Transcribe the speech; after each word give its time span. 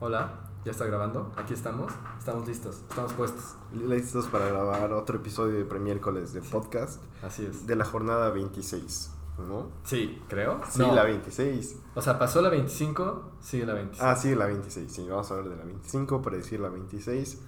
Hola, 0.00 0.30
ya 0.64 0.70
está 0.72 0.84
grabando. 0.86 1.32
Aquí 1.36 1.54
estamos. 1.54 1.92
Estamos 2.18 2.46
listos. 2.46 2.82
Estamos 2.88 3.12
puestos. 3.14 3.56
Listos 3.72 4.26
para 4.28 4.46
grabar 4.48 4.92
otro 4.92 5.16
episodio 5.16 5.58
de 5.58 5.64
Premiércoles 5.64 6.32
de 6.32 6.40
podcast 6.42 7.02
Así 7.22 7.44
es. 7.46 7.66
de 7.66 7.74
la 7.76 7.84
jornada 7.84 8.30
26, 8.30 9.10
¿no? 9.38 9.68
Sí, 9.84 10.22
creo. 10.28 10.60
Sí, 10.70 10.80
No. 10.80 10.94
la 10.94 11.04
26. 11.04 11.76
O 11.94 12.02
sea, 12.02 12.18
pasó 12.18 12.40
la 12.42 12.48
25, 12.48 13.32
sigue 13.40 13.66
la 13.66 13.74
26. 13.74 14.02
Ah, 14.04 14.14
sí, 14.16 14.34
la 14.34 14.46
26. 14.46 14.92
Sí, 14.92 15.06
vamos 15.08 15.30
a 15.30 15.34
hablar 15.34 15.50
de 15.50 15.56
la 15.56 15.64
25 15.64 16.22
para 16.22 16.36
decir 16.36 16.60
la 16.60 16.68
26. 16.68 17.40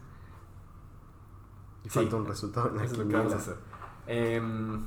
Y 1.84 1.88
Sí. 1.88 1.90
falta 1.90 2.16
un 2.16 2.26
resultado 2.26 2.68
en 2.68 2.76
la 2.76 2.84
Eso 2.84 2.92
es 2.94 2.98
lo 2.98 3.08
que 3.08 3.14
vamos 3.16 3.32
a 3.32 3.36
quiniela. 3.36 3.52
hacer. 3.52 3.70
Em, 4.06 4.86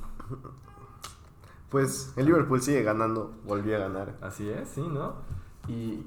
Pues 1.70 2.14
el 2.18 2.27
Liverpool 2.27 2.61
sigue 2.61 2.84
ganando, 2.84 3.34
volvió 3.45 3.75
a 3.77 3.80
ganar. 3.80 4.16
así 4.21 4.48
es, 4.48 4.70
sí, 4.70 4.82
¿no? 4.82 5.16
Y, 5.68 6.05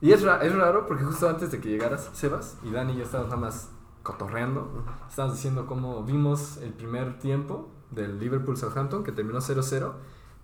y 0.00 0.12
es, 0.12 0.22
ra- 0.22 0.42
es 0.42 0.54
raro 0.54 0.86
porque 0.86 1.04
justo 1.04 1.28
antes 1.28 1.50
de 1.50 1.60
que 1.60 1.68
llegaras, 1.68 2.10
Sebas 2.12 2.58
y 2.62 2.70
Dani 2.70 2.92
y 2.92 2.96
yo 2.98 3.04
estábamos 3.04 3.30
nada 3.30 3.40
más 3.46 3.70
cotorreando. 4.02 4.84
Estábamos 5.08 5.36
diciendo 5.36 5.66
cómo 5.66 6.02
vimos 6.04 6.56
el 6.58 6.72
primer 6.72 7.18
tiempo 7.18 7.68
del 7.90 8.18
Liverpool 8.18 8.56
Southampton 8.56 9.02
que 9.04 9.12
terminó 9.12 9.38
0-0 9.40 9.92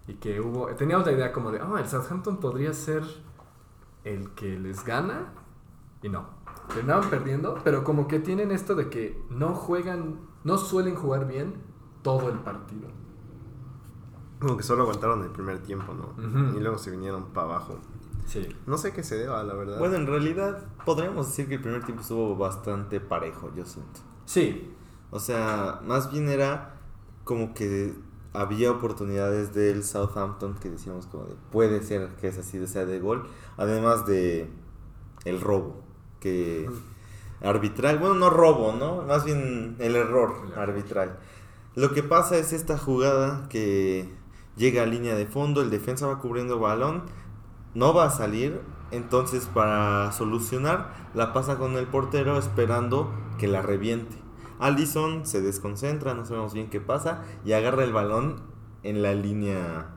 y 0.08 0.14
que 0.14 0.40
hubo 0.40 0.66
teníamos 0.76 1.06
la 1.06 1.12
idea 1.12 1.32
como 1.32 1.50
de, 1.52 1.60
"Ah, 1.60 1.74
el 1.78 1.88
Southampton 1.88 2.36
podría 2.38 2.72
ser 2.74 3.02
el 4.04 4.30
que 4.34 4.58
les 4.58 4.84
gana" 4.84 5.32
y 6.02 6.08
no. 6.08 6.26
Terminaron 6.68 7.08
perdiendo, 7.08 7.58
pero 7.64 7.82
como 7.84 8.08
que 8.08 8.18
tienen 8.20 8.50
esto 8.50 8.74
de 8.74 8.90
que 8.90 9.22
no 9.30 9.54
juegan, 9.54 10.20
no 10.44 10.58
suelen 10.58 10.96
jugar 10.96 11.26
bien 11.28 11.54
todo 12.02 12.28
el 12.28 12.38
partido. 12.40 12.88
Como 14.40 14.56
que 14.56 14.62
solo 14.62 14.82
aguantaron 14.82 15.22
el 15.22 15.30
primer 15.30 15.60
tiempo, 15.62 15.94
¿no? 15.94 16.12
Y 16.56 16.60
luego 16.60 16.76
se 16.78 16.90
vinieron 16.90 17.26
para 17.32 17.46
abajo. 17.46 17.78
Sí. 18.26 18.48
No 18.66 18.76
sé 18.76 18.92
qué 18.92 19.02
se 19.02 19.16
deba, 19.16 19.42
la 19.44 19.54
verdad. 19.54 19.78
Bueno, 19.78 19.96
en 19.96 20.06
realidad 20.06 20.64
podríamos 20.84 21.28
decir 21.28 21.48
que 21.48 21.54
el 21.54 21.60
primer 21.62 21.84
tiempo 21.84 22.02
estuvo 22.02 22.36
bastante 22.36 23.00
parejo, 23.00 23.52
yo 23.54 23.64
siento. 23.64 24.00
Sí, 24.24 24.72
O 25.10 25.20
sea, 25.20 25.80
más 25.84 26.10
bien 26.10 26.28
era 26.28 26.74
como 27.24 27.54
que 27.54 27.94
había 28.32 28.70
oportunidades 28.72 29.54
del 29.54 29.84
Southampton 29.84 30.56
que 30.56 30.68
decíamos 30.68 31.06
como 31.06 31.24
de 31.24 31.34
puede 31.50 31.82
ser 31.82 32.08
que 32.16 32.28
esa 32.28 32.42
sí 32.42 32.64
sea 32.66 32.84
de 32.84 32.98
gol, 33.00 33.26
además 33.56 34.04
de 34.06 34.50
el 35.24 35.40
robo 35.40 35.82
que 36.20 36.68
arbitral, 37.40 37.98
bueno, 37.98 38.14
no 38.16 38.30
robo, 38.30 38.72
¿no? 38.72 39.02
Más 39.02 39.24
bien 39.24 39.76
el 39.78 39.94
error 39.96 40.34
El 40.44 40.52
error. 40.52 40.62
arbitral. 40.68 41.18
Lo 41.76 41.92
que 41.92 42.02
pasa 42.02 42.36
es 42.36 42.52
esta 42.52 42.76
jugada 42.76 43.48
que 43.48 44.12
llega 44.56 44.82
a 44.82 44.86
línea 44.86 45.14
de 45.14 45.26
fondo, 45.26 45.62
el 45.62 45.70
defensa 45.70 46.06
va 46.06 46.18
cubriendo 46.18 46.54
el 46.54 46.60
balón, 46.60 47.04
no 47.76 47.92
va 47.92 48.06
a 48.06 48.10
salir, 48.10 48.62
entonces 48.90 49.50
para 49.52 50.10
solucionar 50.10 50.94
la 51.14 51.34
pasa 51.34 51.58
con 51.58 51.76
el 51.76 51.86
portero 51.86 52.38
esperando 52.38 53.12
que 53.38 53.48
la 53.48 53.60
reviente. 53.60 54.16
Allison 54.58 55.26
se 55.26 55.42
desconcentra, 55.42 56.14
no 56.14 56.24
sabemos 56.24 56.54
bien 56.54 56.70
qué 56.70 56.80
pasa 56.80 57.22
y 57.44 57.52
agarra 57.52 57.84
el 57.84 57.92
balón 57.92 58.40
en 58.82 59.02
la 59.02 59.12
línea 59.12 59.92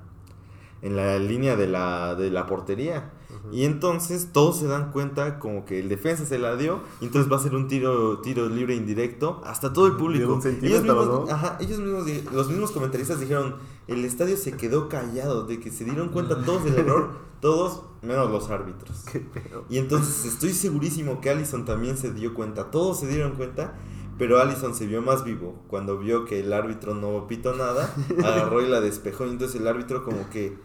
en 0.82 0.98
la 0.98 1.18
línea 1.20 1.56
de 1.56 1.68
la, 1.68 2.16
de 2.16 2.30
la 2.30 2.46
portería. 2.48 3.12
Y 3.52 3.66
entonces 3.66 4.30
todos 4.32 4.60
se 4.60 4.68
dan 4.68 4.92
cuenta 4.92 5.40
como 5.40 5.66
que 5.66 5.80
el 5.80 5.90
defensa 5.90 6.26
se 6.26 6.38
la 6.40 6.56
dio 6.56 6.82
y 7.02 7.06
entonces 7.06 7.32
va 7.32 7.38
a 7.38 7.40
ser 7.40 7.56
un 7.56 7.68
tiro 7.68 8.20
tiro 8.20 8.48
libre 8.50 8.76
indirecto 8.76 9.42
hasta 9.46 9.74
todo 9.74 9.88
el 9.88 9.94
público. 9.94 10.40
ellos 10.68 10.84
mismos, 10.84 11.08
¿no? 11.08 11.34
ajá, 11.34 11.58
ellos 11.60 11.80
mismos 11.80 12.06
di- 12.06 12.24
los 12.34 12.48
mismos 12.50 12.72
comentaristas 12.72 13.20
dijeron, 13.20 13.56
el 13.88 14.06
estadio 14.06 14.38
se 14.38 14.52
quedó 14.54 14.88
callado 14.90 15.46
de 15.46 15.60
que 15.60 15.72
se 15.72 15.84
dieron 15.86 16.10
cuenta 16.10 16.42
todos 16.46 16.64
del 16.66 16.76
error, 16.76 17.10
todos 17.42 17.84
menos 18.02 18.30
los 18.30 18.50
árbitros. 18.50 19.04
Qué 19.12 19.20
pedo. 19.20 19.66
Y 19.70 19.78
entonces 19.78 20.26
estoy 20.26 20.54
segurísimo 20.54 21.20
que 21.22 21.30
Allison 21.30 21.66
también 21.66 21.98
se 21.98 22.14
dio 22.14 22.34
cuenta, 22.34 22.72
todos 22.72 23.00
se 23.00 23.08
dieron 23.08 23.32
cuenta, 23.36 23.76
pero 24.18 24.40
Allison 24.42 24.76
se 24.76 24.86
vio 24.86 25.02
más 25.02 25.24
vivo 25.24 25.64
cuando 25.70 25.98
vio 25.98 26.26
que 26.26 26.42
el 26.42 26.52
árbitro 26.54 26.94
no 26.94 27.26
pitó 27.28 27.56
nada, 27.56 27.94
agarró 28.24 28.62
y 28.62 28.68
la 28.68 28.82
despejó 28.82 29.26
y 29.26 29.30
entonces 29.30 29.60
el 29.60 29.68
árbitro 29.68 30.04
como 30.04 30.30
que, 30.30 30.58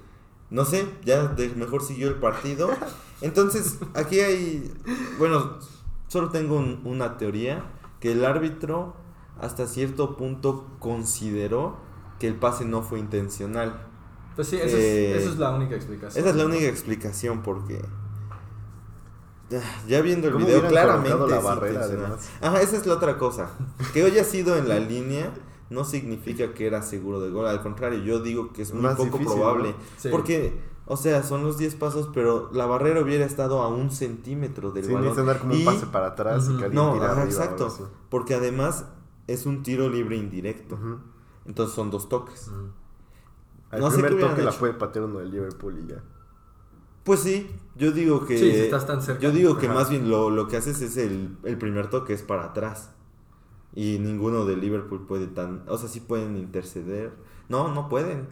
no 0.50 0.65
sé, 0.65 0.87
ya 1.05 1.25
de- 1.28 1.49
mejor 1.50 1.82
siguió 1.82 2.09
el 2.09 2.16
partido. 2.16 2.71
Entonces 3.21 3.78
aquí 3.94 4.21
hay, 4.21 4.72
bueno, 5.19 5.59
solo 6.09 6.31
tengo 6.31 6.56
un- 6.56 6.81
una 6.84 7.16
teoría, 7.16 7.65
que 8.00 8.12
el 8.12 8.25
árbitro 8.25 8.94
hasta 9.41 9.66
cierto 9.66 10.16
punto 10.16 10.66
consideró 10.78 11.78
que 12.19 12.28
el 12.28 12.34
pase 12.37 12.65
no 12.65 12.83
fue 12.83 12.99
intencional. 13.00 13.87
pues 14.37 14.49
sí, 14.49 14.56
eso, 14.56 14.77
Eh, 14.77 15.12
es, 15.16 15.22
eso 15.22 15.33
es 15.33 15.38
la 15.38 15.50
única 15.53 15.75
explicación. 15.77 16.21
Esa 16.22 16.31
es 16.31 16.37
la 16.37 16.44
única 16.47 16.66
explicación 16.66 17.43
porque 17.43 17.81
ya, 19.50 19.60
ya 19.87 20.00
viendo 20.00 20.27
el 20.28 20.34
¿Cómo 20.34 20.47
video 20.47 20.66
claramente 20.66 21.27
la 21.28 21.37
es 21.38 21.44
barrera, 21.44 21.75
intencional. 21.75 22.06
además? 22.12 22.28
Ajá, 22.41 22.60
esa 22.60 22.77
es 22.77 22.87
la 22.87 22.94
otra 22.94 23.19
cosa. 23.19 23.50
Que 23.93 24.03
haya 24.04 24.25
sido 24.25 24.56
en 24.56 24.69
la 24.69 24.78
línea 24.78 25.31
no 25.75 25.85
significa 25.85 26.55
que 26.55 26.67
era 26.67 26.81
seguro 26.83 27.21
de 27.21 27.31
gol, 27.31 27.47
al 27.47 27.62
contrario, 27.62 27.99
yo 28.03 28.21
digo 28.21 28.53
que 28.53 28.62
es 28.62 28.73
muy 28.73 28.83
Más 28.83 28.97
poco 28.97 29.19
difícil, 29.19 29.27
probable, 29.39 29.71
¿no? 29.71 29.77
Sí. 29.99 30.09
porque 30.11 30.59
o 30.87 30.97
sea, 30.99 31.23
son 31.23 31.43
los 31.45 31.57
10 31.57 31.77
pasos, 31.77 32.11
pero 32.12 32.51
la 32.53 32.67
barrera 32.67 33.01
hubiera 33.01 33.25
estado 33.25 33.62
a 33.62 33.69
un 33.69 33.91
centímetro 33.91 34.71
del 34.71 34.84
Sí, 34.84 34.93
balón. 34.93 35.15
como 35.39 35.55
Y- 35.55 35.61
un 35.61 35.65
pase 35.65 35.87
para 35.87 36.09
atrás 36.09 36.45
Ujú. 36.45 36.55
y 36.55 36.59
que 36.59 36.65
alguien 36.67 36.84
No, 36.84 37.03
ajá, 37.03 37.25
exacto, 37.25 37.75
porque 38.11 38.34
además 38.34 38.84
es 39.27 39.47
un 39.47 39.63
tiro 39.63 39.89
libre 39.89 40.17
indirecto. 40.17 40.79
Entonces 41.47 41.75
son 41.75 41.91
dos 41.91 42.09
toques. 42.09 42.51
Al 43.71 43.81
No 43.81 43.91
sé 43.91 43.97
qué 44.03 44.09
primer 44.09 44.29
toque 44.31 44.43
la 44.43 44.53
puede 44.53 44.75
patear 44.75 45.07
uno 45.07 45.19
del 45.21 45.31
Liverpool 45.31 45.79
y 45.84 45.91
ya. 45.91 46.03
Pues 47.03 47.21
sí, 47.21 47.51
yo 47.77 47.93
digo 47.93 48.25
que. 48.25 48.39
Sí, 48.39 48.51
si 48.51 48.57
estás 48.61 48.87
tan 48.87 49.03
cerca. 49.03 49.21
Yo 49.21 49.31
digo 49.31 49.57
que 49.59 49.67
Ajá. 49.67 49.75
más 49.75 49.91
bien 49.91 50.09
lo, 50.11 50.31
lo 50.31 50.49
que 50.49 50.57
haces 50.57 50.81
es 50.81 50.97
el, 50.97 51.37
el 51.45 51.59
primer 51.59 51.89
toque 51.91 52.13
es 52.15 52.23
para 52.23 52.45
atrás. 52.45 52.91
Y 53.75 53.99
ninguno 53.99 54.45
de 54.45 54.57
Liverpool 54.57 55.07
puede 55.07 55.27
tan. 55.27 55.65
O 55.69 55.77
sea, 55.79 55.89
sí 55.89 56.01
pueden 56.01 56.37
interceder. 56.37 57.12
No, 57.49 57.69
no 57.75 57.89
pueden. 57.89 58.29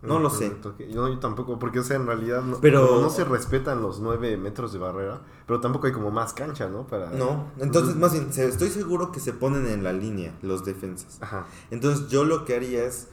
No 0.00 0.18
lo 0.18 0.30
sé. 0.30 0.52
No, 0.92 1.08
yo 1.08 1.18
tampoco, 1.20 1.60
porque 1.60 1.78
o 1.78 1.84
sea, 1.84 1.94
en 1.96 2.06
realidad 2.06 2.42
no, 2.42 2.58
Pero- 2.60 3.00
no 3.00 3.08
se 3.08 3.22
respetan 3.24 3.82
los 3.82 4.00
9 4.00 4.36
metros 4.36 4.72
de 4.72 4.80
barrera, 4.80 5.20
pero 5.46 5.60
tampoco 5.60 5.86
hay 5.86 5.92
como 5.92 6.10
más 6.10 6.32
cancha, 6.32 6.68
¿no? 6.68 6.88
Para... 6.88 7.10
No, 7.10 7.52
entonces 7.60 7.94
más 7.94 8.12
bien, 8.12 8.28
estoy 8.36 8.68
seguro 8.70 9.12
que 9.12 9.20
se 9.20 9.32
ponen 9.32 9.68
en 9.68 9.84
la 9.84 9.92
línea 9.92 10.34
los 10.42 10.64
defensas. 10.64 11.18
Ajá. 11.20 11.46
Entonces 11.70 12.08
yo 12.08 12.24
lo 12.24 12.44
que 12.44 12.56
haría 12.56 12.84
es, 12.84 13.10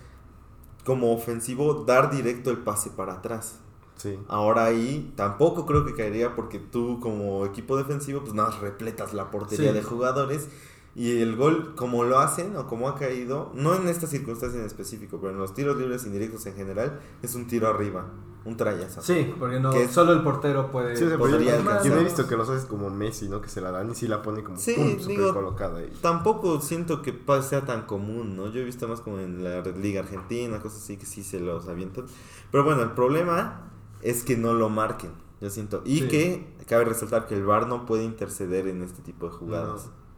como 0.83 1.13
ofensivo, 1.13 1.83
dar 1.85 2.09
directo 2.09 2.49
el 2.49 2.57
pase 2.57 2.89
para 2.89 3.13
atrás. 3.13 3.59
Sí. 3.97 4.17
Ahora 4.27 4.63
ahí 4.65 5.13
tampoco 5.15 5.67
creo 5.67 5.85
que 5.85 5.93
caería 5.93 6.35
porque 6.35 6.57
tú 6.57 6.99
como 7.01 7.45
equipo 7.45 7.77
defensivo 7.77 8.21
pues 8.21 8.33
nada 8.33 8.49
repletas 8.61 9.13
la 9.13 9.29
portería 9.29 9.69
Sí. 9.69 9.75
de 9.75 9.83
jugadores 9.83 10.49
y 10.95 11.21
el 11.21 11.35
gol 11.35 11.75
como 11.75 12.03
lo 12.03 12.19
hacen 12.19 12.55
o 12.57 12.67
como 12.67 12.89
ha 12.89 12.95
caído, 12.95 13.51
no 13.53 13.75
en 13.75 13.87
esta 13.87 14.07
circunstancia 14.07 14.59
en 14.59 14.65
específico, 14.65 15.19
pero 15.21 15.31
en 15.33 15.39
los 15.39 15.53
tiros 15.53 15.77
libres 15.77 16.05
indirectos 16.05 16.45
en 16.47 16.55
general 16.55 16.99
es 17.21 17.35
un 17.35 17.47
tiro 17.47 17.67
arriba, 17.67 18.07
un 18.45 18.57
trayazo. 18.57 19.01
Sí, 19.01 19.33
porque 19.39 19.59
no, 19.59 19.69
Que 19.71 19.87
solo 19.87 20.13
el 20.13 20.23
portero 20.23 20.71
puede. 20.71 20.95
Sí, 20.97 21.03
o 21.03 21.09
sea, 21.09 21.17
podría 21.17 21.37
pero 21.37 21.49
yo, 21.51 21.57
alcanzar. 21.59 21.91
yo 21.91 21.99
he 21.99 22.03
visto 22.03 22.27
que 22.27 22.35
los 22.35 22.49
haces 22.49 22.65
como 22.65 22.89
Messi, 22.89 23.29
¿no? 23.29 23.39
Que 23.41 23.49
se 23.49 23.61
la 23.61 23.71
dan 23.71 23.91
y 23.91 23.95
sí 23.95 24.07
la 24.07 24.21
pone 24.21 24.43
como 24.43 24.57
Sí, 24.57 24.73
pum, 24.75 24.99
súper 24.99 25.07
digo, 25.07 25.33
colocada 25.33 25.79
ahí. 25.79 25.91
Tampoco 26.01 26.59
siento 26.59 27.01
que 27.01 27.13
sea 27.47 27.65
tan 27.65 27.83
común, 27.83 28.35
¿no? 28.35 28.47
Yo 28.51 28.61
he 28.61 28.65
visto 28.65 28.87
más 28.87 29.01
como 29.01 29.19
en 29.19 29.43
la 29.43 29.61
Liga 29.61 30.01
Argentina, 30.01 30.59
cosas 30.59 30.81
así 30.81 30.97
que 30.97 31.05
sí 31.05 31.23
se 31.23 31.39
los 31.39 31.67
avientan. 31.67 32.05
Pero 32.51 32.63
bueno, 32.63 32.81
el 32.81 32.91
problema 32.91 33.69
es 34.01 34.23
que 34.23 34.35
no 34.37 34.53
lo 34.53 34.69
marquen, 34.69 35.11
yo 35.39 35.49
siento. 35.49 35.81
Y 35.85 35.99
Sí. 35.99 36.07
que 36.07 36.55
cabe 36.65 36.85
resaltar 36.85 37.27
que 37.27 37.35
el 37.35 37.43
VAR 37.45 37.67
no 37.67 37.85
puede 37.85 38.03
interceder 38.03 38.67
en 38.67 38.81
este 38.81 39.01
tipo 39.01 39.27
de 39.27 39.33
jugadas. 39.33 39.85
No. 39.85 40.08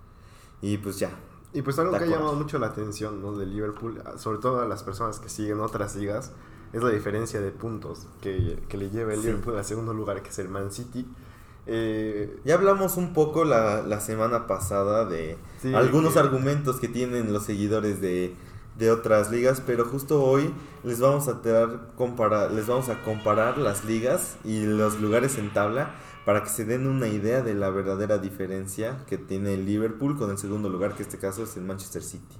Y 0.61 0.77
pues 0.77 0.99
ya. 0.99 1.09
Y 1.53 1.61
pues 1.63 1.77
algo 1.79 1.91
que 1.97 2.03
ha 2.03 2.07
llamado 2.07 2.33
mucho 2.33 2.59
la 2.59 2.67
atención, 2.67 3.21
¿no? 3.21 3.35
De 3.35 3.45
Liverpool, 3.45 4.01
sobre 4.17 4.37
todo 4.39 4.61
a 4.61 4.65
las 4.67 4.83
personas 4.83 5.19
que 5.19 5.27
siguen 5.29 5.59
otras 5.59 5.95
ligas, 5.95 6.31
es 6.71 6.81
la 6.81 6.89
diferencia 6.89 7.41
de 7.41 7.51
puntos 7.51 8.07
que, 8.21 8.57
que 8.69 8.77
le 8.77 8.89
lleva 8.89 9.13
el 9.13 9.19
Sí. 9.21 9.27
Liverpool 9.27 9.57
al 9.57 9.65
segundo 9.65 9.93
lugar, 9.93 10.21
que 10.23 10.29
es 10.29 10.39
el 10.39 10.47
Man 10.47 10.71
City. 10.71 11.05
Eh, 11.67 12.39
Ya 12.45 12.55
hablamos 12.55 12.97
un 12.97 13.13
poco 13.13 13.43
la, 13.45 13.81
la 13.83 13.99
semana 13.99 14.47
pasada 14.47 15.05
de 15.05 15.37
Sí, 15.61 15.73
algunos 15.73 16.13
que- 16.13 16.19
argumentos 16.19 16.77
que 16.79 16.87
tienen 16.87 17.33
los 17.33 17.43
seguidores 17.43 18.01
de, 18.01 18.33
de 18.77 18.91
otras 18.91 19.29
ligas, 19.29 19.61
pero 19.65 19.85
justo 19.85 20.23
hoy 20.23 20.53
les 20.83 20.99
vamos 20.99 21.27
a 21.27 21.33
dar 21.33 21.91
compara- 21.97 22.49
les 22.49 22.65
vamos 22.67 22.89
a 22.89 23.01
comparar 23.03 23.57
las 23.57 23.85
ligas 23.85 24.37
y 24.43 24.63
los 24.65 24.99
lugares 25.01 25.37
en 25.37 25.51
tabla 25.53 25.91
para 26.25 26.43
que 26.43 26.49
se 26.49 26.65
den 26.65 26.87
una 26.87 27.07
idea 27.07 27.41
de 27.41 27.53
la 27.53 27.69
verdadera 27.69 28.17
diferencia 28.17 29.03
que 29.07 29.17
tiene 29.17 29.53
el 29.55 29.65
Liverpool 29.65 30.17
con 30.17 30.29
el 30.29 30.37
segundo 30.37 30.69
lugar, 30.69 30.91
que 30.93 31.03
en 31.03 31.09
este 31.09 31.17
caso 31.17 31.43
es 31.43 31.57
el 31.57 31.63
Manchester 31.63 32.03
City. 32.03 32.37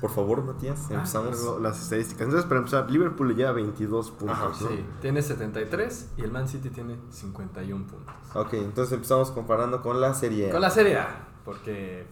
Por 0.00 0.10
favor, 0.10 0.42
Matías, 0.44 0.78
Ah, 0.90 0.94
empezamos. 0.94 1.60
Las 1.62 1.80
estadísticas. 1.80 2.22
Entonces, 2.24 2.46
para 2.46 2.58
empezar, 2.58 2.90
Liverpool 2.90 3.34
lleva 3.34 3.52
22 3.52 4.10
puntos, 4.10 4.36
Ajá, 4.36 4.48
¿no? 4.60 4.68
Sí, 4.68 4.84
tiene 5.00 5.22
73 5.22 6.10
y 6.18 6.22
el 6.22 6.30
Man 6.30 6.46
City 6.48 6.68
tiene 6.68 6.98
51 7.10 7.86
puntos. 7.86 8.14
Ok, 8.34 8.52
entonces 8.54 8.92
empezamos 8.92 9.30
comparando 9.30 9.80
con 9.80 9.98
la 10.00 10.12
serie. 10.12 10.50
A. 10.50 10.52
Con 10.52 10.60
la 10.60 10.68
Serie 10.70 10.98
A, 10.98 11.28
porque 11.46 12.06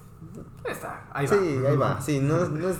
está, 0.65 1.09
ahí 1.13 1.27
va. 1.27 1.33
Sí, 1.37 1.61
ahí 1.67 1.77
va. 1.77 2.01
Sí, 2.01 2.21
no, 2.21 2.39
es- 2.43 2.49
no 2.51 2.69
es, 2.71 2.79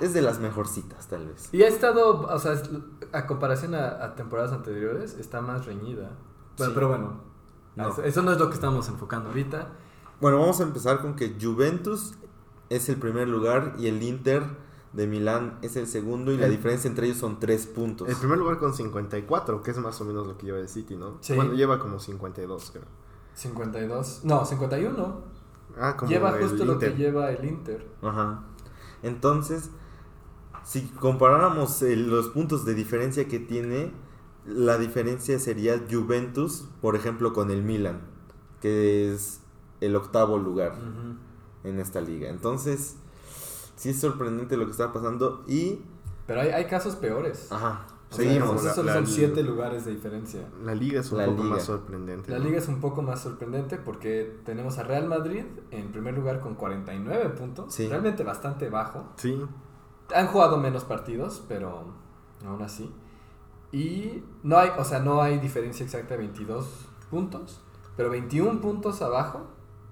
es 0.00 0.14
de 0.14 0.22
las 0.22 0.40
mejorcitas, 0.40 1.06
tal 1.06 1.28
vez. 1.28 1.48
Y 1.52 1.62
ha 1.62 1.68
estado, 1.68 2.22
o 2.22 2.38
sea, 2.40 2.54
es- 2.54 2.68
a 3.12 3.26
comparación 3.28 3.76
a, 3.76 4.04
a 4.04 4.14
temporadas 4.16 4.50
anteriores, 4.52 5.14
está 5.14 5.40
más 5.40 5.64
reñida. 5.66 6.10
Bueno, 6.58 6.70
Sí. 6.70 6.72
Pero 6.74 6.88
bueno, 6.88 7.29
No. 7.80 7.88
Eso, 7.90 8.02
eso 8.02 8.22
no 8.22 8.32
es 8.32 8.38
lo 8.38 8.48
que 8.48 8.54
estamos 8.54 8.88
enfocando 8.88 9.28
ahorita. 9.30 9.68
Bueno, 10.20 10.38
vamos 10.38 10.60
a 10.60 10.64
empezar 10.64 11.00
con 11.00 11.16
que 11.16 11.36
Juventus 11.40 12.14
es 12.68 12.88
el 12.88 12.96
primer 12.96 13.28
lugar 13.28 13.74
y 13.78 13.86
el 13.86 14.02
Inter 14.02 14.44
de 14.92 15.06
Milán 15.06 15.58
es 15.62 15.76
el 15.76 15.86
segundo 15.86 16.32
y 16.32 16.36
la 16.36 16.48
diferencia 16.48 16.88
entre 16.88 17.06
ellos 17.06 17.18
son 17.18 17.38
tres 17.38 17.66
puntos. 17.66 18.08
El 18.08 18.16
primer 18.16 18.38
lugar 18.38 18.58
con 18.58 18.74
54, 18.74 19.62
que 19.62 19.70
es 19.70 19.78
más 19.78 20.00
o 20.00 20.04
menos 20.04 20.26
lo 20.26 20.36
que 20.36 20.46
lleva 20.46 20.58
el 20.58 20.68
City, 20.68 20.96
¿no? 20.96 21.18
Sí. 21.20 21.34
Bueno, 21.34 21.52
lleva 21.52 21.78
como 21.78 22.00
52, 22.00 22.70
creo. 22.72 22.84
52. 23.34 24.20
No, 24.24 24.44
51. 24.44 25.22
Ah, 25.78 25.96
como 25.96 26.10
Lleva 26.10 26.36
el 26.36 26.42
justo 26.42 26.64
lo 26.64 26.78
que 26.78 26.90
lleva 26.90 27.30
el 27.30 27.44
Inter. 27.44 27.86
Ajá. 28.02 28.42
Entonces, 29.02 29.70
si 30.64 30.82
comparáramos 30.88 31.80
eh, 31.82 31.96
los 31.96 32.28
puntos 32.28 32.64
de 32.64 32.74
diferencia 32.74 33.28
que 33.28 33.38
tiene, 33.38 33.92
la 34.46 34.78
diferencia 34.78 35.38
sería 35.38 35.80
Juventus, 35.90 36.68
por 36.80 36.96
ejemplo, 36.96 37.32
con 37.32 37.50
el 37.50 37.62
Milan, 37.62 38.00
que 38.60 39.12
es 39.12 39.40
el 39.80 39.96
octavo 39.96 40.38
lugar 40.38 40.74
en 41.64 41.78
esta 41.78 42.00
liga. 42.00 42.28
Entonces, 42.30 42.96
sí 43.76 43.90
es 43.90 44.00
sorprendente 44.00 44.56
lo 44.56 44.64
que 44.66 44.72
está 44.72 44.92
pasando 44.92 45.44
y... 45.46 45.80
Pero 46.26 46.40
hay, 46.42 46.48
hay 46.50 46.64
casos 46.66 46.96
peores. 46.96 47.50
Ajá. 47.50 47.86
O 48.10 48.14
sea, 48.14 48.24
Seguimos, 48.24 48.64
esos 48.64 48.84
la- 48.84 48.94
son 48.94 49.06
7 49.06 49.42
lugares 49.44 49.84
de 49.84 49.92
diferencia. 49.92 50.48
La 50.64 50.74
liga 50.74 51.00
es 51.00 51.12
un 51.12 51.18
La 51.18 51.26
poco 51.26 51.42
liga. 51.44 51.54
más 51.56 51.62
sorprendente. 51.64 52.30
La 52.32 52.38
¿no? 52.38 52.44
liga 52.44 52.58
es 52.58 52.66
un 52.68 52.80
poco 52.80 53.02
más 53.02 53.20
sorprendente 53.22 53.76
porque 53.78 54.40
tenemos 54.44 54.78
a 54.78 54.82
Real 54.82 55.06
Madrid 55.06 55.44
en 55.70 55.92
primer 55.92 56.14
lugar 56.14 56.40
con 56.40 56.56
49 56.56 57.28
puntos. 57.30 57.72
Sí. 57.72 57.86
Realmente 57.88 58.24
bastante 58.24 58.68
bajo. 58.68 59.12
Sí, 59.16 59.40
Han 60.14 60.26
jugado 60.26 60.56
menos 60.58 60.82
partidos, 60.84 61.44
pero 61.48 61.84
aún 62.44 62.62
así. 62.62 62.92
Y 63.72 64.24
no 64.42 64.58
hay, 64.58 64.70
o 64.78 64.84
sea, 64.84 65.00
no 65.00 65.22
hay 65.22 65.38
diferencia 65.38 65.84
exacta 65.84 66.14
de 66.14 66.18
22 66.18 66.66
puntos. 67.10 67.60
Pero 67.96 68.10
21 68.10 68.60
puntos 68.60 69.02
abajo 69.02 69.46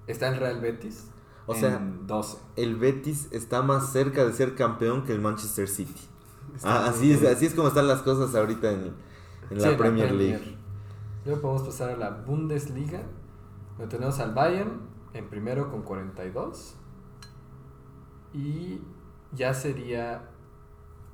está 0.07 0.27
el 0.29 0.37
Real 0.37 0.59
Betis. 0.59 1.07
O 1.45 1.53
en 1.53 1.59
sea, 1.59 1.81
12. 2.05 2.37
el 2.57 2.75
Betis 2.75 3.27
está 3.31 3.61
más 3.61 3.91
cerca 3.91 4.25
de 4.25 4.33
ser 4.33 4.55
campeón 4.55 5.03
que 5.03 5.13
el 5.13 5.21
Manchester 5.21 5.67
City. 5.67 6.01
Ah, 6.63 6.87
así, 6.89 7.11
es, 7.11 7.23
así 7.23 7.45
es 7.45 7.53
como 7.53 7.67
están 7.69 7.87
las 7.87 8.01
cosas 8.01 8.35
ahorita 8.35 8.71
en, 8.71 8.93
en 9.49 9.61
la 9.61 9.69
Sí, 9.71 9.75
Premier 9.75 10.11
League. 10.11 10.57
Luego 11.25 11.41
podemos 11.41 11.63
pasar 11.63 11.89
a 11.91 11.97
la 11.97 12.09
Bundesliga. 12.09 13.03
Donde 13.77 13.95
tenemos 13.95 14.19
al 14.19 14.33
Bayern 14.33 14.81
en 15.13 15.29
primero 15.29 15.69
con 15.71 15.83
42. 15.83 16.75
Y 18.33 18.81
ya 19.33 19.53
sería 19.53 20.28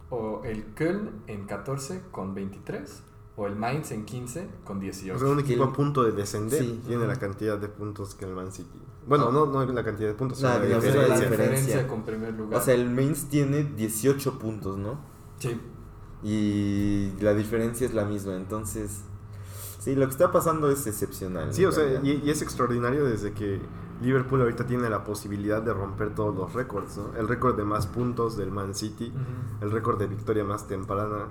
o 0.09 0.41
el 0.45 0.65
Köln 0.75 1.23
en 1.27 1.45
14 1.45 2.01
con 2.11 2.33
23. 2.35 3.03
O 3.37 3.47
el 3.47 3.55
Mainz 3.57 3.91
en 3.91 4.05
15 4.05 4.47
con 4.63 4.79
18. 4.79 5.15
O 5.17 5.19
sea, 5.19 5.27
un 5.27 5.39
equipo 5.41 5.63
el- 5.63 5.69
a 5.69 5.73
punto 5.73 6.03
de 6.03 6.13
descender 6.13 6.63
Sí. 6.63 6.81
tiene 6.87 7.05
la 7.05 7.17
cantidad 7.17 7.57
de 7.57 7.67
puntos 7.67 8.15
que 8.15 8.23
el 8.23 8.31
Man 8.33 8.49
City. 8.53 8.79
Bueno, 9.05 9.29
no, 9.29 9.45
no 9.45 9.65
la 9.65 9.83
cantidad 9.83 10.07
de 10.07 10.13
puntos, 10.15 10.41
La- 10.41 10.53
sino 10.53 10.59
la, 10.69 10.75
diferencia. 10.75 11.01
la 11.01 11.15
diferencia. 11.19 11.47
diferencia 11.49 11.87
con 11.87 12.03
primer 12.03 12.33
lugar. 12.33 12.61
O 12.61 12.63
sea, 12.63 12.73
el 12.75 12.89
Mainz 12.89 13.25
tiene 13.25 13.63
18 13.75 14.39
puntos, 14.39 14.77
¿no? 14.77 14.99
sí. 15.37 15.59
Y 16.23 17.11
la 17.21 17.33
diferencia 17.33 17.85
es 17.85 17.93
la 17.93 18.05
misma. 18.05 18.35
Entonces, 18.35 19.01
sí, 19.79 19.95
lo 19.95 20.05
que 20.07 20.11
está 20.11 20.31
pasando 20.31 20.71
es 20.71 20.87
excepcional. 20.87 21.53
Sí, 21.53 21.65
o 21.65 21.71
sea, 21.71 22.01
y 22.03 22.29
es 22.29 22.41
extraordinario 22.41 23.05
desde 23.05 23.33
que 23.33 23.59
Liverpool 24.01 24.41
ahorita 24.41 24.65
tiene 24.65 24.89
la 24.89 25.03
posibilidad 25.03 25.61
de 25.61 25.73
romper 25.73 26.13
todos 26.13 26.35
los 26.35 26.53
récords, 26.53 26.97
¿no? 26.97 27.15
El 27.17 27.27
récord 27.27 27.55
de 27.55 27.63
más 27.63 27.87
puntos 27.87 28.35
del 28.37 28.51
Man 28.51 28.75
City, 28.75 29.13
el 29.61 29.71
récord 29.71 29.97
de 29.99 30.07
victoria 30.07 30.43
más 30.43 30.67
temprana 30.67 31.27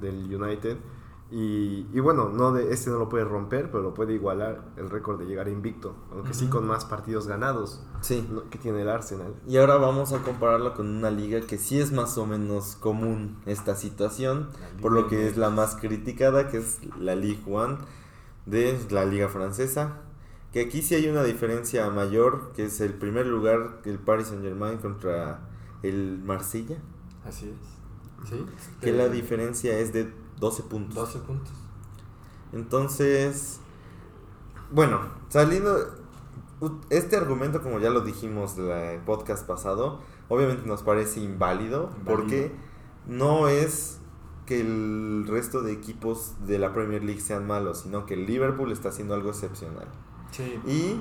del 0.00 0.34
United. 0.34 0.76
Y, 1.30 1.88
y 1.92 2.00
bueno, 2.00 2.28
no 2.28 2.52
de, 2.52 2.72
este 2.72 2.90
no 2.90 2.98
lo 2.98 3.08
puede 3.08 3.24
romper, 3.24 3.70
pero 3.70 3.82
lo 3.82 3.94
puede 3.94 4.12
igualar 4.12 4.62
el 4.76 4.88
récord 4.90 5.18
de 5.18 5.24
llegar 5.24 5.48
invicto, 5.48 5.96
aunque 6.12 6.34
sí 6.34 6.46
con 6.46 6.66
más 6.66 6.84
partidos 6.84 7.26
ganados 7.26 7.82
Sí. 8.02 8.28
¿no? 8.30 8.48
que 8.50 8.58
tiene 8.58 8.82
el 8.82 8.88
Arsenal. 8.88 9.34
Y 9.48 9.56
ahora 9.56 9.76
vamos 9.76 10.12
a 10.12 10.18
compararlo 10.22 10.74
con 10.74 10.86
una 10.86 11.10
liga 11.10 11.40
que 11.40 11.58
sí 11.58 11.80
es 11.80 11.90
más 11.90 12.18
o 12.18 12.26
menos 12.26 12.76
común 12.76 13.38
esta 13.46 13.74
situación, 13.74 14.50
por 14.80 14.92
lo 14.92 15.08
que 15.08 15.26
es 15.26 15.36
la 15.36 15.50
más 15.50 15.74
criticada, 15.76 16.48
que 16.48 16.58
es 16.58 16.78
la 17.00 17.16
Ligue 17.16 17.42
1 17.46 17.78
de 18.46 18.78
la 18.90 19.04
liga 19.04 19.28
francesa. 19.28 20.02
Que 20.54 20.60
aquí 20.60 20.82
sí 20.82 20.94
hay 20.94 21.08
una 21.08 21.24
diferencia 21.24 21.90
mayor, 21.90 22.52
que 22.52 22.66
es 22.66 22.80
el 22.80 22.94
primer 22.94 23.26
lugar, 23.26 23.80
el 23.84 23.98
Paris 23.98 24.28
Saint 24.28 24.44
Germain 24.44 24.78
contra 24.78 25.40
el 25.82 26.22
Marsella, 26.24 26.78
Así 27.26 27.48
es. 27.48 28.30
Sí. 28.30 28.46
que 28.80 28.92
la 28.92 29.08
diferencia 29.08 29.76
es 29.76 29.92
de 29.92 30.12
12 30.38 30.62
puntos. 30.62 30.94
12 30.94 31.18
puntos. 31.26 31.52
Entonces, 32.52 33.58
bueno, 34.70 35.00
saliendo, 35.28 35.76
este 36.88 37.16
argumento, 37.16 37.60
como 37.60 37.80
ya 37.80 37.90
lo 37.90 38.02
dijimos 38.02 38.56
en 38.56 38.70
el 38.70 39.00
podcast 39.00 39.44
pasado, 39.48 40.02
obviamente 40.28 40.68
nos 40.68 40.84
parece 40.84 41.18
inválido, 41.18 41.90
Inválido. 41.98 42.04
porque 42.04 42.52
no 43.08 43.48
es 43.48 43.98
que 44.46 44.60
el 44.60 45.26
resto 45.26 45.62
de 45.62 45.72
equipos 45.72 46.34
de 46.46 46.60
la 46.60 46.72
Premier 46.72 47.02
League 47.02 47.20
sean 47.20 47.44
malos, 47.44 47.80
sino 47.80 48.06
que 48.06 48.14
el 48.14 48.24
Liverpool 48.26 48.70
está 48.70 48.90
haciendo 48.90 49.14
algo 49.14 49.30
excepcional. 49.30 49.88
Sí. 50.36 50.60
Y 50.66 51.00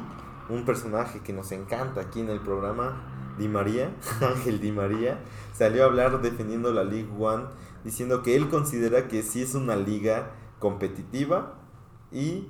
un 0.54 0.64
personaje 0.66 1.22
que 1.22 1.34
nos 1.34 1.52
encanta 1.52 2.02
aquí 2.02 2.20
en 2.20 2.30
el 2.30 2.40
programa, 2.40 3.02
Di 3.38 3.48
María, 3.48 3.92
Ángel 4.22 4.60
Di 4.60 4.72
María, 4.72 5.20
salió 5.54 5.84
a 5.84 5.86
hablar 5.88 6.22
defendiendo 6.22 6.72
la 6.72 6.84
League 6.84 7.10
One, 7.18 7.46
diciendo 7.84 8.22
que 8.22 8.36
él 8.36 8.50
considera 8.50 9.08
que 9.08 9.24
sí 9.24 9.42
es 9.42 9.56
una 9.56 9.76
liga 9.76 10.32
competitiva 10.60 11.56
y 12.12 12.48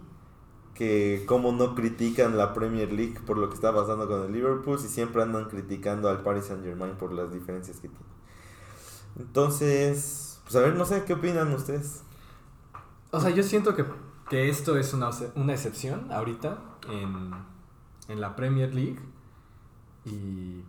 que 0.74 1.24
como 1.28 1.52
no 1.52 1.76
critican 1.76 2.36
la 2.36 2.54
Premier 2.54 2.92
League 2.92 3.20
por 3.26 3.38
lo 3.38 3.48
que 3.48 3.56
está 3.56 3.74
pasando 3.74 4.08
con 4.08 4.24
el 4.24 4.34
Liverpool, 4.34 4.78
si 4.78 4.90
siempre 4.90 5.22
andan 5.22 5.46
criticando 5.46 6.10
al 6.10 6.22
Paris 6.22 6.46
Saint 6.46 6.64
Germain 6.64 6.96
por 6.96 7.14
las 7.14 7.32
diferencias 7.32 7.78
que 7.78 7.88
tiene. 7.88 8.06
Entonces, 9.20 10.42
pues 10.44 10.56
a 10.56 10.60
ver, 10.60 10.76
no 10.76 10.86
sé, 10.86 11.04
¿qué 11.06 11.14
opinan 11.14 11.54
ustedes? 11.54 12.02
O 13.12 13.22
sea, 13.22 13.30
yo 13.30 13.44
siento 13.44 13.76
que, 13.76 13.86
que 14.30 14.50
esto 14.50 14.78
es 14.78 14.94
una, 14.94 15.12
una 15.36 15.54
excepción 15.54 16.12
ahorita 16.12 16.73
en, 16.90 17.32
en 18.08 18.22
la 18.22 18.36
Premier 18.36 18.74
League. 18.74 19.00
Y. 20.06 20.62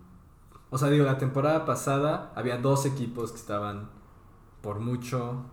O 0.71 0.79
sea, 0.79 0.89
digo, 0.89 1.05
la 1.05 1.19
temporada 1.19 1.65
pasada 1.65 2.33
había 2.35 2.59
dos 2.59 2.85
equipos 2.87 3.31
que 3.31 3.39
estaban 3.39 3.91
por 4.61 4.81
mucho 4.81 5.45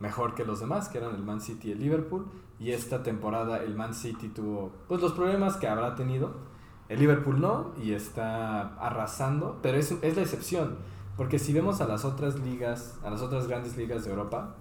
mejor 0.00 0.34
que 0.34 0.44
los 0.44 0.60
demás, 0.60 0.88
que 0.88 0.98
eran 0.98 1.14
el 1.14 1.22
Man 1.22 1.40
City 1.40 1.68
y 1.68 1.72
el 1.72 1.80
Liverpool. 1.80 2.26
Y 2.58 2.70
esta 2.70 3.02
temporada 3.02 3.62
el 3.62 3.74
Man 3.74 3.94
City 3.94 4.28
tuvo 4.28 4.72
pues 4.88 5.00
los 5.00 5.12
problemas 5.12 5.56
que 5.56 5.68
habrá 5.68 5.94
tenido. 5.94 6.34
El 6.88 7.00
Liverpool 7.00 7.40
no, 7.40 7.72
y 7.82 7.92
está 7.92 8.74
arrasando, 8.76 9.58
pero 9.62 9.78
es, 9.78 9.92
es 10.02 10.16
la 10.16 10.22
excepción. 10.22 10.76
Porque 11.16 11.38
si 11.38 11.52
vemos 11.52 11.80
a 11.80 11.86
las 11.86 12.04
otras 12.04 12.38
ligas, 12.40 12.98
a 13.02 13.10
las 13.10 13.22
otras 13.22 13.46
grandes 13.46 13.76
ligas 13.76 14.04
de 14.04 14.10
Europa, 14.10 14.54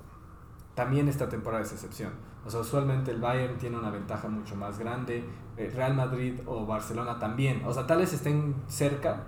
también 0.76 1.08
esta 1.08 1.30
temporada 1.30 1.64
es 1.64 1.72
excepción. 1.72 2.12
O 2.46 2.50
sea, 2.50 2.62
usualmente 2.62 3.12
el 3.12 3.20
Bayern 3.22 3.58
tiene 3.58 3.78
una 3.78 3.92
ventaja 3.92 4.28
mucho 4.28 4.56
más 4.56 4.80
grande, 4.80 5.24
el 5.58 5.72
Real 5.72 5.94
Madrid 5.96 6.40
o 6.48 6.66
Barcelona 6.66 7.20
también. 7.20 7.64
O 7.66 7.74
sea, 7.74 7.86
tal 7.86 8.00
vez 8.00 8.14
estén 8.14 8.56
cerca 8.68 9.24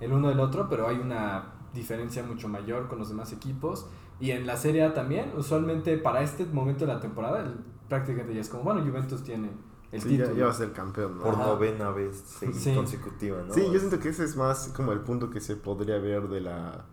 el 0.00 0.12
uno 0.12 0.28
del 0.28 0.40
otro, 0.40 0.68
pero 0.68 0.86
hay 0.88 0.96
una 0.96 1.54
diferencia 1.72 2.22
mucho 2.22 2.48
mayor 2.48 2.88
con 2.88 2.98
los 2.98 3.08
demás 3.08 3.32
equipos. 3.32 3.86
Y 4.18 4.32
en 4.32 4.46
la 4.46 4.56
Serie 4.58 4.84
A 4.84 4.92
también, 4.92 5.32
usualmente 5.36 5.96
para 5.96 6.20
este 6.22 6.44
momento 6.44 6.86
de 6.86 6.92
la 6.94 7.00
temporada, 7.00 7.40
el- 7.40 7.54
prácticamente 7.88 8.34
ya 8.34 8.40
es 8.42 8.48
como, 8.50 8.64
bueno, 8.64 8.82
Juventus 8.84 9.22
tiene 9.24 9.50
el 9.90 10.00
Sí, 10.02 10.08
título. 10.10 10.34
ya 10.36 10.44
va 10.44 10.50
a 10.50 10.54
ser 10.54 10.72
campeón, 10.72 11.16
¿no? 11.16 11.22
Por 11.24 11.34
Ajá. 11.34 11.46
novena 11.46 11.90
vez 11.90 12.22
Sí. 12.52 12.74
consecutiva, 12.74 13.38
¿no? 13.48 13.52
Sí, 13.54 13.62
yo 13.72 13.78
siento 13.78 13.98
que 13.98 14.10
ese 14.10 14.24
es 14.24 14.36
más 14.36 14.68
como 14.76 14.92
el 14.92 15.00
punto 15.00 15.30
que 15.30 15.40
se 15.40 15.56
podría 15.56 15.98
ver 15.98 16.28
de 16.28 16.40
la 16.42 16.84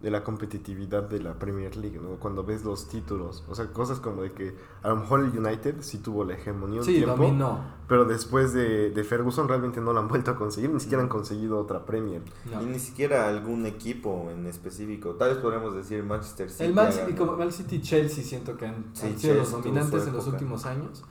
de 0.00 0.10
la 0.10 0.24
competitividad 0.24 1.02
de 1.02 1.20
la 1.20 1.34
Premier 1.38 1.76
League, 1.76 2.00
¿no? 2.00 2.16
Cuando 2.18 2.42
ves 2.42 2.64
los 2.64 2.88
títulos, 2.88 3.44
o 3.50 3.54
sea, 3.54 3.66
cosas 3.66 4.00
como 4.00 4.22
de 4.22 4.32
que 4.32 4.54
a 4.82 4.88
lo 4.88 4.96
mejor 4.96 5.20
el 5.20 5.38
United 5.38 5.76
sí 5.80 5.98
tuvo 5.98 6.24
la 6.24 6.34
hegemonía 6.34 6.80
un 6.80 6.86
Sí, 6.86 6.94
tiempo, 6.94 7.16
dominó. 7.16 7.60
pero 7.86 8.06
después 8.06 8.54
de, 8.54 8.90
de 8.90 9.04
Ferguson 9.04 9.46
realmente 9.46 9.78
no 9.82 9.92
la 9.92 10.00
han 10.00 10.08
vuelto 10.08 10.30
a 10.30 10.36
conseguir, 10.36 10.70
ni 10.70 10.80
siquiera 10.80 11.02
han 11.02 11.08
No. 11.10 11.14
conseguido 11.14 11.58
otra 11.58 11.84
Premier. 11.84 12.22
No. 12.50 12.62
Y 12.62 12.64
ni 12.64 12.78
siquiera 12.78 13.28
algún 13.28 13.66
equipo 13.66 14.30
en 14.30 14.46
específico. 14.46 15.16
Tal 15.16 15.30
vez 15.34 15.38
podríamos 15.38 15.74
decir 15.74 16.02
Manchester 16.02 16.48
City. 16.50 16.64
El 16.64 16.72
Man 16.74 16.90
City, 16.92 17.12
como 17.12 17.36
Man 17.36 17.52
City 17.52 17.76
y 17.76 17.82
Chelsea 17.82 18.24
siento 18.24 18.56
que 18.56 18.66
han, 18.68 18.86
Sí, 18.94 19.06
han 19.06 19.18
sido 19.18 19.34
los 19.34 19.50
Chelsea 19.50 19.60
dominantes 19.62 20.06
en 20.06 20.12
los 20.14 20.26
últimos 20.26 20.64
años. 20.64 21.04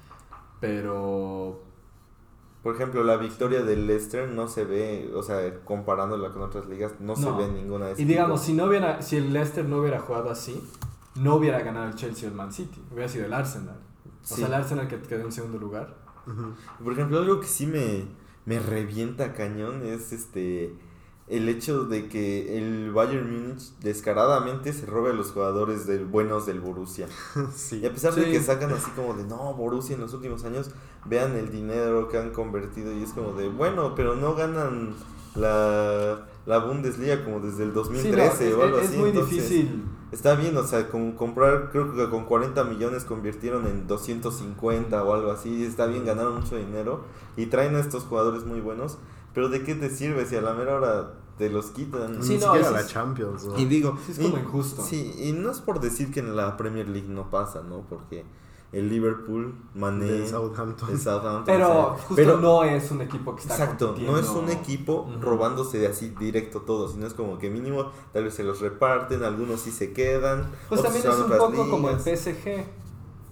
Pero 0.60 1.62
Por 2.64 2.76
ejemplo, 2.76 3.04
la 3.04 3.16
victoria 3.18 3.62
del 3.64 3.88
Leicester 3.88 4.28
no 4.28 4.48
se 4.50 4.66
ve, 4.66 5.12
o 5.16 5.24
sea, 5.24 5.60
comparándola 5.64 6.30
con 6.32 6.42
otras 6.42 6.68
ligas, 6.68 6.94
no, 7.00 7.16
se 7.16 7.32
ve 7.32 7.46
en 7.46 7.56
ninguna 7.56 7.86
de 7.86 7.92
esas. 7.94 8.02
Y 8.02 8.06
digamos, 8.06 8.42
si 8.42 8.54
no 8.54 8.66
hubiera, 8.66 9.02
si 9.02 9.16
el 9.16 9.32
Leicester 9.32 9.64
no 9.66 9.78
hubiera 9.78 10.00
jugado 10.00 10.30
así, 10.30 10.62
no 11.16 11.36
hubiera 11.36 11.60
ganado 11.62 11.88
el 11.88 11.96
Chelsea 11.96 12.28
o 12.28 12.32
el 12.32 12.38
Man 12.38 12.52
City, 12.52 12.82
hubiera 12.92 13.08
sido 13.08 13.26
el 13.26 13.34
Arsenal. 13.34 13.78
O 13.78 14.26
Sí. 14.28 14.36
sea, 14.36 14.48
el 14.48 14.54
Arsenal 14.56 14.88
que 14.90 15.00
quedó 15.02 15.22
en 15.26 15.32
segundo 15.32 15.58
lugar. 15.58 15.96
Por 16.84 16.94
ejemplo, 16.94 17.18
algo 17.20 17.40
que 17.40 17.48
sí 17.48 17.66
me, 17.66 18.06
me 18.46 18.60
revienta 18.60 19.34
cañón 19.34 19.82
es 19.84 20.12
este 20.12 20.76
el 21.30 21.48
hecho 21.48 21.86
de 21.86 22.08
que 22.08 22.58
el 22.58 22.92
Bayern 22.92 23.32
Múnich 23.32 23.72
descaradamente 23.82 24.74
se 24.74 24.88
robe 24.88 25.12
a 25.12 25.14
los 25.14 25.32
jugadores 25.32 25.86
del, 25.86 26.06
buenos 26.06 26.48
del 26.48 26.60
Borussia. 26.60 27.08
sí. 27.56 27.80
Y 27.82 27.86
a 27.86 27.94
pesar 27.94 28.16
de 28.16 28.32
que 28.32 28.42
sacan 28.42 28.72
así 28.74 28.90
como 28.92 29.14
de, 29.14 29.24
no, 29.24 29.54
Borussia 29.54 29.96
en 29.96 30.02
los 30.02 30.14
últimos 30.14 30.44
años, 30.44 30.72
vean 31.06 31.36
el 31.36 31.52
dinero 31.52 32.10
que 32.10 32.18
han 32.18 32.32
convertido 32.32 32.92
y 32.92 33.04
es 33.04 33.14
como 33.14 33.34
de, 33.34 33.48
bueno, 33.48 33.94
pero 33.96 34.16
no 34.16 34.34
ganan 34.34 34.96
la, 35.36 36.28
la 36.48 36.58
Bundesliga 36.60 37.24
como 37.24 37.40
desde 37.40 37.64
el 37.64 37.70
Sí, 37.70 38.12
no, 38.12 38.24
2013 38.24 38.50
es, 38.50 38.56
o 38.56 38.64
algo 38.64 38.80
es 38.80 38.90
así. 38.90 38.98
muy 38.98 39.10
entonces, 39.10 39.50
difícil. 39.50 39.86
Está 40.12 40.34
bien, 40.34 40.58
o 40.58 40.64
sea, 40.64 40.90
con 40.90 41.12
comprar, 41.12 41.70
creo 41.70 41.94
que 41.94 42.10
con 42.10 42.26
40 42.26 42.64
millones 42.64 43.06
convirtieron 43.06 43.68
en 43.68 43.86
250 43.86 45.04
o 45.04 45.14
algo 45.14 45.30
así. 45.30 45.64
Está 45.64 45.86
bien, 45.86 46.04
ganaron 46.06 46.40
mucho 46.40 46.58
dinero 46.58 47.04
y 47.38 47.46
traen 47.46 47.76
a 47.76 47.80
estos 47.80 48.04
jugadores 48.06 48.46
muy 48.46 48.60
buenos. 48.60 48.98
Pero 49.34 49.50
¿de 49.50 49.64
qué 49.64 49.76
te 49.76 49.90
sirve 49.90 50.26
si 50.26 50.36
a 50.36 50.42
la 50.42 50.54
mera 50.54 50.76
hora 50.76 51.14
te 51.38 51.50
los 51.50 51.68
quitan? 51.68 52.22
Sí, 52.24 52.34
Ni 52.34 52.38
no, 52.40 52.46
siquiera 52.54 52.72
la 52.72 52.86
Champions, 52.86 53.46
¿no? 53.46 53.58
Y 53.58 53.66
digo, 53.66 53.98
Sí, 54.06 54.12
es 54.14 54.20
como 54.20 54.38
y- 54.38 54.40
injusto. 54.42 54.82
Sí, 54.84 55.14
y 55.18 55.32
no 55.34 55.52
es 55.52 55.60
por 55.62 55.80
decir 55.80 56.12
que 56.12 56.20
en 56.20 56.36
la 56.36 56.58
Premier 56.58 56.88
League 56.90 57.08
no 57.10 57.30
pasa, 57.30 57.62
¿no? 57.62 57.82
Porque 57.88 58.26
el 58.72 58.88
Liverpool, 58.90 59.56
Mané, 59.74 60.28
Southampton. 60.28 60.90
el 60.92 61.00
Southampton, 61.00 61.44
Pero 61.46 61.66
o 61.70 61.74
sea, 61.96 62.06
justo 62.06 62.16
pero- 62.16 62.38
no 62.38 62.64
es 62.64 62.92
un 62.92 63.02
equipo 63.02 63.36
que 63.36 63.42
está 63.42 63.56
Exacto, 63.56 63.96
no 64.00 64.18
es 64.20 64.30
un 64.30 64.50
equipo 64.50 65.10
robándose 65.20 65.80
de 65.80 65.88
así 65.88 66.10
directo 66.20 66.62
todo, 66.62 66.88
sino 66.88 67.08
es 67.08 67.16
como 67.16 67.40
que 67.40 67.50
mínimo 67.50 67.92
tal 68.14 68.26
vez 68.26 68.36
se 68.36 68.44
los 68.44 68.60
reparten, 68.62 69.24
algunos 69.24 69.62
sí 69.62 69.72
se 69.72 69.92
quedan. 69.92 70.52
Pues 70.70 70.84
también 70.84 71.04
es 71.08 71.16
un 71.18 71.32
poco 71.38 71.70
como 71.70 71.90
el. 71.90 72.00
PSG, 72.00 72.66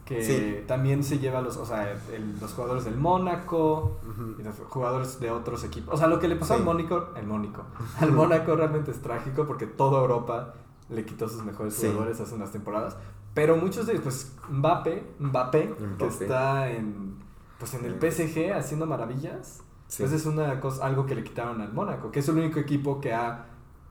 que 0.07 0.23
Sí. 0.23 0.63
también 0.65 1.03
se 1.03 1.19
lleva 1.19 1.41
los, 1.41 1.57
o 1.57 1.65
sea, 1.65 1.91
el- 1.91 2.39
los 2.39 2.53
jugadores 2.53 2.85
del 2.85 2.95
Mónaco 2.95 3.97
y 4.39 4.41
los 4.41 4.55
jugadores 4.69 5.19
de 5.19 5.31
otros 5.31 5.63
equipos. 5.65 5.93
O 5.93 5.97
sea, 5.97 6.07
lo 6.07 6.17
que 6.19 6.29
le 6.29 6.37
pasó 6.37 6.53
Sí. 6.53 6.59
al 6.61 6.65
Mónaco, 6.65 7.09
el 7.17 7.27
Mónaco, 7.27 7.63
al 7.99 8.11
Mónaco 8.13 8.55
realmente 8.55 8.91
es 8.91 9.01
trágico 9.01 9.45
porque 9.45 9.67
toda 9.67 9.99
Europa 9.99 10.53
le 10.89 11.03
quitó 11.05 11.27
sus 11.27 11.43
mejores 11.43 11.73
Sí. 11.73 11.87
jugadores 11.87 12.21
hace 12.21 12.35
unas 12.35 12.51
temporadas. 12.53 12.95
Pero 13.33 13.57
muchos 13.57 13.85
de 13.85 13.91
ellos, 13.93 14.03
pues 14.03 14.33
Mbappé, 14.49 15.03
Mbappé, 15.19 15.75
que 15.99 16.07
está 16.07 16.69
en, 16.71 17.17
pues 17.59 17.73
en 17.73 17.83
el 17.85 17.95
PSG 17.99 18.53
haciendo 18.53 18.85
maravillas. 18.87 19.61
Pues 19.97 20.11
es 20.13 20.25
una 20.25 20.59
cosa, 20.61 20.85
algo 20.85 21.05
que 21.05 21.15
le 21.15 21.23
quitaron 21.23 21.59
al 21.61 21.71
Mónaco, 21.73 22.11
que 22.11 22.19
es 22.19 22.27
el 22.29 22.37
único 22.37 22.59
equipo 22.59 22.99
que 23.01 23.13
ha, 23.13 23.45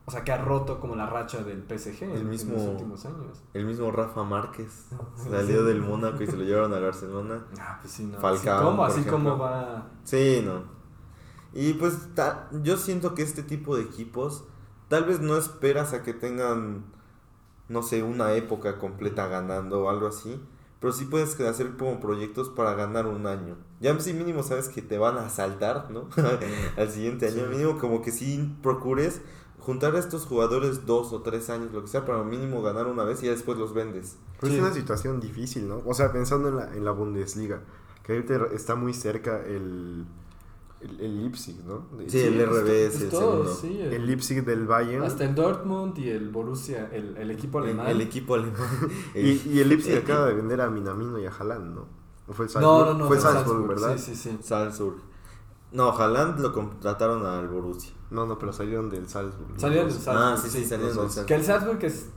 o 0.07 0.11
sea, 0.11 0.23
que 0.23 0.31
ha 0.31 0.37
roto 0.37 0.79
como 0.79 0.95
la 0.95 1.05
racha 1.05 1.43
del 1.43 1.63
PSG 1.67 2.03
El 2.03 2.21
en- 2.21 2.29
mismo- 2.29 2.53
los 2.53 2.63
últimos 2.67 3.05
años. 3.05 3.43
El 3.53 3.65
mismo 3.65 3.91
Rafa 3.91 4.23
Márquez 4.23 4.87
Sí. 5.17 5.29
salió 5.29 5.63
del 5.65 5.81
Mónaco 5.81 6.23
y 6.23 6.27
se 6.27 6.37
lo 6.37 6.43
llevaron 6.45 6.73
al 6.73 6.81
Barcelona. 6.83 7.45
Ah, 7.59 7.77
pues 7.81 7.93
sí, 7.93 8.05
no. 8.05 8.17
Falcao, 8.17 8.55
Así 8.55 8.63
como, 8.63 8.77
por 8.77 8.85
así 8.89 9.03
como 9.09 9.37
va. 9.37 9.87
Sí, 10.05 10.41
no. 10.45 10.63
Y 11.53 11.73
pues 11.73 12.15
ta- 12.15 12.49
yo 12.63 12.77
siento 12.77 13.13
que 13.15 13.21
este 13.23 13.43
tipo 13.43 13.75
de 13.75 13.83
equipos 13.83 14.45
tal 14.87 15.03
vez 15.03 15.19
no 15.19 15.35
esperas 15.37 15.91
a 15.93 16.03
que 16.03 16.13
tengan, 16.13 16.85
no 17.67 17.83
sé, 17.83 18.01
una 18.03 18.31
época 18.33 18.77
completa 18.77 19.27
ganando 19.27 19.83
o 19.83 19.89
algo 19.89 20.07
así. 20.07 20.41
Pero 20.79 20.93
sí 20.93 21.05
puedes 21.05 21.37
hacer 21.41 21.75
como 21.75 21.99
proyectos 21.99 22.49
para 22.49 22.75
ganar 22.75 23.07
un 23.07 23.25
año. 23.25 23.55
Ya 23.81 23.99
si 23.99 24.13
mínimo 24.13 24.43
sabes 24.43 24.69
que 24.69 24.81
te 24.83 24.97
van 24.99 25.17
a 25.17 25.27
saltar, 25.29 25.89
¿no? 25.89 26.07
Al 26.77 26.89
siguiente 26.91 27.27
año. 27.27 27.47
Mínimo 27.47 27.77
como 27.79 28.01
que 28.03 28.11
sí 28.11 28.55
procures 28.61 29.21
juntar 29.67 29.95
a 29.95 29.99
estos 29.99 30.25
jugadores 30.25 30.85
dos 30.85 31.11
o 31.13 31.21
tres 31.21 31.49
años, 31.49 31.73
lo 31.73 31.81
que 31.81 31.87
sea, 31.89 32.05
para 32.05 32.23
mínimo 32.23 32.61
ganar 32.63 32.87
una 32.87 33.03
vez 33.03 33.21
y 33.21 33.25
ya 33.25 33.33
después 33.33 33.57
los 33.57 33.73
vendes. 33.73 34.15
Pero 34.39 34.51
Sí. 34.53 34.57
es 34.57 34.63
una 34.63 34.73
situación 34.73 35.19
difícil, 35.19 35.67
¿no? 35.67 35.81
O 35.85 35.93
sea, 35.93 36.11
pensando 36.13 36.47
en 36.49 36.55
la, 36.55 36.73
en 36.73 36.85
la 36.85 36.91
Bundesliga, 36.91 37.61
que 38.03 38.13
ahorita 38.13 38.47
está 38.53 38.75
muy 38.75 38.93
cerca 38.93 39.43
el, 39.45 40.05
el, 40.79 40.99
el 41.01 41.17
Leipzig, 41.21 41.57
¿no? 41.65 41.85
Sí, 42.07 42.19
el 42.19 42.35
pues, 42.45 42.47
RB 42.63 42.67
es 42.69 42.91
pues 42.93 43.01
el 43.03 43.11
segundo. 43.11 43.53
sí, 43.53 43.79
el- 43.81 43.93
El 43.93 44.05
Leipzig 44.07 44.45
del 44.45 44.65
Bayern. 44.67 45.03
hasta 45.03 45.25
el 45.25 45.35
Dortmund 45.35 45.97
y 45.97 46.09
el 46.11 46.29
Borussia, 46.29 46.89
el, 46.93 47.17
el 47.17 47.29
equipo 47.31 47.59
alemán. 47.59 47.87
el 47.87 47.99
equipo 48.01 48.35
alemán. 48.35 48.55
Y, 49.15 49.41
y 49.53 49.59
el 49.59 49.67
Leipzig 49.69 49.97
acaba 49.97 50.27
de 50.27 50.33
vender 50.35 50.61
a 50.61 50.69
Minamino 50.69 51.19
y 51.19 51.25
a 51.25 51.31
Haaland, 51.31 51.75
¿no? 51.75 51.85
¿O 52.29 52.33
fue 52.33 52.45
el 52.45 52.51
no, 52.53 52.59
Salzburg? 52.61 52.87
no, 52.87 52.93
no. 52.99 53.07
Fue 53.07 53.15
el 53.17 53.21
fue 53.21 53.31
Salzburg, 53.33 53.67
¿verdad? 53.67 53.97
Sí, 53.97 54.15
sí, 54.15 54.29
sí. 54.31 54.37
Salzburg. 54.41 54.97
No, 55.71 55.91
Haaland 55.91 56.39
lo 56.39 56.53
contrataron 56.53 57.25
al 57.25 57.47
Borussia. 57.47 57.91
No, 58.09 58.25
no, 58.25 58.39
pero 58.39 58.53
salieron 58.53 58.89
del 58.89 59.07
Salzburg. 59.07 59.49
¿no? 59.53 59.59
Salieron 59.59 59.89
del 59.89 59.97
Salzburg. 59.97 60.33
Ah, 60.33 60.37
sí, 60.37 60.49
sí, 60.49 60.59
sí, 60.59 60.65
salieron 60.65 60.95
del 60.95 61.07
dos. 61.07 61.19
Que 61.25 61.35
el 61.35 61.43
Salzburg. 61.43 61.81
Salzburg 61.81 61.85
es. 61.85 62.09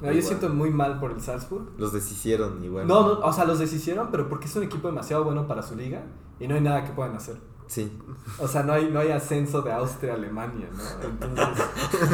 no, 0.00 0.12
yo 0.12 0.22
siento 0.22 0.48
muy 0.48 0.70
mal 0.70 0.98
por 0.98 1.10
el 1.10 1.20
Salzburg. 1.20 1.66
Los 1.76 1.92
deshicieron 1.92 2.64
igual. 2.64 2.86
No, 2.86 3.02
no, 3.02 3.20
o 3.20 3.32
sea, 3.32 3.44
los 3.44 3.58
deshicieron, 3.58 4.08
pero 4.10 4.28
porque 4.28 4.46
es 4.46 4.56
un 4.56 4.62
equipo 4.62 4.88
demasiado 4.88 5.24
bueno 5.24 5.46
para 5.46 5.62
su 5.62 5.76
liga 5.76 6.06
y 6.40 6.48
no 6.48 6.54
hay 6.54 6.62
nada 6.62 6.84
que 6.84 6.92
puedan 6.92 7.14
hacer. 7.14 7.38
Sí. 7.66 7.98
O 8.38 8.46
sea, 8.46 8.62
no 8.62 8.72
hay, 8.72 8.90
no 8.90 9.00
hay 9.00 9.10
ascenso 9.10 9.62
de 9.62 9.72
Austria 9.72 10.12
a 10.12 10.16
Alemania, 10.16 10.68
¿no? 10.72 11.08
Entonces, 11.08 11.66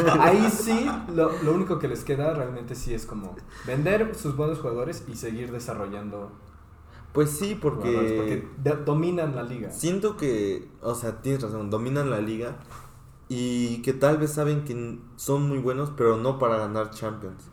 ahí 0.20 0.48
sí, 0.50 0.88
lo, 1.12 1.30
lo 1.42 1.54
único 1.54 1.78
que 1.78 1.88
les 1.88 2.04
queda 2.04 2.32
realmente 2.34 2.74
sí 2.74 2.94
es 2.94 3.04
como 3.04 3.36
vender 3.66 4.14
sus 4.14 4.36
buenos 4.36 4.58
jugadores 4.58 5.04
y 5.08 5.16
seguir 5.16 5.50
desarrollando 5.50 6.30
Pues 7.12 7.30
sí, 7.30 7.58
porque, 7.60 8.14
porque 8.16 8.74
dominan 8.84 9.34
la 9.34 9.42
liga. 9.42 9.70
siento 9.70 10.16
que, 10.16 10.68
o 10.80 10.94
sea, 10.94 11.20
tienes 11.22 11.42
razón, 11.42 11.68
dominan 11.70 12.08
la 12.10 12.20
liga 12.20 12.56
y 13.28 13.82
que 13.82 13.92
tal 13.92 14.18
vez 14.18 14.32
saben 14.32 14.64
que 14.64 14.98
son 15.16 15.48
muy 15.48 15.58
buenos, 15.58 15.90
pero 15.96 16.16
no 16.16 16.38
para 16.38 16.58
ganar 16.58 16.90
Champions. 16.90 17.44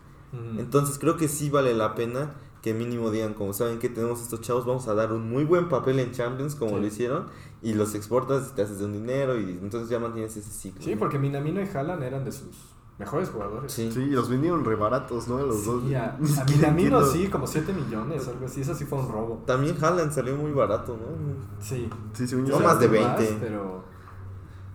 Entonces 0.58 1.00
creo 1.00 1.18
que 1.18 1.28
sí 1.28 1.50
vale 1.50 1.74
la 1.74 1.96
pena 1.96 2.36
que 2.62 2.74
mínimo 2.74 3.10
digan, 3.12 3.34
como 3.34 3.54
saben 3.54 3.80
que 3.80 3.88
tenemos 3.90 4.22
estos 4.22 4.42
chavos, 4.42 4.66
vamos 4.66 4.88
a 4.88 4.94
dar 4.94 5.12
un 5.14 5.28
muy 5.30 5.44
buen 5.46 5.70
papel 5.70 6.00
en 6.00 6.12
Champions, 6.12 6.54
como 6.56 6.76
Sí. 6.76 6.82
lo 6.82 6.86
hicieron, 6.88 7.26
y 7.64 7.74
los 7.74 7.96
exportas 7.96 8.50
y 8.52 8.56
te 8.56 8.62
haces 8.64 8.80
de 8.80 8.86
un 8.86 8.94
dinero 8.94 9.40
y 9.40 9.52
entonces 9.62 9.90
ya 9.90 10.00
mantienes 10.00 10.36
ese 10.38 10.52
ciclo. 10.52 10.82
Sí, 10.84 10.94
¿no? 10.94 11.00
porque 11.00 11.18
Minamino 11.18 11.62
y 11.62 11.66
Haaland 11.68 12.04
eran 12.04 12.26
de 12.26 12.32
sus 12.32 12.56
mejores 13.00 13.30
jugadores. 13.30 13.72
Sí. 13.72 13.92
Sí, 13.92 14.06
los 14.08 14.30
vendieron 14.30 14.66
re 14.66 14.76
baratos, 14.76 15.28
¿no? 15.28 15.38
Los 15.40 15.66
dos. 15.66 15.84
Sí, 15.86 15.94
a, 15.96 16.18
Ni 16.20 16.38
a 16.38 16.44
Minamino 16.50 17.06
sí, 17.06 17.28
como 17.28 17.46
7 17.48 17.72
millones, 17.74 18.28
algo 18.28 18.46
así. 18.46 18.62
Eso 18.62 18.74
sí 18.74 18.86
fue 18.86 19.00
un 19.00 19.12
robo. 19.12 19.44
También 19.46 19.76
Haaland 19.84 20.12
salió 20.12 20.36
muy 20.36 20.52
barato, 20.52 20.98
¿no? 20.98 21.62
Sí. 21.64 21.90
No 22.36 22.60
más 22.60 22.80
de 22.80 22.88
Más, 22.88 23.18
20. 23.20 23.38
pero, 23.40 23.84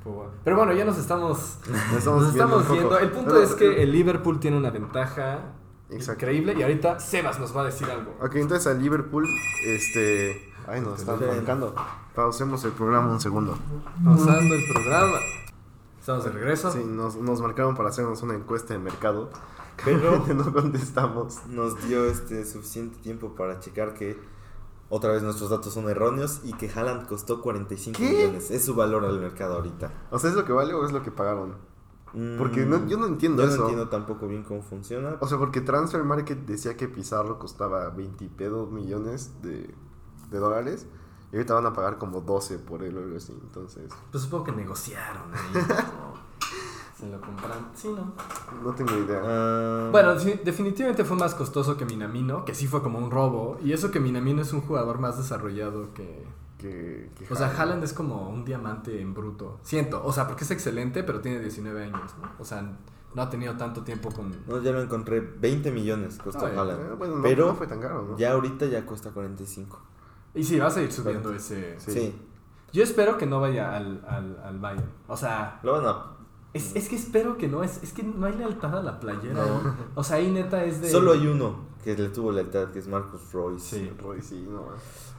pero 0.05 0.15
bueno. 0.15 0.31
Pero 0.45 0.57
bueno, 0.57 0.73
ya 0.73 0.85
nos 0.85 0.99
estamos, 0.99 1.59
Nos 1.69 1.99
estamos, 1.99 2.23
nos 2.23 2.35
viendo 2.35 2.61
estamos. 2.61 3.03
El 3.03 3.11
punto 3.11 3.31
Pero- 3.35 3.43
es 3.43 3.55
que 3.55 3.83
el 3.83 3.93
Liverpool 3.93 4.39
tiene 4.41 4.57
una 4.57 4.71
ventaja 4.71 5.53
Exacto. 5.91 6.25
increíble 6.25 6.55
y 6.57 6.63
ahorita 6.63 6.99
Sebas 7.01 7.39
nos 7.41 7.57
va 7.57 7.63
a 7.63 7.65
decir 7.65 7.89
algo. 7.91 8.15
Ok, 8.21 8.37
entonces 8.37 8.67
al 8.67 8.81
Liverpool, 8.83 9.27
este. 9.67 10.53
Ay, 10.69 10.81
nos 10.81 11.01
están 11.01 11.19
marcando. 11.27 11.75
Pausemos 12.15 12.63
el 12.65 12.71
programa 12.73 13.11
un 13.11 13.21
segundo. 13.21 13.59
Pausando 14.05 14.55
el 14.55 14.63
programa. 14.73 15.17
Estamos 16.03 16.25
de 16.25 16.31
regreso. 16.33 16.73
Sí, 16.73 16.83
nos, 16.85 17.15
nos 17.15 17.41
marcaron 17.41 17.77
para 17.77 17.91
hacernos 17.91 18.21
una 18.23 18.35
encuesta 18.35 18.75
de 18.75 18.81
mercado. 18.81 19.31
Pero 19.85 20.27
no 20.35 20.53
contestamos. 20.53 21.47
nos 21.47 21.81
dio 21.87 22.05
este 22.07 22.45
suficiente 22.45 22.99
tiempo 22.99 23.37
para 23.37 23.61
checar 23.61 23.95
que 23.95 24.19
otra 24.89 25.13
vez 25.13 25.23
nuestros 25.23 25.49
datos 25.51 25.73
son 25.73 25.89
erróneos 25.89 26.41
y 26.43 26.55
que 26.55 26.69
Haaland 26.69 27.07
costó 27.07 27.41
45 27.41 27.97
¿Qué? 27.97 28.11
millones. 28.11 28.51
Es 28.51 28.65
su 28.65 28.75
valor 28.75 29.05
al 29.05 29.21
mercado 29.21 29.55
ahorita. 29.55 29.93
O 30.11 30.19
sea, 30.19 30.31
¿es 30.31 30.37
lo 30.37 30.45
que 30.45 30.53
vale 30.53 30.75
o 30.75 30.85
es 30.85 30.91
lo 30.91 31.05
que 31.05 31.13
pagaron? 31.13 31.55
Porque 32.37 32.67
Mm, 32.67 32.69
no- 32.71 32.87
yo 32.89 32.99
no 32.99 33.07
entiendo 33.07 33.43
yo 33.45 33.49
eso. 33.49 33.57
no 33.59 33.63
entiendo 33.69 33.89
tampoco 33.89 34.27
bien 34.27 34.43
cómo 34.43 34.61
funciona. 34.61 35.17
O 35.21 35.29
sea, 35.29 35.39
porque 35.39 35.61
Transfer 35.61 36.03
Market 36.03 36.45
decía 36.47 36.77
que 36.77 36.89
Pizarro 36.89 37.39
costaba 37.39 37.89
20 37.91 38.25
y 38.25 38.29
pedo 38.29 38.67
millones 38.67 39.41
de, 39.41 39.73
de 40.31 40.39
dólares. 40.39 40.87
Y 41.33 41.37
ahorita 41.37 41.55
van 41.55 41.67
a 41.67 41.73
pagar 41.73 41.97
como 41.99 42.21
12 42.21 42.59
por 42.59 42.83
él 42.83 42.97
o 42.97 43.01
algo 43.01 43.17
así. 43.17 43.33
Entonces, 43.43 43.91
Pues 44.11 44.23
supongo 44.25 44.45
que 44.45 44.53
negociaron 44.53 45.33
ahí. 45.33 45.41
¿no? 45.55 46.33
Se 46.99 47.09
lo 47.11 47.21
compraron. 47.21 47.67
Sí, 47.75 47.89
¿no? 47.89 48.13
no 48.63 48.75
tengo 48.75 48.93
idea. 48.97 49.21
Ah, 49.25 49.89
Bueno, 49.91 50.15
definitivamente 50.15 51.05
fue 51.05 51.17
más 51.17 51.35
costoso 51.35 51.77
que 51.77 51.85
Minamino, 51.85 52.45
que 52.45 52.55
sí 52.55 52.67
fue 52.69 52.83
como 52.83 52.99
un 52.99 53.11
robo. 53.11 53.59
Y 53.65 53.73
eso 53.73 53.91
que 53.91 53.99
Minamino 53.99 54.43
es 54.43 54.53
un 54.53 54.61
jugador 54.61 54.99
más 54.99 55.17
desarrollado 55.19 55.93
que. 55.95 56.25
Que, 56.59 57.11
que 57.19 57.25
O 57.25 57.35
sea, 57.37 57.47
Haaland. 57.47 57.61
Haaland 57.61 57.85
es 57.85 57.93
como 57.93 58.29
un 58.29 58.45
diamante 58.45 59.01
en 59.01 59.15
bruto. 59.15 59.59
Siento, 59.65 60.01
o 60.05 60.13
sea, 60.13 60.29
porque 60.29 60.45
es 60.45 60.51
excelente, 60.53 61.03
pero 61.03 61.21
tiene 61.21 61.41
19 61.41 61.83
años, 61.83 62.15
¿no? 62.23 62.31
O 62.39 62.45
sea, 62.45 62.63
no 63.15 63.23
ha 63.23 63.29
tenido 63.29 63.57
tanto 63.57 63.83
tiempo 63.83 64.11
con. 64.13 64.31
no, 64.47 64.63
ya 64.63 64.71
lo 64.71 64.81
encontré. 64.81 65.19
20 65.21 65.73
millones 65.73 66.19
costó 66.23 66.47
Ay, 66.47 66.57
Haaland. 66.57 66.81
Eh, 66.93 66.95
bueno, 66.97 67.17
no, 67.17 67.23
Pero 67.23 67.47
no 67.49 67.55
fue 67.57 67.67
tan 67.67 67.81
caro, 67.81 68.03
¿no? 68.11 68.17
ya 68.17 68.31
ahorita 68.33 68.67
ya 68.67 68.87
cuesta 68.87 69.11
45. 69.11 69.81
Y 70.35 70.45
sí, 70.45 70.59
va 70.59 70.67
a 70.69 70.71
seguir 70.71 70.93
subiendo 70.93 71.33
ese. 71.33 71.79
Sí. 71.79 71.93
Sí. 71.93 72.15
Yo 72.73 72.83
espero 72.83 73.19
que 73.19 73.27
no 73.27 73.41
vaya 73.41 73.77
al, 73.77 74.03
al, 74.09 74.41
al 74.43 74.59
Bayern. 74.59 74.89
O 75.07 75.17
sea, 75.17 75.61
Lo 75.63 75.73
van 75.73 75.87
a... 75.87 76.17
es, 76.55 76.75
es 76.75 76.89
que 76.89 76.97
espero 76.97 77.37
que 77.37 77.49
no. 77.49 77.63
Es, 77.63 77.83
es 77.83 77.93
que 77.93 78.03
no 78.03 78.27
hay 78.27 78.35
lealtad 78.35 78.77
a 78.79 78.83
la 78.83 78.99
playera. 78.99 79.35
No. 79.45 79.77
O 79.95 80.03
sea, 80.03 80.17
ahí 80.17 80.31
neta 80.31 80.65
es 80.65 80.81
de. 80.81 80.91
Solo 80.91 81.13
hay 81.13 81.27
uno 81.27 81.71
que 81.85 81.95
le 81.97 82.09
tuvo 82.09 82.33
lealtad, 82.33 82.71
que 82.71 82.79
es 82.79 82.89
Marcus 82.89 83.31
Royce. 83.33 83.79
Sí. 83.79 83.93
Roy, 84.01 84.23
sí, 84.23 84.47
no. 84.49 84.63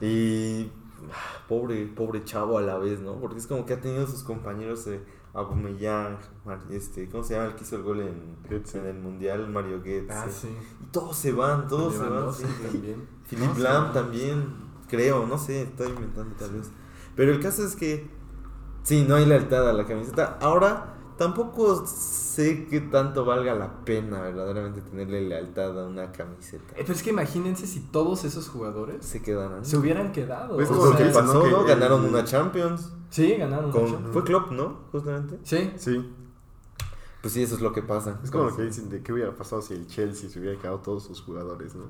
Y 0.04 0.72
ah, 1.12 1.44
pobre, 1.48 1.86
pobre 1.86 2.24
chavo 2.24 2.58
a 2.58 2.62
la 2.62 2.76
vez, 2.78 3.00
¿no? 3.00 3.14
Porque 3.20 3.38
es 3.38 3.46
como 3.46 3.64
que 3.64 3.74
ha 3.74 3.80
tenido 3.80 4.04
sus 4.06 4.24
compañeros 4.24 4.84
de 4.86 5.00
Aubameyang, 5.32 6.18
Mar- 6.44 6.60
este, 6.70 7.08
¿cómo 7.08 7.22
se 7.22 7.34
llama 7.34 7.46
el 7.48 7.54
que 7.54 7.62
hizo 7.64 7.76
el 7.76 7.82
gol 7.82 8.00
en, 8.00 8.36
en 8.50 8.86
el 8.86 8.98
mundial? 8.98 9.48
Mario 9.48 9.78
Goetze. 9.78 10.08
Ah, 10.12 10.26
sí. 10.30 10.48
Y 10.82 10.86
todos 10.86 11.16
se 11.16 11.32
van, 11.32 11.68
todos 11.68 11.94
se 11.94 12.02
van. 12.02 12.32
Sí. 12.32 12.44
también. 12.62 13.08
Philip 13.28 13.54
No, 13.56 13.62
Lam 13.62 13.92
también, 13.92 14.54
creo, 14.94 15.26
no 15.26 15.38
sé, 15.38 15.62
estoy 15.62 15.88
inventando 15.88 16.34
tal 16.36 16.50
vez. 16.52 16.70
Pero 17.16 17.32
el 17.32 17.40
caso 17.40 17.64
es 17.64 17.76
que 17.76 18.08
sí, 18.82 19.04
no 19.08 19.14
hay 19.16 19.26
lealtad 19.26 19.68
a 19.68 19.72
la 19.72 19.84
camiseta. 19.86 20.38
Ahora 20.40 20.90
tampoco 21.16 21.86
sé 21.86 22.66
qué 22.68 22.80
tanto 22.80 23.24
valga 23.24 23.54
la 23.54 23.84
pena 23.84 24.20
verdaderamente 24.20 24.80
tenerle 24.80 25.20
lealtad 25.22 25.80
a 25.80 25.86
una 25.86 26.10
camiseta. 26.10 26.72
Eh, 26.72 26.78
pero 26.80 26.92
es 26.92 27.02
que 27.04 27.10
imagínense 27.10 27.66
si 27.68 27.78
todos 27.80 28.24
esos 28.24 28.48
jugadores 28.48 29.06
Se 29.06 29.22
quedaran. 29.22 29.64
se 29.64 29.76
hubieran 29.76 30.10
quedado. 30.10 30.56
Pues 30.56 30.68
o 30.70 30.74
como 30.74 30.86
Lo 30.90 30.96
sea, 30.96 31.06
que 31.06 31.12
pasó, 31.12 31.34
¿no? 31.44 31.50
¿no? 31.58 31.64
Que 31.64 31.70
Ganaron 31.74 32.02
el- 32.04 32.08
una 32.10 32.24
Champions. 32.24 32.92
Sí, 33.10 33.36
ganaron. 33.36 33.70
Con, 33.70 33.82
mucho. 33.82 34.12
fue 34.12 34.24
Klopp, 34.24 34.50
¿no? 34.50 34.78
Justamente. 34.90 35.38
Sí. 35.44 35.72
Sí. 35.76 36.12
Pues 37.22 37.32
sí, 37.32 37.42
eso 37.42 37.54
es 37.54 37.60
lo 37.62 37.72
que 37.72 37.80
pasa. 37.82 38.18
Es 38.24 38.30
como 38.30 38.44
lo 38.50 38.56
que 38.56 38.62
dicen 38.64 38.90
de 38.90 39.02
qué 39.02 39.12
hubiera 39.12 39.34
pasado 39.34 39.62
si 39.62 39.72
el 39.72 39.86
Chelsea 39.86 40.28
se 40.28 40.38
hubiera 40.40 40.60
quedado 40.60 40.78
todos 40.80 41.04
sus 41.04 41.22
jugadores, 41.22 41.74
¿no? 41.76 41.84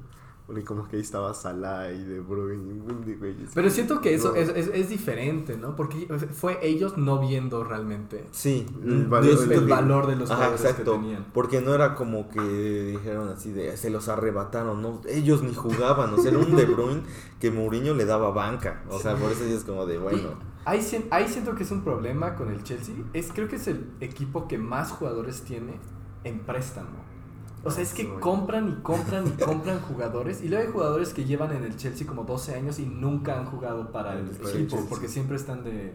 Porque 0.47 0.63
como 0.63 0.87
que 0.87 0.97
ahí 0.97 1.03
estaba 1.03 1.33
Salah 1.33 1.91
y 1.91 2.05
De 2.05 2.21
Bruyne 2.21 2.63
y 2.69 2.71
un 2.73 2.85
buen 2.85 3.01
de 3.05 3.15
güeyes. 3.17 3.51
Pero 3.55 3.71
siento 3.71 4.03
que 4.03 4.13
eso 4.15 4.35
es, 4.35 4.51
es, 4.51 4.69
es 4.75 4.91
diferente, 4.91 5.57
¿no? 5.57 5.75
Porque 5.75 6.07
fue 6.33 6.59
ellos 6.63 6.99
no 6.99 7.19
viendo 7.19 7.65
realmente 7.65 8.27
Sí, 8.31 8.67
El 8.85 9.09
valor- 9.09 10.05
el 10.05 10.11
de 10.11 10.17
los 10.17 10.31
Ajá, 10.31 10.49
jugadores 10.51 10.61
exacto. 10.61 10.93
que 10.93 10.99
tenían. 10.99 11.27
Porque 11.33 11.63
no 11.63 11.75
era 11.75 11.95
como 11.95 12.29
que 12.29 12.41
dijeron 12.43 13.29
así 13.29 13.53
de 13.53 13.75
se 13.79 13.89
los 13.89 14.09
arrebataron, 14.09 14.83
no, 14.83 15.01
ellos 15.09 15.43
ni 15.43 15.55
jugaban, 15.55 16.13
o 16.13 16.19
sea, 16.19 16.31
era 16.31 16.41
un 16.41 16.55
De 16.55 16.67
Bruyne 16.67 17.03
que 17.41 17.51
Mourinho 17.51 17.95
le 17.95 18.05
daba 18.05 18.31
banca, 18.31 18.83
o 18.91 18.99
sea, 18.99 19.17
por 19.17 19.33
eso 19.33 19.45
es 19.45 19.65
como 19.65 19.87
de 19.87 19.97
bueno. 19.99 20.29
Ahí, 20.67 20.81
ahí 21.11 21.29
siento 21.29 21.55
que 21.55 21.63
es 21.63 21.71
un 21.71 21.83
problema 21.85 22.37
con 22.37 22.51
el 22.51 22.63
Chelsea. 22.63 22.95
Es, 23.15 23.33
creo 23.33 23.49
que 23.49 23.57
es 23.57 23.67
el 23.67 23.87
equipo 24.01 24.47
que 24.49 24.59
más 24.59 24.91
jugadores 24.93 25.43
tiene 25.43 25.79
en 26.25 26.41
préstamo. 26.41 27.04
O 27.65 27.71
sea, 27.71 27.83
es 27.83 27.95
que 27.95 28.13
compran 28.21 28.69
y 28.69 28.83
compran 28.83 29.27
y 29.27 29.31
compran 29.43 29.81
jugadores. 29.81 30.43
Y 30.43 30.49
luego 30.49 30.65
hay 30.67 30.71
jugadores 30.73 31.15
que 31.15 31.25
llevan 31.25 31.53
en 31.53 31.65
el 31.65 31.77
Chelsea 31.77 32.07
como 32.07 32.25
12 32.25 32.55
años 32.55 32.79
y 32.79 32.87
nunca 32.87 33.39
han 33.39 33.47
jugado 33.47 33.91
para 33.91 34.13
el 34.15 34.21
el 34.21 34.27
equipo 34.29 34.49
Chelsea. 34.51 34.81
porque 34.89 35.09
siempre 35.09 35.37
están 35.37 35.65
de, 35.65 35.95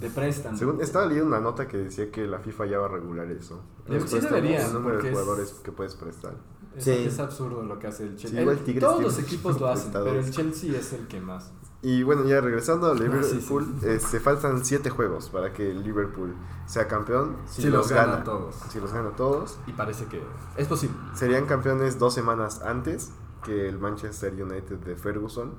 de 0.00 0.10
préstamo. 0.10 0.56
Según, 0.56 0.80
estaba 0.80 1.06
leyendo 1.06 1.28
una 1.28 1.40
nota 1.40 1.68
que 1.68 1.76
decía 1.76 2.10
que 2.10 2.26
la 2.26 2.38
FIFA 2.38 2.66
ya 2.66 2.78
va 2.78 2.86
a 2.86 2.88
regular 2.88 3.30
eso. 3.30 3.60
Los 3.86 4.08
sí 4.10 4.18
debería, 4.20 4.66
El 4.66 4.72
número 4.72 5.02
de 5.02 5.08
es- 5.08 5.12
jugadores 5.18 5.50
que 5.62 5.72
puedes 5.72 5.94
prestar. 5.94 6.34
Es, 6.76 6.84
Sí. 6.84 6.90
es 6.90 7.18
absurdo 7.20 7.62
lo 7.62 7.78
que 7.78 7.86
hace 7.86 8.04
el 8.04 8.16
Chelsea. 8.16 8.30
Sí, 8.30 8.38
igual 8.40 8.58
El- 8.58 8.64
Tigres 8.64 8.82
todos 8.84 9.02
los 9.02 9.18
equipos 9.18 9.60
lo 9.60 9.68
hacen, 9.68 9.92
pero 9.92 10.18
el 10.18 10.30
Chelsea 10.30 10.76
es 10.76 10.92
el 10.94 11.06
que 11.06 11.20
más. 11.20 11.52
Y 11.84 12.02
bueno, 12.02 12.24
ya 12.24 12.40
regresando 12.40 12.86
al 12.90 12.94
Ah, 12.96 12.96
sí, 12.98 13.04
Liverpool, 13.04 13.74
sí. 13.78 13.88
este, 13.88 14.18
faltan 14.18 14.64
siete 14.64 14.88
juegos 14.88 15.28
para 15.28 15.52
que 15.52 15.70
el 15.70 15.82
Liverpool 15.84 16.34
sea 16.66 16.88
campeón. 16.88 17.36
Si, 17.46 17.62
Si 17.62 17.68
los, 17.68 17.82
los 17.82 17.92
gana 17.92 18.12
gana, 18.12 18.24
todos. 18.24 18.54
Si 18.70 18.80
los 18.80 18.92
gana 18.92 19.10
todos. 19.10 19.58
Y 19.66 19.72
parece 19.72 20.06
que 20.06 20.22
es 20.56 20.66
posible. 20.66 20.96
Serían 21.14 21.44
campeones 21.46 21.98
dos 21.98 22.14
semanas 22.14 22.62
antes 22.62 23.12
que 23.44 23.68
el 23.68 23.78
Manchester 23.78 24.32
United 24.32 24.78
de 24.78 24.96
Ferguson. 24.96 25.52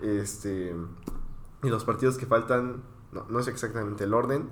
Este, 0.00 0.74
y 1.62 1.68
los 1.68 1.84
partidos 1.84 2.16
que 2.16 2.26
faltan, 2.26 2.82
no, 3.12 3.26
no 3.28 3.38
es 3.38 3.46
exactamente 3.46 4.04
el 4.04 4.14
orden, 4.14 4.48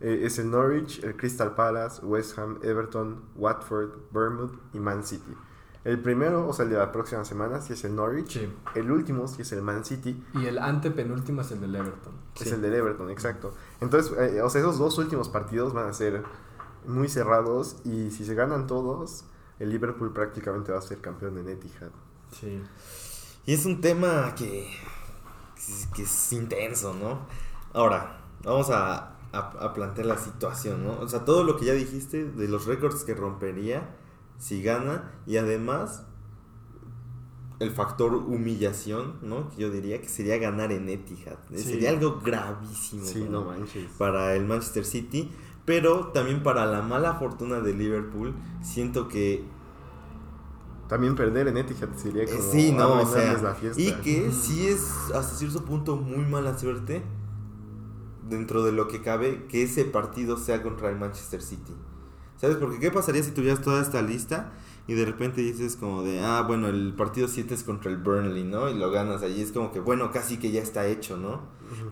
eh, 0.00 0.20
es 0.24 0.38
el 0.38 0.50
Norwich, 0.50 1.02
el 1.02 1.16
Crystal 1.16 1.54
Palace, 1.54 2.04
West 2.04 2.38
Ham, 2.38 2.58
Everton, 2.62 3.22
Watford, 3.36 3.90
Bournemouth 4.12 4.52
y 4.74 4.80
Man 4.80 5.02
City. 5.02 5.34
El 5.84 6.00
primero, 6.00 6.48
o 6.48 6.52
sea, 6.52 6.64
el 6.64 6.70
de 6.70 6.76
la 6.76 6.92
próxima 6.92 7.24
semana, 7.24 7.60
sí 7.60 7.72
es 7.72 7.84
el 7.84 7.96
Norwich. 7.96 8.38
Sí. 8.38 8.52
El 8.76 8.90
último, 8.90 9.26
sí 9.26 9.42
es 9.42 9.50
el 9.52 9.62
Man 9.62 9.84
City. 9.84 10.22
Y 10.34 10.46
el 10.46 10.58
antepenúltimo 10.58 11.40
es 11.40 11.50
el 11.50 11.60
del 11.60 11.74
Everton. 11.74 12.12
Es 12.40 12.52
el 12.52 12.62
del 12.62 12.74
Everton, 12.74 13.10
exacto. 13.10 13.52
Entonces, 13.80 14.12
eh, 14.16 14.42
o 14.42 14.48
sea, 14.48 14.60
esos 14.60 14.78
dos 14.78 14.96
últimos 14.98 15.28
partidos 15.28 15.72
van 15.72 15.88
a 15.88 15.92
ser 15.92 16.22
muy 16.86 17.08
cerrados 17.08 17.76
y 17.84 18.10
si 18.12 18.24
se 18.24 18.34
ganan 18.34 18.66
todos, 18.68 19.24
el 19.58 19.70
Liverpool 19.70 20.12
prácticamente 20.12 20.70
va 20.70 20.78
a 20.78 20.82
ser 20.82 21.00
campeón 21.00 21.38
en 21.38 21.48
Etihad. 21.48 21.90
Sí. 22.30 22.62
Y 23.44 23.54
es 23.54 23.66
un 23.66 23.80
tema 23.80 24.34
que, 24.36 24.70
que 25.94 26.02
es 26.02 26.32
intenso, 26.32 26.94
¿no? 26.94 27.26
Ahora, 27.72 28.20
vamos 28.44 28.70
a, 28.70 29.16
a, 29.32 29.38
a 29.38 29.74
plantear 29.74 30.06
la 30.06 30.16
situación, 30.16 30.84
¿no? 30.84 31.00
O 31.00 31.08
sea, 31.08 31.24
todo 31.24 31.42
lo 31.42 31.56
que 31.56 31.64
ya 31.64 31.72
dijiste 31.72 32.24
de 32.24 32.46
los 32.46 32.66
récords 32.66 33.02
que 33.02 33.14
rompería 33.14 33.96
si 34.42 34.60
gana 34.60 35.12
y 35.24 35.36
además 35.36 36.04
el 37.60 37.70
factor 37.70 38.12
humillación, 38.16 39.18
¿no? 39.22 39.48
Que 39.50 39.62
yo 39.62 39.70
diría 39.70 40.00
que 40.00 40.08
sería 40.08 40.36
ganar 40.38 40.72
en 40.72 40.88
Etihad. 40.88 41.36
Sí. 41.54 41.62
Sería 41.62 41.90
algo 41.90 42.20
gravísimo. 42.20 43.04
Sí, 43.04 43.20
para- 43.20 43.30
no 43.30 43.46
para 43.98 44.34
el 44.34 44.44
Manchester 44.44 44.84
City, 44.84 45.30
pero 45.64 46.08
también 46.08 46.42
para 46.42 46.66
la 46.66 46.82
mala 46.82 47.14
fortuna 47.14 47.60
de 47.60 47.72
Liverpool, 47.72 48.34
siento 48.62 49.06
que 49.06 49.44
También 50.88 51.14
perder 51.14 51.46
en 51.46 51.58
Etihad 51.58 51.90
sería 51.94 52.24
eh, 52.24 52.26
como 52.26 52.42
sí, 52.52 52.72
no, 52.72 53.00
o 53.00 53.06
sea, 53.06 53.40
la 53.40 53.54
fiesta. 53.54 53.80
y 53.80 53.92
que 54.02 54.32
sí 54.32 54.66
es 54.66 54.90
hasta 55.14 55.36
cierto 55.36 55.64
punto 55.64 55.96
muy 55.96 56.24
mala 56.26 56.58
suerte 56.58 57.02
dentro 58.28 58.64
de 58.64 58.72
lo 58.72 58.88
que 58.88 59.02
cabe 59.02 59.46
que 59.46 59.62
ese 59.62 59.84
partido 59.84 60.36
sea 60.36 60.64
contra 60.64 60.90
el 60.90 60.96
Manchester 60.98 61.40
City. 61.40 61.72
¿Sabes? 62.42 62.56
Porque 62.56 62.78
qué 62.80 62.90
pasaría 62.90 63.22
si 63.22 63.30
tuvieras 63.30 63.62
toda 63.62 63.80
esta 63.80 64.02
lista 64.02 64.50
y 64.88 64.94
de 64.94 65.04
repente 65.04 65.40
dices 65.40 65.76
como 65.76 66.02
de, 66.02 66.18
ah, 66.20 66.42
bueno, 66.44 66.66
el 66.66 66.92
partido 66.92 67.28
7 67.28 67.54
es 67.54 67.62
contra 67.62 67.88
el 67.88 67.98
Burnley, 67.98 68.42
¿no? 68.42 68.68
Y 68.68 68.74
lo 68.74 68.90
ganas 68.90 69.22
allí, 69.22 69.40
es 69.40 69.52
como 69.52 69.70
que, 69.70 69.78
bueno, 69.78 70.10
casi 70.10 70.38
que 70.38 70.50
ya 70.50 70.60
está 70.60 70.86
hecho, 70.88 71.16
¿no? 71.16 71.40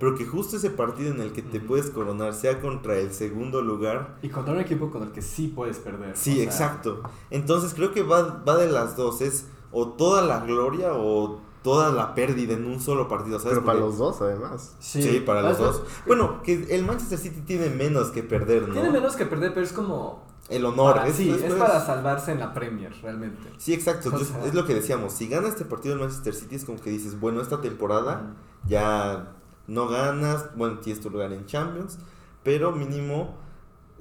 Pero 0.01 0.17
que 0.17 0.27
justo 0.27 0.57
ese 0.57 0.69
partido 0.71 1.15
en 1.15 1.21
el 1.21 1.33
que 1.33 1.41
te 1.43 1.61
puedes 1.61 1.89
coronar 1.91 2.35
sea 2.35 2.61
contra 2.61 2.99
el 2.99 3.13
segundo 3.13 3.63
lugar 3.63 4.19
Y 4.23 4.29
contra 4.29 4.53
un 4.53 4.61
equipo 4.61 4.91
con 4.91 5.05
el 5.05 5.13
que 5.13 5.23
sí 5.23 5.47
puedes 5.49 5.79
perder. 5.79 6.17
Sí, 6.17 6.33
o 6.33 6.35
sea, 6.35 6.43
exacto. 6.45 7.03
Entonces 7.31 7.73
creo 7.73 7.93
que 7.93 8.03
va, 8.03 8.43
va 8.47 8.57
de 8.57 8.71
las 8.71 8.97
dos. 8.97 9.21
Es 9.23 9.47
o 9.71 9.91
toda 9.91 10.21
la 10.23 10.41
gloria 10.41 10.95
o 10.95 11.41
toda 11.63 11.93
la 11.93 12.15
pérdida 12.17 12.55
en 12.55 12.65
un 12.67 12.81
solo 12.81 13.07
partido. 13.09 13.39
¿sabes? 13.39 13.55
Pero 13.55 13.65
para 13.65 13.79
Porque- 13.79 13.91
los 13.91 13.99
dos, 13.99 14.21
además. 14.21 14.75
Sí, 14.81 15.01
Sí, 15.01 15.21
para 15.21 15.43
los 15.43 15.59
Además, 15.59 15.79
dos. 15.79 15.87
Bueno, 16.07 16.43
que 16.43 16.67
el 16.75 16.85
Manchester 16.85 17.19
City 17.19 17.41
tiene 17.47 17.71
menos 17.71 18.09
que 18.09 18.23
perder, 18.25 18.67
¿no? 18.69 18.75
Tiene 18.75 18.91
menos 18.91 19.15
que 19.17 19.27
perder, 19.27 19.55
pero 19.55 19.65
es 19.65 19.73
como. 19.73 20.29
El 20.51 20.65
honor. 20.67 20.97
para- 20.97 21.07
es, 21.09 21.17
sí, 21.17 21.31
es- 21.31 21.39
es 21.43 21.53
es- 21.53 21.55
para 21.55 21.81
salvarse 21.81 22.33
en 22.33 22.41
la 22.41 22.53
Premier, 22.53 22.93
realmente. 23.03 23.51
Sí, 23.59 23.73
exacto. 23.73 24.09
O 24.09 24.19
Yo- 24.19 24.25
sea- 24.25 24.45
es 24.45 24.55
lo 24.55 24.67
que 24.67 24.75
decíamos. 24.75 25.13
Si 25.13 25.29
gana 25.29 25.49
este 25.49 25.65
partido 25.65 25.95
el 25.95 26.01
Manchester 26.01 26.35
City 26.35 26.57
es 26.57 26.65
como 26.65 26.81
que 26.81 26.91
dices, 26.91 27.19
bueno, 27.21 27.41
esta 27.41 27.61
temporada 27.61 28.35
ya 28.67 29.33
no 29.67 29.89
ganas, 29.89 30.55
bueno, 30.57 30.79
tienes 30.81 31.01
tu 31.03 31.09
lugar 31.11 31.33
en 31.33 31.47
Champions, 31.47 31.99
pero 32.43 32.73
mínimo 32.73 33.37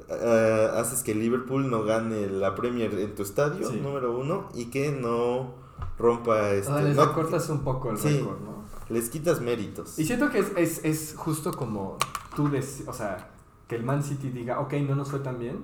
eh, 0.10 0.70
haces 0.76 1.04
que 1.04 1.14
Liverpool 1.14 1.70
no 1.70 1.84
gane 1.84 2.28
la 2.28 2.56
Premier 2.56 2.92
en 2.96 3.14
tu 3.14 3.22
estadio, 3.22 3.70
Sí. 3.70 3.80
número 3.80 4.18
uno, 4.18 4.50
y 4.56 4.66
que 4.72 4.92
no 4.92 5.54
rompa 6.00 6.52
este... 6.52 6.72
Sea, 6.72 6.82
les 6.82 6.96
no- 6.96 7.06
recortas 7.06 7.48
un 7.50 7.60
poco 7.64 7.92
el 7.92 7.98
Sí. 7.98 8.18
récord, 8.18 8.40
¿no? 8.40 8.60
les 8.90 9.08
quitas 9.12 9.40
méritos. 9.40 10.00
Y 10.00 10.06
siento 10.06 10.32
que 10.32 10.40
es, 10.40 10.52
es, 10.56 10.84
es 10.84 11.14
justo 11.16 11.52
como 11.52 11.98
tú, 12.36 12.50
o 12.88 12.94
sea, 12.94 13.30
que 13.68 13.76
el 13.76 13.84
Man 13.84 14.02
City 14.02 14.30
diga, 14.32 14.60
ok, 14.62 14.74
no 14.88 14.96
nos 14.96 15.12
fue 15.12 15.20
tan 15.20 15.38
bien, 15.38 15.64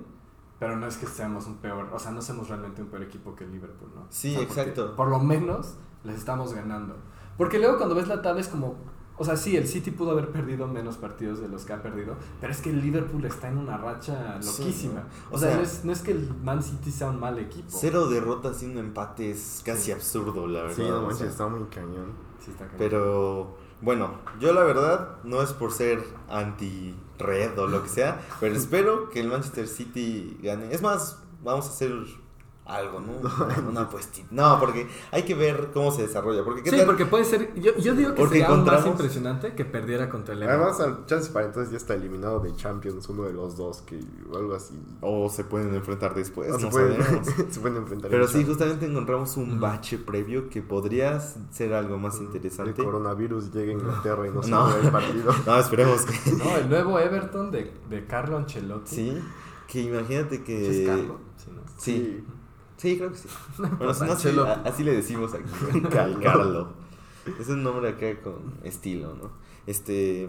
pero 0.58 0.76
no 0.76 0.86
es 0.86 0.96
que 0.96 1.06
seamos 1.06 1.46
un 1.46 1.56
peor, 1.56 1.88
o 1.92 1.98
sea, 1.98 2.10
no 2.12 2.22
somos 2.22 2.48
realmente 2.48 2.82
un 2.82 2.88
peor 2.88 3.02
equipo 3.02 3.34
que 3.34 3.44
el 3.44 3.52
Liverpool, 3.52 3.90
¿no? 3.94 4.06
Sí, 4.10 4.32
O 4.34 4.38
sea, 4.38 4.42
exacto. 4.42 4.96
Por 4.96 5.08
lo 5.08 5.18
menos 5.18 5.74
les 6.04 6.16
estamos 6.16 6.54
ganando. 6.54 6.96
Porque 7.36 7.58
luego 7.58 7.76
cuando 7.76 7.94
ves 7.94 8.08
la 8.08 8.22
tabla 8.22 8.40
es 8.40 8.48
como, 8.48 8.76
o 9.18 9.24
sea, 9.24 9.36
sí, 9.36 9.56
el 9.56 9.66
City 9.66 9.90
pudo 9.90 10.12
haber 10.12 10.30
perdido 10.30 10.66
menos 10.66 10.96
partidos 10.96 11.40
de 11.40 11.48
los 11.48 11.64
que 11.64 11.72
ha 11.74 11.82
perdido, 11.82 12.16
pero 12.40 12.52
es 12.52 12.60
que 12.60 12.70
el 12.70 12.80
Liverpool 12.80 13.24
está 13.26 13.48
en 13.48 13.58
una 13.58 13.76
racha 13.76 14.38
Sí, 14.40 14.62
loquísima. 14.62 15.00
¿no? 15.00 15.06
O, 15.30 15.34
O 15.36 15.38
sea, 15.38 15.48
sea, 15.50 15.56
no, 15.58 15.62
es, 15.62 15.84
no 15.84 15.92
es 15.92 16.00
que 16.02 16.12
el 16.12 16.34
Man 16.42 16.62
City 16.62 16.90
sea 16.90 17.08
un 17.10 17.20
mal 17.20 17.38
equipo. 17.38 17.68
Cero 17.70 18.08
derrotas 18.08 18.62
y 18.62 18.66
un 18.66 18.78
empate 18.78 19.30
es 19.30 19.62
casi 19.64 19.84
Sí. 19.84 19.92
absurdo, 19.92 20.46
la 20.46 20.62
verdad. 20.62 20.76
Sí, 20.76 20.82
no 20.82 20.98
o 20.98 21.02
manches, 21.02 21.18
sea. 21.18 21.28
está 21.28 21.48
muy 21.48 21.64
cañón. 21.64 22.12
Sí, 22.40 22.50
está 22.52 22.64
cañón. 22.64 22.78
Pero 22.78 23.56
bueno, 23.80 24.18
yo 24.40 24.52
la 24.52 24.62
verdad 24.62 25.16
no 25.24 25.42
es 25.42 25.52
por 25.52 25.72
ser 25.72 26.02
anti-red 26.28 27.58
o 27.58 27.66
lo 27.66 27.82
que 27.82 27.88
sea, 27.88 28.20
pero 28.40 28.54
espero 28.54 29.10
que 29.10 29.20
el 29.20 29.28
Manchester 29.28 29.68
City 29.68 30.38
gane. 30.42 30.72
Es 30.72 30.82
más, 30.82 31.22
vamos 31.42 31.66
a 31.66 31.70
hacer 31.70 31.92
algo, 32.66 33.00
¿no? 33.00 33.12
Una, 33.44 33.58
una 33.68 33.80
apuestita. 33.82 34.26
No, 34.30 34.58
porque 34.58 34.88
hay 35.12 35.22
que 35.24 35.34
ver 35.34 35.70
cómo 35.72 35.92
se 35.92 36.02
desarrolla. 36.02 36.42
Porque 36.44 36.62
¿qué 36.62 36.70
Sí, 36.70 36.76
tal? 36.78 36.86
porque 36.86 37.06
puede 37.06 37.24
ser, 37.24 37.54
yo, 37.54 37.76
yo 37.76 37.94
digo 37.94 38.10
que 38.10 38.16
Porque 38.16 38.38
sería 38.40 38.48
aún 38.48 38.64
más 38.64 38.74
encontramos- 38.80 38.86
impresionante 38.92 39.54
que 39.54 39.64
perdiera 39.64 40.08
contra 40.10 40.34
el 40.34 40.42
Everton. 40.42 40.62
Además, 40.62 40.80
al 40.80 41.06
chance 41.06 41.30
para 41.30 41.46
entonces 41.46 41.70
ya 41.70 41.76
está 41.76 41.94
eliminado 41.94 42.40
de 42.40 42.54
Champions, 42.56 43.08
uno 43.08 43.22
de 43.24 43.32
los 43.32 43.56
dos, 43.56 43.82
que 43.82 44.00
o 44.32 44.36
algo 44.36 44.54
así. 44.54 44.74
O 45.00 45.28
se 45.30 45.44
pueden 45.44 45.74
enfrentar 45.74 46.14
después, 46.14 46.48
No 46.50 46.58
se, 46.58 46.66
pueden, 46.68 46.98
se 47.50 47.60
pueden 47.60 47.76
enfrentar. 47.78 48.10
Pero 48.10 48.24
en 48.24 48.28
sí, 48.28 48.34
Champions. 48.38 48.58
justamente 48.58 48.86
encontramos 48.86 49.36
un 49.36 49.60
bache 49.60 49.98
previo 49.98 50.48
que 50.48 50.60
podría 50.62 51.20
ser 51.20 51.72
algo 51.72 51.98
más 51.98 52.16
El 52.16 52.24
interesante. 52.24 52.82
coronavirus 52.82 53.52
llega 53.52 53.70
a 53.70 53.74
Inglaterra 53.74 54.26
y 54.26 54.30
no 54.30 54.42
se 54.42 54.50
No. 54.50 54.76
el 54.76 54.90
partido. 54.90 55.32
No, 55.46 55.56
esperemos 55.58 56.02
que 56.04 56.32
No, 56.32 56.56
el 56.56 56.68
nuevo 56.68 56.98
Everton 56.98 57.50
de, 57.52 57.72
de 57.88 58.06
Carlo 58.06 58.36
Ancelotti. 58.38 58.94
sí. 58.96 59.22
Que 59.68 59.80
imagínate 59.82 60.36
¿Sí 60.38 60.42
que. 60.44 60.82
¿Es 60.82 60.88
Carlo? 60.88 61.18
Sí, 61.36 61.50
¿no? 61.52 61.62
Sí. 61.76 61.92
Sí, 61.92 62.24
creo 62.78 63.10
que 63.10 63.18
sí. 63.18 63.28
Bueno, 63.58 63.94
si 63.94 64.04
no, 64.04 64.16
sí, 64.16 64.28
así 64.64 64.84
le 64.84 64.92
decimos 64.94 65.34
aquí. 65.34 65.80
Cal- 65.90 66.20
Carlo. 66.20 66.68
Es 67.40 67.48
un 67.48 67.62
nombre 67.62 67.88
acá 67.88 68.20
con 68.22 68.54
estilo, 68.62 69.14
¿no? 69.14 69.30
Este. 69.66 70.28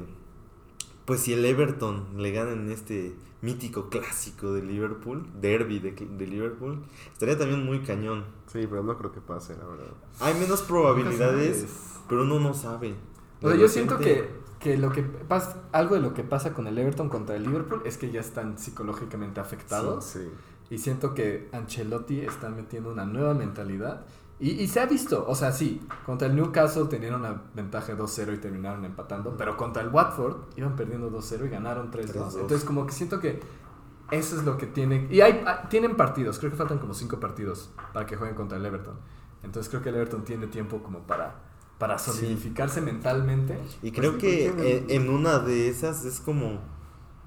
Pues 1.06 1.22
si 1.22 1.34
el 1.34 1.46
Everton 1.46 2.06
le 2.18 2.32
gana 2.32 2.52
en 2.52 2.70
este 2.70 3.16
mítico 3.42 3.88
clásico 3.90 4.52
de 4.54 4.62
Liverpool, 4.62 5.26
derby 5.40 5.80
de, 5.80 5.92
de 5.92 6.28
Liverpool, 6.28 6.80
estaría 7.14 7.38
también 7.38 7.64
muy 7.66 7.80
cañón. 7.80 8.26
Sí, 8.52 8.68
pero 8.70 8.84
no 8.84 8.98
creo 8.98 9.12
que 9.14 9.22
pase, 9.22 9.56
la 9.56 9.66
verdad. 9.66 9.94
Hay 10.20 10.34
menos 10.34 10.64
probabilidades, 10.64 11.66
pero 12.10 12.24
uno 12.24 12.40
no 12.40 12.54
sabe. 12.54 12.96
O 13.42 13.48
sea, 13.50 13.58
yo 13.58 13.68
siento 13.70 13.98
que 13.98 14.48
que 14.60 14.76
lo 14.76 14.92
que 14.92 15.04
pasa, 15.04 15.62
algo 15.72 15.94
de 15.96 16.02
lo 16.02 16.16
que 16.16 16.24
pasa 16.24 16.54
con 16.54 16.66
el 16.66 16.78
Everton 16.78 17.10
contra 17.10 17.36
el 17.36 17.44
Liverpool 17.44 17.84
es 17.86 17.98
que 17.98 18.10
ya 18.12 18.20
están 18.20 18.58
psicológicamente 18.58 19.40
afectados. 19.40 20.04
Sí, 20.04 20.20
sí. 20.24 20.30
Y 20.70 20.78
siento 20.78 21.14
que 21.14 21.50
Ancelotti 21.54 22.22
está 22.22 22.50
metiendo 22.50 22.92
una 22.92 23.06
nueva 23.06 23.34
mentalidad. 23.34 24.06
Y, 24.40 24.52
y 24.52 24.68
se 24.68 24.80
ha 24.80 24.86
visto, 24.86 25.26
o 25.28 25.34
sea, 25.34 25.52
sí, 25.52 25.82
contra 26.06 26.28
el 26.28 26.36
Newcastle 26.36 26.86
tenían 26.86 27.16
una 27.16 27.42
ventaja 27.56 27.94
de 27.94 27.98
2-0 28.02 28.36
y 28.36 28.38
terminaron 28.38 28.86
empatando, 28.86 29.36
pero 29.36 29.58
contra 29.58 29.82
el 29.82 29.90
Watford 29.90 30.36
iban 30.56 30.76
perdiendo 30.76 31.10
2-0 31.10 31.48
y 31.48 31.50
ganaron 31.50 31.92
3-2. 31.92 32.14
3-2. 32.14 32.42
Entonces 32.42 32.64
como 32.64 32.86
que 32.86 32.94
siento 32.94 33.20
que 33.20 33.40
eso 34.12 34.38
es 34.38 34.46
lo 34.46 34.58
que 34.58 34.68
tienen. 34.68 35.08
Y 35.12 35.22
hay, 35.22 35.44
ah, 35.46 35.68
tienen 35.70 35.96
partidos, 35.96 36.38
creo 36.40 36.52
que 36.52 36.58
faltan 36.58 36.78
como 36.78 36.94
5 36.94 37.20
partidos 37.20 37.72
para 37.94 38.06
que 38.06 38.16
jueguen 38.16 38.36
contra 38.36 38.58
el 38.58 38.66
Everton. 38.66 38.96
Entonces 39.44 39.70
creo 39.70 39.82
que 39.82 39.90
el 39.90 39.96
Everton 39.96 40.24
tiene 40.24 40.48
tiempo 40.48 40.84
como 40.84 41.00
para, 41.00 41.36
para 41.78 41.98
solidificarse 41.98 42.82
mentalmente. 42.82 43.60
Y 43.82 43.92
creo 43.92 44.14
sí, 44.14 44.18
que 44.20 44.48
en, 44.48 44.90
en 44.90 45.10
una 45.10 45.40
de 45.40 45.68
esas 45.68 46.06
es 46.06 46.20
como 46.20 46.60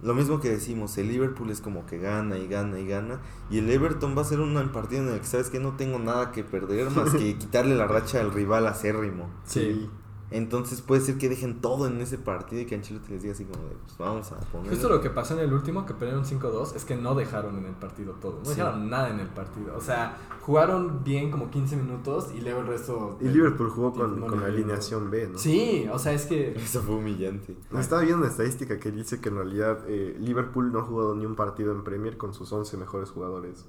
lo 0.02 0.14
mismo 0.14 0.40
que 0.40 0.48
decimos, 0.48 0.96
el 0.98 1.08
Liverpool 1.08 1.50
es 1.50 1.60
como 1.60 1.86
que 1.86 1.98
gana 1.98 2.38
y 2.38 2.46
gana 2.48 2.78
y 2.78 2.86
gana, 2.86 3.20
y 3.50 3.58
el 3.58 3.70
Everton 3.70 4.16
va 4.16 4.22
a 4.22 4.24
ser 4.24 4.40
un 4.40 4.54
partido 4.72 5.02
en 5.02 5.14
el 5.14 5.20
que 5.20 5.26
sabes 5.26 5.50
que 5.50 5.60
no 5.60 5.76
tengo 5.76 5.98
nada 5.98 6.32
que 6.32 6.42
perder 6.42 6.90
más 6.90 7.14
que 7.14 7.36
quitarle 7.38 7.76
la 7.76 7.86
racha 7.86 8.20
al 8.20 8.32
rival 8.32 8.66
acérrimo. 8.66 9.28
Sí. 9.44 9.88
Entonces 10.32 10.80
puede 10.80 11.00
ser 11.00 11.18
que 11.18 11.28
dejen 11.28 11.60
todo 11.60 11.88
en 11.88 12.00
ese 12.00 12.16
partido 12.16 12.62
y 12.62 12.66
que 12.66 12.76
Ancelotti 12.76 13.10
les 13.12 13.22
diga 13.22 13.34
así 13.34 13.44
como 13.44 13.64
de, 13.64 13.74
pues 13.84 13.98
vamos 13.98 14.30
a 14.30 14.36
poner... 14.38 14.70
Justo 14.70 14.88
lo 14.88 15.00
que 15.00 15.10
pasó 15.10 15.34
en 15.34 15.40
el 15.40 15.52
último, 15.52 15.84
que 15.86 15.92
perdieron 15.94 16.24
5-2, 16.24 16.76
es 16.76 16.84
que 16.84 16.94
no 16.94 17.16
dejaron 17.16 17.58
en 17.58 17.66
el 17.66 17.74
partido 17.74 18.12
todo. 18.14 18.38
No 18.38 18.44
Sí. 18.44 18.50
dejaron 18.56 18.88
nada 18.88 19.10
en 19.10 19.18
el 19.18 19.26
partido. 19.26 19.74
O 19.76 19.80
sea, 19.80 20.16
jugaron 20.42 21.02
bien 21.02 21.32
como 21.32 21.50
15 21.50 21.76
minutos 21.76 22.28
y 22.32 22.42
luego 22.42 22.60
el 22.60 22.68
resto. 22.68 23.18
Y 23.20 23.24
Liverpool 23.24 23.70
jugó 23.70 23.92
con, 23.92 24.20
No 24.20 24.28
con 24.28 24.42
alineación 24.44 25.10
B, 25.10 25.30
¿no? 25.32 25.38
Sí, 25.38 25.88
o 25.92 25.98
sea, 25.98 26.12
es 26.12 26.26
que. 26.26 26.52
Eso 26.54 26.80
fue 26.82 26.94
humillante. 26.94 27.56
Estaba 27.76 28.02
viendo 28.02 28.18
una 28.18 28.28
estadística 28.28 28.78
que 28.78 28.92
dice 28.92 29.20
que 29.20 29.30
en 29.30 29.34
realidad 29.36 29.80
eh, 29.88 30.16
Liverpool 30.20 30.70
no 30.72 30.78
ha 30.78 30.82
jugado 30.82 31.16
ni 31.16 31.26
un 31.26 31.34
partido 31.34 31.72
en 31.72 31.82
Premier 31.82 32.16
con 32.16 32.34
sus 32.34 32.52
11 32.52 32.76
mejores 32.76 33.10
jugadores. 33.10 33.64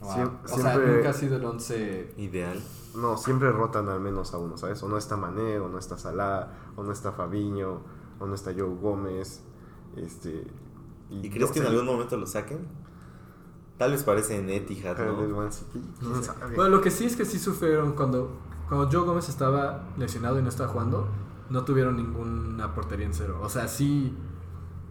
wow. 0.00 0.10
O 0.10 0.48
sea, 0.48 0.78
nunca 0.78 1.10
ha 1.10 1.12
sido 1.12 1.36
el 1.36 1.44
11. 1.44 2.14
Ideal. 2.16 2.62
No, 2.94 3.16
siempre 3.16 3.50
rotan 3.50 3.88
al 3.88 4.00
menos 4.00 4.34
a 4.34 4.38
uno, 4.38 4.56
¿sabes? 4.56 4.82
O 4.82 4.88
no 4.88 4.96
está 4.96 5.16
Mané, 5.16 5.58
o 5.58 5.68
no 5.68 5.78
está 5.78 5.98
Salah, 5.98 6.48
o 6.76 6.82
no 6.82 6.92
está 6.92 7.12
Fabiño, 7.12 7.80
o 8.18 8.26
no 8.26 8.34
está 8.34 8.52
Joe 8.56 8.74
Gómez. 8.80 9.42
Este, 9.96 10.46
¿Y 11.10 11.30
crees 11.30 11.50
que 11.50 11.60
en 11.60 11.66
algún 11.66 11.86
momento 11.86 12.16
lo 12.16 12.26
saquen? 12.26 12.66
Tal 13.78 13.90
vez 13.90 14.04
parece 14.04 14.38
en 14.38 14.48
Etihad, 14.48 14.96
¿no? 14.98 15.16
Bueno, 16.54 16.76
lo 16.76 16.80
que 16.80 16.90
sí 16.90 17.06
es 17.06 17.16
que 17.16 17.24
sí 17.24 17.38
sufrieron 17.38 17.92
cuando, 17.92 18.30
cuando 18.68 18.88
Joe 18.90 19.04
Gómez 19.04 19.28
estaba 19.28 19.88
lesionado 19.96 20.38
y 20.38 20.42
no 20.42 20.48
estaba 20.48 20.68
jugando, 20.68 21.08
no 21.50 21.64
tuvieron 21.64 21.96
ninguna 21.96 22.74
portería 22.74 23.06
en 23.06 23.14
cero. 23.14 23.40
O 23.42 23.48
sea, 23.48 23.66
sí. 23.68 24.16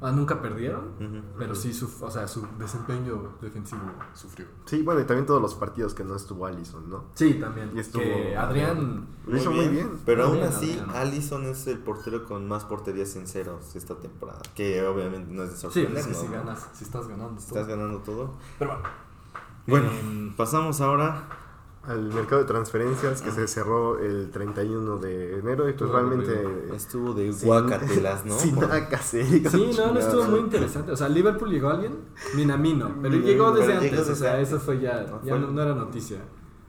Ah, 0.04 0.12
nunca 0.12 0.42
perdieron, 0.42 0.92
pero 1.38 1.56
sí, 1.56 1.74
su, 1.74 1.90
o 2.02 2.12
sea, 2.12 2.28
su 2.28 2.46
desempeño 2.60 3.34
defensivo 3.42 3.82
sufrió. 4.14 4.46
Sí, 4.66 4.82
bueno, 4.84 5.02
y 5.02 5.06
también 5.06 5.26
todos 5.26 5.42
los 5.42 5.56
partidos 5.56 5.94
que 5.94 6.04
no 6.04 6.16
estuvo 6.16 6.46
Allison, 6.46 6.90
¿no? 6.90 7.06
Sí, 7.16 7.36
también. 7.36 7.72
Y 7.76 7.80
estuvo- 7.80 8.04
que 8.04 8.36
Adrián. 8.38 9.08
Lo 9.26 9.38
hizo 9.38 9.52
muy 9.52 9.68
bien. 9.70 9.90
Pero 10.06 10.26
aún 10.26 10.42
así, 10.44 10.72
Adrián. 10.80 10.90
Allison 10.96 11.46
es 11.46 11.66
el 11.68 11.80
portero 11.80 12.26
con 12.26 12.48
más 12.48 12.66
porterías 12.66 13.16
en 13.16 13.26
ceros 13.28 13.76
esta 13.76 13.96
temporada. 13.96 14.42
Que 14.54 14.86
obviamente 14.86 15.32
no 15.34 15.44
es 15.44 15.50
de 15.52 15.56
Sí, 15.56 15.62
sorprender, 15.62 15.98
es 15.98 16.06
que 16.08 16.14
¿no? 16.14 16.20
si 16.20 16.28
ganas, 16.28 16.68
si 16.74 16.84
estás 16.84 17.08
ganando. 17.08 17.40
Estás 17.40 17.68
ganando 17.68 18.00
todo. 18.00 18.34
Pero 18.60 18.72
bueno. 18.72 18.90
Bueno, 19.66 19.90
Em, 19.92 20.36
pasamos 20.36 20.82
ahora. 20.82 21.24
Al 21.86 22.02
mercado 22.14 22.42
de 22.42 22.48
transferencias 22.48 23.22
que 23.22 23.32
se 23.32 23.46
cerró 23.48 24.00
el 24.00 24.30
31 24.32 24.98
de 25.00 25.40
enero 25.40 25.68
y 25.68 25.74
pues 25.74 25.90
realmente... 25.92 26.70
Estuvo 26.74 27.14
de 27.14 27.34
sin- 27.34 27.48
guacatelas, 27.48 28.24
¿no? 28.26 28.38
Sin 28.40 28.58
nada 28.58 28.88
que 28.88 28.96
hacer. 28.96 29.26
Sí, 29.26 29.72
no, 29.78 29.92
no 29.94 30.00
estuvo 30.00 30.24
muy 30.24 30.40
interesante. 30.40 30.94
O 30.94 30.96
sea, 30.96 31.10
Liverpool 31.10 31.50
llegó 31.50 31.68
a 31.70 31.74
alguien, 31.74 31.98
Minamino, 32.36 32.88
pero 33.02 33.16
Minamino, 33.16 33.26
llegó 33.26 33.52
desde 33.52 33.66
pero 33.68 33.80
antes. 33.80 33.92
llegó 33.92 34.12
o 34.12 34.16
sea, 34.16 34.34
antes. 34.36 34.48
eso 34.48 34.60
fue 34.62 34.80
ya, 34.80 35.06
ya 35.06 35.32
fue- 35.34 35.40
no, 35.40 35.52
no 35.52 35.62
era 35.62 35.76
noticia. 35.76 36.20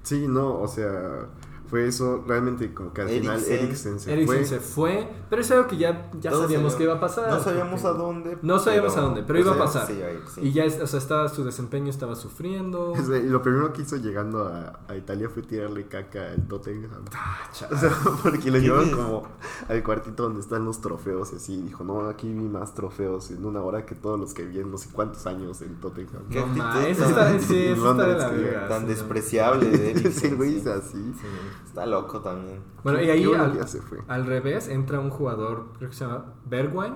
Sí, 0.03 0.27
no, 0.27 0.61
o 0.61 0.67
sea, 0.67 1.29
fue 1.67 1.87
eso 1.89 2.23
realmente 2.27 2.73
como 2.75 2.93
que 2.93 3.01
al 3.03 3.09
final 3.09 3.41
Eriksen- 3.41 3.51
Eriksen 3.53 4.01
se 4.01 4.13
Eriksen 4.13 4.37
fue. 4.39 4.45
se 4.47 4.61
fue, 4.61 5.09
pero 5.31 5.43
es 5.43 5.51
algo 5.51 5.67
que 5.67 5.77
ya, 5.77 6.11
ya 6.21 6.31
sabíamos 6.31 6.75
que 6.75 6.85
iba 6.85 6.95
a 6.95 7.01
pasar. 7.01 7.29
No 7.31 7.41
sabíamos 7.43 7.85
a 7.85 7.91
dónde. 7.93 8.39
No 8.43 8.59
sabíamos 8.59 8.97
a 8.97 9.01
dónde, 9.01 9.23
pero 9.23 9.39
iba 9.41 9.51
a 9.53 9.55
sabíamos 9.69 9.75
pasar. 9.75 9.91
ir, 9.93 10.21
sí. 10.35 10.41
Y 10.43 10.53
ya, 10.53 10.65
o 10.83 10.87
sea, 10.87 10.99
estaba, 10.99 11.29
su 11.29 11.43
desempeño 11.45 11.91
estaba 11.91 12.15
sufriendo. 12.17 12.93
O 12.93 13.03
sea, 13.03 13.17
y 13.19 13.29
lo 13.29 13.43
primero 13.43 13.73
que 13.73 13.83
hizo 13.83 13.97
llegando 13.97 14.45
a, 14.47 14.81
a 14.89 14.97
Italia 14.97 15.29
fue 15.29 15.43
tirarle 15.43 15.87
caca 15.89 16.33
al 16.33 16.47
Tottenham. 16.47 17.05
Ah, 17.15 17.39
O 17.73 17.77
sea, 17.77 17.91
porque 18.23 18.51
lo 18.51 18.55
¿Qué 18.59 18.61
llevaron 18.61 18.87
ves? 18.87 18.97
como 18.97 19.29
al 19.69 19.83
cuartito 19.83 20.23
donde 20.25 20.41
están 20.41 20.65
los 20.65 20.81
trofeos 20.81 21.33
y 21.33 21.37
así. 21.37 21.63
Dijo, 21.63 21.83
no, 21.85 22.09
aquí 22.09 22.29
vi 22.33 22.45
más 22.49 22.75
trofeos 22.75 23.31
en 23.31 23.45
una 23.45 23.63
hora 23.63 23.87
que 23.87 23.95
todos 23.95 24.21
los 24.21 24.35
que 24.35 24.45
vi 24.45 24.61
en 24.61 24.71
no 24.71 24.79
sé 24.79 24.91
cuántos 24.93 25.27
años 25.27 25.61
en 25.63 25.75
Tottenham. 25.81 26.23
¿Qué 26.31 26.41
no, 26.41 26.47
ma, 26.49 26.87
eso 26.87 27.05
tan- 27.05 27.37
está, 27.37 27.47
sí, 27.49 27.65
eso 27.67 27.91
está 27.91 28.05
de 28.05 28.13
Londres, 28.13 28.19
la 28.19 28.29
verga. 28.31 28.69
Tan 28.69 28.81
sí. 28.83 28.87
despreciable 28.89 29.71
de 29.71 29.91
Ese 29.93 30.01
Eriksen, 30.01 30.37
güey 30.37 30.51
sí. 30.53 30.57
es 30.59 30.67
así. 30.67 31.15
Está 31.65 31.87
loco 31.87 32.21
también. 32.21 32.63
Bueno, 32.83 33.01
y 33.03 33.11
ahí 33.11 33.25
al, 33.25 33.53
que 33.53 33.59
ya 33.59 33.67
se 33.67 33.81
fue. 33.81 33.99
al 34.09 34.27
revés 34.27 34.69
entra 34.69 35.01
un 35.01 35.11
jugador, 35.11 35.73
creo 35.79 35.91
que 35.91 35.97
se 35.97 36.05
llama 36.05 36.35
Bergwijn, 36.47 36.95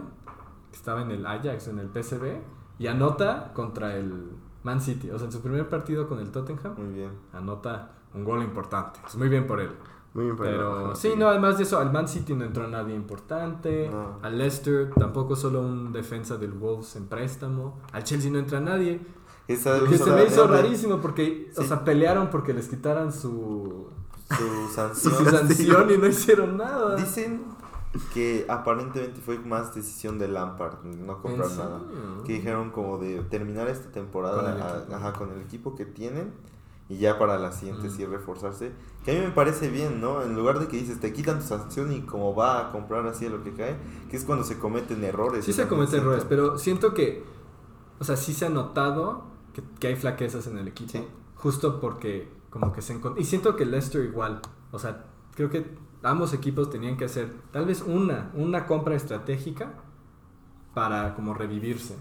que 0.71 0.77
estaba 0.77 1.03
en 1.03 1.11
el 1.11 1.27
Ajax, 1.27 1.69
en 1.69 1.79
el 1.79 1.89
PSV, 1.89 2.41
y 2.79 2.87
anota 2.87 3.53
contra 3.55 3.97
el 3.97 4.31
Man 4.63 4.81
City. 4.81 5.11
O 5.11 5.19
sea, 5.19 5.27
en 5.27 5.33
su 5.33 5.41
primer 5.41 5.69
partido 5.69 6.09
con 6.09 6.19
el 6.21 6.31
Tottenham, 6.31 6.75
Muy 6.77 6.95
bien. 6.95 7.11
anota 7.33 7.93
un 8.15 8.25
gol 8.25 8.43
importante. 8.43 9.01
Es 9.07 9.17
muy 9.17 9.29
bien 9.29 9.47
por 9.47 9.61
él. 9.61 9.71
Muy 10.15 10.25
bien, 10.25 10.37
Pero 10.37 10.87
ajá, 10.87 10.95
sí, 10.95 11.13
no, 11.17 11.29
además 11.29 11.59
de 11.59 11.65
eso, 11.65 11.79
al 11.79 11.93
Man 11.93 12.09
City 12.09 12.35
no 12.35 12.45
entró 12.45 12.67
nadie 12.67 12.95
importante. 12.95 13.89
No. 13.91 14.19
Al 14.23 14.39
Leicester 14.39 14.91
tampoco 14.95 15.37
solo 15.37 15.61
un 15.61 15.93
defensa 15.93 16.37
del 16.37 16.53
Wolves 16.53 16.97
en 16.97 17.07
préstamo. 17.07 17.79
Al 17.93 18.05
Chelsea 18.05 18.31
no 18.31 18.39
entra 18.39 18.61
nadie. 18.61 19.01
Esa 19.47 19.79
Que 19.89 19.97
se 19.97 20.11
me 20.11 20.25
hizo 20.25 20.47
rarísimo 20.47 20.99
porque, 21.01 21.51
o 21.57 21.63
sea, 21.63 21.85
pelearon 21.85 22.29
porque 22.29 22.53
les 22.53 22.69
quitaran 22.69 23.13
su, 23.13 23.89
Su 24.37 24.69
su 24.69 24.75
sanción. 24.75 25.25
sanción 25.31 25.91
y 25.91 25.99
no 25.99 26.07
hicieron 26.07 26.57
nada. 26.57 26.97
Dicen 26.97 27.43
que 28.13 28.45
aparentemente 28.49 29.21
fue 29.21 29.39
más 29.39 29.75
decisión 29.75 30.19
de 30.19 30.29
Lampard, 30.29 30.85
no 30.85 31.21
comprar 31.23 31.51
¿En 31.51 31.57
nada. 31.57 31.81
Que 32.27 32.35
dijeron 32.35 32.71
como 32.71 32.99
de 32.99 33.21
terminar 33.23 33.69
esta 33.69 33.91
temporada 33.91 34.43
Con 34.43 34.51
el 34.53 34.59
equipo. 34.59 34.95
ajá, 34.97 35.13
con 35.15 35.33
el 35.33 35.41
equipo 35.41 35.75
que 35.75 35.87
tienen 35.87 36.33
y 36.91 36.99
ya 36.99 37.19
para 37.19 37.39
la 37.39 37.53
siguiente 37.53 37.89
Mm. 37.89 37.91
sí 37.91 38.05
reforzarse. 38.07 38.73
Que 39.05 39.13
a 39.13 39.15
mí 39.15 39.21
me 39.27 39.33
parece 39.33 39.69
bien, 39.71 40.01
¿no? 40.03 40.23
En 40.23 40.35
lugar 40.37 40.59
de 40.59 40.69
que 40.69 40.77
dices 40.77 41.01
te 41.01 41.13
quitan 41.15 41.39
tu 41.41 41.47
sanción 41.47 41.91
y 41.93 42.03
como 42.03 42.35
va 42.35 42.69
a 42.69 42.73
comprar 42.73 43.07
así 43.07 43.25
a 43.27 43.31
lo 43.31 43.43
que 43.43 43.55
cae, 43.55 43.77
que 44.11 44.17
es 44.19 44.25
cuando 44.25 44.45
se 44.45 44.59
cometen 44.59 45.03
errores. 45.05 45.45
Sí 45.47 45.53
se 45.55 45.67
cometen 45.67 46.01
errores, 46.01 46.25
pero 46.29 46.59
siento 46.59 46.93
que, 46.93 47.25
o 47.99 48.05
sea, 48.05 48.17
sí 48.19 48.35
se 48.35 48.47
ha 48.47 48.51
notado 48.51 49.25
que, 49.55 49.63
que 49.81 49.87
hay 49.89 49.97
flaquezas 49.97 50.47
en 50.47 50.59
el 50.59 50.69
equipo. 50.69 50.91
Sí. 50.93 51.07
Justo 51.37 51.81
porque 51.81 52.29
como 52.59 52.73
que 52.73 52.83
se 52.83 52.93
encontró... 52.95 53.21
Y 53.21 53.25
siento 53.25 53.57
que 53.57 53.65
Leicester 53.67 54.05
igual. 54.05 54.41
O 54.73 54.79
sea, 54.79 55.07
creo 55.35 55.51
que 55.51 55.77
ambos 56.03 56.33
equipos 56.35 56.71
tenían 56.71 56.97
que 56.97 57.05
hacer 57.05 57.33
tal 57.53 57.67
vez 57.67 57.83
una, 57.83 58.31
una 58.35 58.67
compra 58.67 58.95
estratégica 58.95 59.73
para 60.75 61.15
como 61.15 61.35
revivirse. 61.35 61.97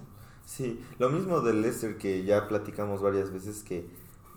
Sí, 0.45 0.81
lo 0.99 1.09
mismo 1.09 1.41
del 1.41 1.61
Leicester 1.61 1.97
que 1.97 2.23
ya 2.23 2.47
platicamos 2.47 3.01
varias 3.01 3.31
veces 3.31 3.63
que 3.63 3.89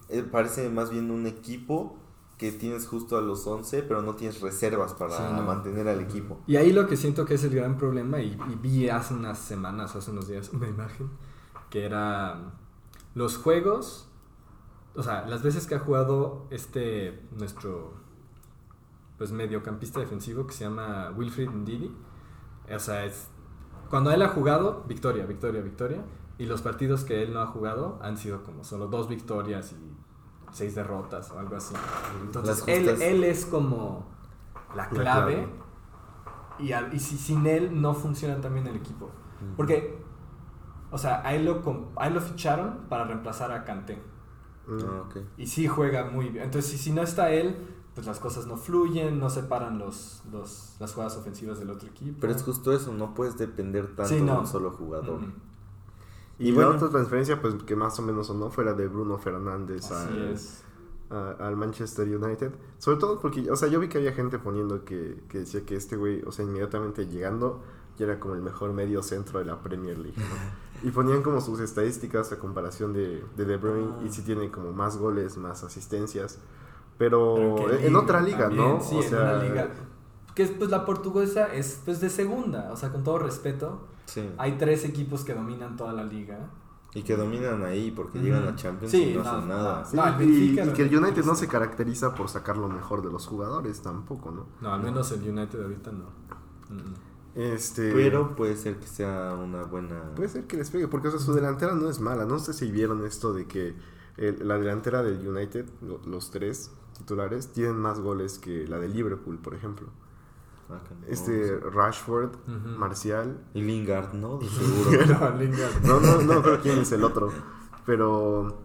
eh, 0.08 0.22
parece 0.22 0.68
más 0.70 0.90
bien 0.90 1.10
un 1.10 1.26
equipo 1.26 1.96
que 2.36 2.50
tienes 2.52 2.86
justo 2.88 3.18
a 3.18 3.20
los 3.20 3.46
11, 3.46 3.82
pero 3.82 4.00
no 4.00 4.14
tienes 4.14 4.40
reservas 4.40 4.94
para 4.94 5.14
Sí, 5.16 5.22
no. 5.36 5.42
mantener 5.42 5.86
al 5.88 6.00
equipo. 6.00 6.40
Y 6.46 6.56
ahí 6.56 6.72
lo 6.72 6.86
que 6.86 6.96
siento 6.96 7.26
que 7.26 7.34
es 7.34 7.44
el 7.44 7.54
gran 7.54 7.76
problema, 7.76 8.20
y, 8.20 8.28
y 8.50 8.54
vi 8.60 8.88
hace 8.88 9.12
unas 9.12 9.38
semanas, 9.38 9.94
hace 9.94 10.10
unos 10.10 10.26
días, 10.26 10.50
una 10.54 10.66
imagen, 10.66 11.10
que 11.68 11.84
era 11.84 12.54
los 13.14 13.36
juegos, 13.36 14.09
o 15.00 15.02
sea, 15.02 15.26
las 15.26 15.42
veces 15.42 15.66
que 15.66 15.74
ha 15.74 15.78
jugado 15.80 16.46
este, 16.50 17.20
nuestro, 17.36 17.94
pues, 19.18 19.32
mediocampista 19.32 20.00
defensivo 20.00 20.46
que 20.46 20.52
se 20.54 20.64
llama 20.64 21.10
Wilfried 21.16 21.50
Ndidi, 21.50 21.94
o 22.74 22.78
sea, 22.78 23.04
es, 23.04 23.28
cuando 23.88 24.10
él 24.12 24.22
ha 24.22 24.28
jugado, 24.28 24.84
victoria, 24.86 25.26
victoria, 25.26 25.60
victoria, 25.60 26.04
y 26.38 26.46
los 26.46 26.62
partidos 26.62 27.04
que 27.04 27.22
él 27.22 27.34
no 27.34 27.40
ha 27.40 27.46
jugado 27.46 27.98
han 28.02 28.16
sido 28.16 28.42
como 28.44 28.64
solo 28.64 28.86
dos 28.86 29.08
victorias 29.08 29.72
y 29.72 29.96
seis 30.52 30.74
derrotas 30.74 31.30
o 31.32 31.38
algo 31.38 31.56
así. 31.56 31.74
Entonces, 32.22 32.64
él, 32.66 32.88
él 33.02 33.24
es 33.24 33.44
como 33.46 34.06
la 34.74 34.84
La 34.84 34.88
clave. 34.88 35.02
clave. 35.34 35.48
Y, 36.58 36.72
al- 36.72 36.92
y 36.94 36.98
si, 37.00 37.16
sin 37.18 37.46
él 37.46 37.80
no 37.80 37.94
funciona 37.94 38.40
también 38.40 38.66
el 38.66 38.76
equipo. 38.76 39.10
Porque, 39.56 39.98
o 40.90 40.98
sea, 40.98 41.20
a 41.26 41.34
él 41.34 41.44
lo, 41.44 41.62
a 41.96 42.06
él 42.08 42.14
lo 42.14 42.20
ficharon 42.20 42.86
para 42.88 43.04
reemplazar 43.04 43.52
a 43.52 43.64
Kanté. 43.64 44.00
Mm. 44.66 44.78
Ah, 44.88 45.02
ok. 45.06 45.16
Y 45.38 45.46
sí 45.46 45.66
juega 45.66 46.04
muy 46.10 46.28
bien. 46.28 46.44
Entonces, 46.44 46.70
si, 46.70 46.78
si 46.78 46.92
no 46.92 47.02
está 47.02 47.30
él, 47.32 47.56
pues 47.94 48.06
las 48.06 48.20
cosas 48.20 48.46
no 48.46 48.56
fluyen, 48.56 49.18
no 49.18 49.30
se 49.30 49.42
paran 49.42 49.78
los, 49.78 50.22
los, 50.32 50.76
las 50.78 50.92
jugadas 50.94 51.16
ofensivas 51.16 51.58
del 51.58 51.70
otro 51.70 51.88
equipo. 51.88 52.18
Pero 52.20 52.32
es 52.32 52.42
justo 52.42 52.72
eso, 52.72 52.92
no 52.92 53.14
puedes 53.14 53.36
depender 53.36 53.86
tanto 53.96 54.04
Sí, 54.14 54.20
no. 54.22 54.34
de 54.34 54.38
un 54.40 54.46
solo 54.46 54.70
jugador. 54.70 55.20
Mm, 55.20 55.32
Y, 56.38 56.48
Y 56.48 56.50
la 56.52 56.56
bueno. 56.66 56.70
otra 56.76 56.88
transferencia, 56.88 57.40
pues 57.42 57.54
que 57.64 57.76
más 57.76 57.98
o 57.98 58.02
menos 58.02 58.28
sonó, 58.28 58.48
fuera 58.50 58.72
de 58.74 58.86
Bruno 58.88 59.18
Fernández 59.18 59.90
al, 59.90 60.36
a- 61.10 61.32
al 61.48 61.56
Manchester 61.56 62.06
United. 62.08 62.52
Sobre 62.78 62.96
todo 62.98 63.18
porque, 63.18 63.50
o 63.50 63.56
sea, 63.56 63.68
yo 63.68 63.80
vi 63.80 63.88
que 63.88 63.98
había 63.98 64.12
gente 64.12 64.38
poniendo 64.38 64.84
que, 64.84 65.22
que 65.28 65.38
decía 65.40 65.66
que 65.66 65.74
este 65.76 65.96
güey, 65.96 66.22
o 66.22 66.30
sea, 66.32 66.44
inmediatamente 66.44 67.06
llegando, 67.08 67.60
ya 67.98 68.06
era 68.06 68.20
como 68.20 68.34
el 68.36 68.40
mejor 68.42 68.72
medio 68.72 69.02
centro 69.02 69.40
de 69.40 69.44
la 69.46 69.60
Premier 69.60 69.98
League. 69.98 70.16
¿no? 70.16 70.24
Y 70.82 70.90
ponían 70.90 71.22
como 71.22 71.40
sus 71.40 71.60
estadísticas 71.60 72.32
a 72.32 72.38
comparación 72.38 72.92
de, 72.92 73.24
de 73.36 73.44
De 73.44 73.56
Bruyne 73.56 73.92
Ah. 73.98 74.02
y 74.06 74.10
si 74.10 74.22
tiene 74.22 74.50
como 74.50 74.72
más 74.72 74.96
goles, 74.96 75.36
más 75.36 75.62
asistencias. 75.62 76.38
Pero, 76.98 77.70
en, 77.70 77.86
en 77.86 77.96
otra 77.96 78.20
liga, 78.20 78.48
también, 78.48 78.68
¿no? 78.68 78.80
Sí, 78.80 78.96
o 78.96 79.02
en 79.02 79.08
sea, 79.08 79.20
una 79.20 79.42
liga. 79.42 79.68
Que 80.34 80.42
es, 80.44 80.50
pues 80.50 80.70
la 80.70 80.84
portuguesa 80.84 81.52
es 81.52 81.80
pues 81.84 82.00
de 82.00 82.08
segunda, 82.10 82.70
o 82.72 82.76
sea, 82.76 82.90
con 82.92 83.02
todo 83.04 83.18
respeto. 83.18 83.86
Sí. 84.06 84.28
Hay 84.38 84.58
tres 84.58 84.84
equipos 84.84 85.24
que 85.24 85.34
dominan 85.34 85.76
toda 85.76 85.92
la 85.92 86.04
liga. 86.04 86.50
Y 86.92 87.02
que 87.02 87.16
dominan 87.16 87.62
ahí 87.62 87.90
porque 87.92 88.18
llegan 88.18 88.48
a 88.48 88.56
Champions 88.56 88.90
Sí, 88.90 89.10
y 89.10 89.14
no, 89.16 89.22
no, 89.22 89.30
hacen 89.30 89.48
nada. 89.48 89.84
Sí, 89.84 89.96
No, 89.96 90.06
el 90.08 90.22
y, 90.22 90.72
que 90.72 90.82
el 90.82 90.96
United 90.96 91.24
no 91.24 91.34
se 91.36 91.46
caracteriza 91.46 92.14
por 92.14 92.28
sacar 92.28 92.56
lo 92.56 92.68
mejor 92.68 93.02
de 93.02 93.12
los 93.12 93.26
jugadores 93.26 93.80
tampoco, 93.80 94.30
¿no? 94.32 94.46
No, 94.60 94.74
al 94.74 94.82
menos 94.82 95.12
el 95.12 95.20
United 95.28 95.62
ahorita 95.62 95.92
no. 95.92 96.06
Mm, 96.68 96.74
mm. 96.80 96.94
Este, 97.40 97.92
Pero 97.92 98.34
puede 98.36 98.56
ser 98.56 98.76
que 98.78 98.86
sea 98.86 99.34
una 99.34 99.64
buena. 99.64 100.14
Puede 100.14 100.28
ser 100.28 100.46
que 100.46 100.56
les 100.56 100.70
pegue, 100.70 100.88
porque 100.88 101.08
o 101.08 101.10
sea, 101.10 101.20
su 101.20 101.32
delantera 101.32 101.74
no 101.74 101.88
es 101.88 102.00
mala. 102.00 102.24
No 102.26 102.38
sé 102.38 102.52
si 102.52 102.70
vieron 102.70 103.04
esto 103.06 103.32
de 103.32 103.46
que 103.46 103.74
el- 104.16 104.46
la 104.46 104.58
delantera 104.58 105.02
del 105.02 105.26
United, 105.26 105.66
lo- 105.82 106.00
los 106.06 106.30
tres 106.30 106.70
titulares, 106.98 107.52
tienen 107.52 107.76
más 107.78 108.00
goles 108.00 108.38
que 108.38 108.66
la 108.68 108.78
de 108.78 108.88
Liverpool, 108.88 109.38
por 109.38 109.54
ejemplo. 109.54 109.88
Ah, 110.68 110.78
no, 111.00 111.06
Este 111.08 111.58
no 111.62 111.70
Rashford, 111.70 112.30
Ujú. 112.46 112.78
Marcial. 112.78 113.38
Y 113.54 113.62
Lingard, 113.62 114.12
¿no? 114.14 114.38
De 114.38 114.46
seguro. 114.48 115.06
No, 115.06 115.30
Lingard. 115.38 115.82
No, 115.84 116.00
no, 116.00 116.20
no 116.22 116.42
creo 116.42 116.60
quién 116.60 116.78
es 116.78 116.92
el 116.92 117.02
otro. 117.04 117.30
Pero 117.86 118.58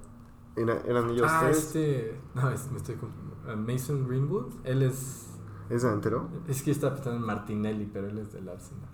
era- 0.56 0.82
eran 0.88 1.10
ellos 1.10 1.28
Ah, 1.30 1.42
tres. 1.46 1.58
este. 1.58 2.20
No, 2.34 2.50
es- 2.50 2.70
me 2.72 2.78
estoy 2.78 2.96
confundiendo. 2.96 3.56
Mason 3.72 4.08
Greenwood. 4.08 4.52
Él 4.64 4.82
es. 4.84 5.28
¿Es 5.70 5.82
delantero? 5.84 6.28
Es 6.48 6.62
que 6.64 6.72
está 6.72 6.94
pensando 6.94 7.20
en 7.20 7.26
Martinelli, 7.26 7.90
pero 7.92 8.08
él 8.08 8.18
es 8.20 8.32
del 8.34 8.48
Arsenal. 8.50 8.90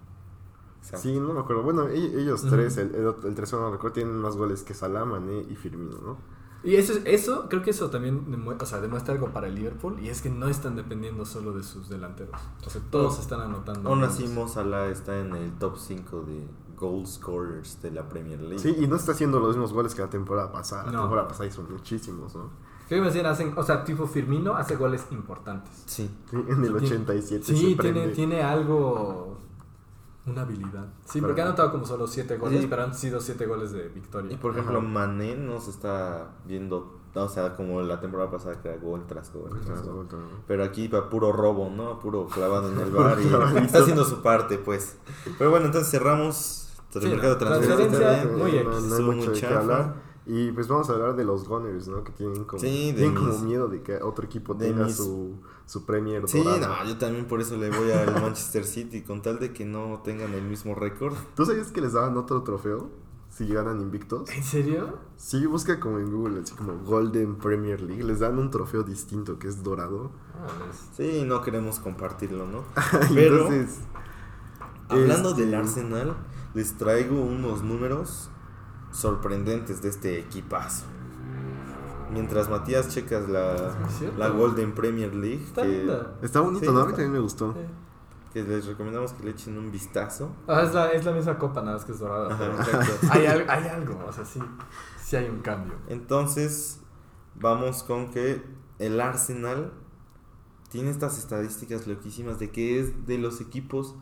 Exacto. 0.79 1.03
Sí, 1.07 1.19
no 1.19 1.33
me 1.33 1.39
acuerdo. 1.41 1.63
Bueno, 1.63 1.87
e- 1.87 2.21
ellos 2.21 2.43
tres, 2.49 2.77
el, 2.77 2.95
el, 2.95 3.05
otro- 3.07 3.29
el 3.29 3.35
tercero 3.35 3.61
no 3.61 3.71
recuerdo, 3.71 3.93
tienen 3.93 4.15
más 4.17 4.35
goles 4.35 4.63
que 4.63 4.73
Salah, 4.73 5.05
Mané 5.05 5.45
y 5.49 5.55
Firmino, 5.55 5.97
¿no? 6.01 6.17
Y 6.63 6.75
eso, 6.75 6.93
es- 6.93 7.01
eso 7.05 7.47
creo 7.49 7.61
que 7.61 7.69
eso 7.71 7.89
también 7.89 8.25
o 8.59 8.65
sea, 8.65 8.79
demuestra 8.81 9.13
algo 9.13 9.29
para 9.29 9.47
el 9.47 9.55
Liverpool 9.55 9.99
y 9.99 10.09
es 10.09 10.21
que 10.21 10.29
no 10.29 10.47
están 10.47 10.75
dependiendo 10.75 11.25
solo 11.25 11.53
de 11.53 11.63
sus 11.63 11.89
delanteros. 11.89 12.39
O 12.65 12.69
sea, 12.69 12.81
todos 12.89 13.19
están 13.19 13.41
anotando. 13.41 13.89
Aún 13.89 14.03
así, 14.03 14.27
Mo 14.27 14.47
Salah 14.47 14.87
está 14.87 15.19
en 15.19 15.35
el 15.35 15.51
top 15.59 15.77
5 15.77 16.21
de 16.23 16.47
goal 16.77 17.05
scorers 17.05 17.79
de 17.81 17.91
la 17.91 18.09
Premier 18.09 18.39
League. 18.41 18.59
Sí, 18.59 18.75
y 18.79 18.87
no 18.87 18.95
está 18.95 19.11
haciendo 19.11 19.39
los 19.39 19.49
mismos 19.49 19.73
goles 19.73 19.93
que 19.93 20.01
la 20.01 20.09
temporada 20.09 20.51
pasada. 20.51 20.85
La 20.85 20.91
No. 20.93 20.99
temporada 21.01 21.27
pasada 21.27 21.47
hizo 21.47 21.61
muchísimos, 21.63 22.35
¿no? 22.35 22.49
Creo 22.91 23.03
que 23.03 23.05
más 23.05 23.13
bien 23.13 23.25
hacen, 23.25 23.53
o 23.55 23.63
sea, 23.63 23.85
tipo 23.85 24.05
Firmino 24.05 24.53
hace 24.53 24.75
goles 24.75 25.05
importantes. 25.11 25.71
Sí. 25.85 26.09
En 26.33 26.61
el 26.61 26.77
Sí, 26.81 26.85
87 26.87 27.41
Sí, 27.45 27.75
se 27.75 27.81
tiene, 27.81 28.09
tiene 28.09 28.43
algo. 28.43 29.37
Una 30.25 30.41
habilidad. 30.41 30.87
Sí, 31.05 31.13
Pero- 31.13 31.27
porque 31.27 31.41
ha 31.41 31.45
anotado 31.45 31.71
como 31.71 31.85
solo 31.85 32.05
7 32.05 32.35
goles, 32.37 32.59
Sí. 32.59 32.67
pero 32.69 32.83
han 32.83 32.93
sido 32.93 33.21
7 33.21 33.45
goles 33.45 33.71
de 33.71 33.85
Y 33.85 33.89
victoria. 33.95 34.37
por 34.41 34.51
ejemplo, 34.51 34.79
Ajá. 34.79 34.85
Mané 34.89 35.37
no 35.37 35.61
se 35.61 35.69
está 35.69 36.31
viendo, 36.45 36.99
o 37.15 37.29
sea, 37.29 37.55
como 37.55 37.81
la 37.81 38.01
temporada 38.01 38.29
pasada 38.29 38.61
que 38.61 38.67
era 38.67 38.77
gol 38.77 39.05
tras 39.07 39.31
gol. 39.31 39.49
tras 39.51 39.63
Tras 39.67 39.83
gol. 39.83 39.93
gol, 39.95 40.07
tras 40.09 40.21
gol. 40.21 40.29
Pero 40.45 40.65
aquí 40.65 40.89
va 40.89 41.09
puro 41.09 41.31
robo, 41.31 41.69
¿no? 41.69 41.97
Puro 41.97 42.27
clavado 42.27 42.73
en 42.73 42.77
el 42.77 42.91
bar 42.91 43.17
y 43.21 43.63
está 43.65 43.79
haciendo 43.79 44.03
su 44.03 44.21
parte, 44.21 44.57
pues. 44.57 44.97
Pero 45.37 45.49
bueno, 45.49 45.67
entonces 45.67 45.89
cerramos 45.89 46.73
el 46.93 47.09
mercado 47.09 47.35
de 47.35 47.45
la 47.45 47.51
transferencias. 47.51 47.99
transferencia, 48.01 48.37
muy 48.37 48.51
no, 48.51 48.71
X. 48.73 48.83
no 48.83 48.95
hay 48.97 49.01
mucho 49.03 49.15
muy 49.17 49.27
de 49.27 49.39
chafa. 49.39 49.59
hablar. 49.61 50.10
Y 50.25 50.51
pues 50.51 50.67
vamos 50.67 50.87
a 50.89 50.93
hablar 50.93 51.15
de 51.15 51.23
los 51.25 51.47
Gunners, 51.47 51.87
¿no? 51.87 52.03
Que 52.03 52.11
tienen 52.11 52.43
como, 52.45 52.59
Sí, 52.61 52.93
tienen 52.95 53.15
como 53.15 53.37
miedo 53.39 53.67
de 53.67 53.81
que 53.81 53.95
otro 54.03 54.25
equipo 54.25 54.53
de 54.53 54.67
tenga 54.69 54.85
mis- 54.85 54.97
su, 54.97 55.33
su 55.65 55.83
Premier 55.85 56.27
Sí, 56.27 56.43
dorado. 56.43 56.67
no, 56.83 56.85
yo 56.89 56.97
también 56.97 57.25
por 57.25 57.41
eso 57.41 57.57
le 57.57 57.69
voy 57.71 57.91
al 57.91 58.13
Manchester 58.21 58.63
City, 58.65 59.01
con 59.01 59.21
tal 59.23 59.39
de 59.39 59.51
que 59.51 59.65
no 59.65 60.01
tengan 60.03 60.33
el 60.33 60.43
mismo 60.43 60.75
récord. 60.75 61.15
¿Tú 61.35 61.45
sabías 61.45 61.71
que 61.71 61.81
les 61.81 61.93
daban 61.93 62.15
otro 62.17 62.43
trofeo 62.43 62.89
si 63.29 63.45
llegaran 63.45 63.81
invictos? 63.81 64.29
¿En 64.29 64.43
serio? 64.43 64.99
Sí, 65.17 65.45
busca 65.47 65.79
como 65.79 65.97
en 65.97 66.11
Google, 66.11 66.41
así 66.41 66.53
como 66.53 66.73
Golden 66.85 67.37
Premier 67.37 67.81
League. 67.81 68.03
Les 68.03 68.19
dan 68.19 68.37
un 68.37 68.51
trofeo 68.51 68.83
distinto 68.83 69.39
que 69.39 69.47
es 69.47 69.63
dorado. 69.63 70.11
Ah, 70.35 70.47
es- 70.69 70.97
Sí, 70.97 71.23
no 71.25 71.41
queremos 71.41 71.79
compartirlo, 71.79 72.45
¿no? 72.45 72.63
Pero 73.15 73.47
Entonces, 73.47 73.79
hablando 74.87 75.29
este- 75.31 75.45
del 75.45 75.55
Arsenal, 75.55 76.15
les 76.53 76.77
traigo 76.77 77.19
unos 77.21 77.63
números 77.63 78.29
sorprendentes 78.91 79.81
de 79.81 79.89
este 79.89 80.19
equipazo. 80.19 80.85
Mientras 82.11 82.49
Matías 82.49 82.89
checas 82.89 83.29
la, 83.29 83.73
la 84.17 84.27
Golden 84.29 84.73
Premier 84.75 85.15
League, 85.15 85.43
Está 85.45 85.61
que, 85.61 85.67
linda. 85.69 86.15
está 86.21 86.41
bonito, 86.41 86.65
Sí, 86.65 86.71
¿no? 86.71 86.81
A 86.81 86.85
mí 86.85 86.91
también 86.91 87.11
me 87.13 87.19
gustó. 87.19 87.53
Sí. 87.53 87.59
que 88.33 88.43
les 88.43 88.65
recomendamos 88.65 89.13
que 89.13 89.23
le 89.23 89.31
echen 89.31 89.57
un 89.57 89.71
vistazo. 89.71 90.29
Ah, 90.47 90.61
es, 90.63 90.73
la, 90.73 90.89
es 90.91 91.05
la 91.05 91.13
misma 91.13 91.37
copa, 91.37 91.61
nada 91.61 91.77
más 91.77 91.85
que 91.85 91.93
es 91.93 91.99
dorada. 91.99 92.37
Hay, 93.11 93.25
al- 93.27 93.49
hay 93.49 93.67
algo, 93.69 93.97
o 94.07 94.11
sea, 94.11 94.25
sí, 94.25 94.41
sí 95.01 95.15
hay 95.15 95.29
un 95.29 95.39
cambio. 95.39 95.73
Entonces, 95.87 96.81
vamos 97.35 97.83
con 97.83 98.11
que 98.11 98.43
el 98.79 98.99
Arsenal 98.99 99.71
tiene 100.69 100.89
estas 100.89 101.17
estadísticas 101.17 101.87
loquísimas 101.87 102.39
de 102.39 102.51
que 102.51 102.79
es 102.81 103.05
de 103.05 103.17
los 103.17 103.39
equipos 103.41 103.95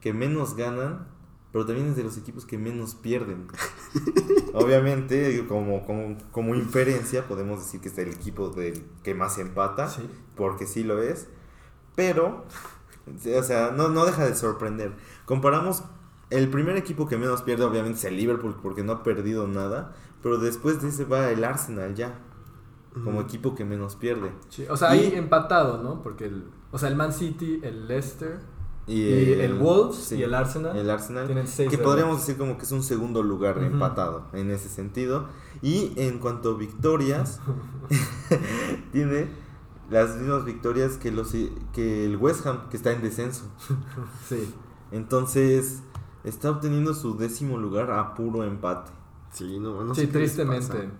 que 0.00 0.12
menos 0.14 0.54
ganan, 0.56 1.06
pero 1.52 1.66
también 1.66 1.88
es 1.88 1.96
de 1.96 2.02
los 2.04 2.16
equipos 2.16 2.46
que 2.46 2.56
menos 2.58 2.94
pierden. 2.94 3.46
Obviamente, 4.54 5.44
como, 5.48 5.84
como, 5.84 6.16
como 6.30 6.54
inferencia, 6.54 7.26
podemos 7.26 7.60
decir 7.60 7.80
que 7.80 7.88
es 7.88 7.98
el 7.98 8.08
equipo 8.08 8.48
del 8.50 8.84
que 9.02 9.14
más 9.14 9.38
empata, 9.38 9.88
Sí. 9.88 10.08
porque 10.36 10.66
sí 10.66 10.82
lo 10.84 11.02
es, 11.02 11.28
pero, 11.94 12.44
o 13.38 13.42
sea, 13.42 13.70
no, 13.70 13.88
no 13.88 14.04
deja 14.04 14.24
de 14.26 14.34
sorprender. 14.34 14.92
Comparamos, 15.26 15.84
el 16.30 16.48
primer 16.48 16.76
equipo 16.76 17.06
que 17.08 17.16
menos 17.18 17.42
pierde, 17.42 17.64
obviamente, 17.64 17.98
es 17.98 18.04
el 18.04 18.16
Liverpool, 18.16 18.56
porque 18.62 18.82
no 18.82 18.92
ha 18.92 19.02
perdido 19.02 19.46
nada, 19.46 19.94
pero 20.22 20.38
después 20.38 20.80
de 20.82 20.88
ese 20.88 21.04
va 21.04 21.30
el 21.30 21.44
Arsenal 21.44 21.94
ya, 21.94 22.18
como 23.04 23.20
equipo 23.22 23.54
que 23.54 23.64
menos 23.64 23.96
pierde. 23.96 24.32
Sí, 24.50 24.66
O 24.68 24.76
sea, 24.76 24.94
Y- 24.94 25.00
hay 25.00 25.14
empatado, 25.14 25.82
¿no? 25.82 26.02
Porque 26.02 26.26
el, 26.26 26.44
o 26.70 26.78
sea, 26.78 26.88
el 26.88 26.96
Man 26.96 27.12
City, 27.12 27.60
el 27.62 27.88
Leicester, 27.88 28.40
Y, 28.86 29.02
y 29.02 29.32
el 29.34 29.54
Wolves 29.54 29.96
sí, 29.96 30.16
y 30.16 30.22
el 30.24 30.34
Arsenal 30.34 30.76
el 30.76 30.90
Arsenal 30.90 31.26
tienen 31.26 31.46
seis 31.46 31.70
que 31.70 31.78
podríamos 31.78 32.18
decir 32.18 32.36
como 32.36 32.58
que 32.58 32.64
es 32.64 32.72
un 32.72 32.82
segundo 32.82 33.22
lugar 33.22 33.58
empatado 33.58 34.26
en 34.32 34.50
ese 34.50 34.68
sentido. 34.68 35.26
Y 35.62 35.92
en 35.96 36.18
cuanto 36.18 36.54
a 36.54 36.58
victorias, 36.58 37.40
tiene 38.92 39.28
las 39.90 40.16
mismas 40.16 40.44
victorias 40.44 40.96
que, 40.96 41.12
los, 41.12 41.32
que 41.72 42.06
el 42.06 42.16
West 42.16 42.46
Ham, 42.46 42.68
que 42.70 42.76
está 42.76 42.92
en 42.92 43.02
descenso. 43.02 43.44
Sí. 44.28 44.52
Entonces, 44.90 45.82
está 46.24 46.50
obteniendo 46.50 46.94
su 46.94 47.16
décimo 47.16 47.58
lugar 47.58 47.90
a 47.90 48.14
puro 48.14 48.44
empate. 48.44 48.90
Sí, 49.32 49.58
no, 49.58 49.82
no 49.84 49.94
sí, 49.94 50.02
sé 50.02 50.08
qué 50.08 50.18
les 50.18 50.34
tristemente. 50.34 50.90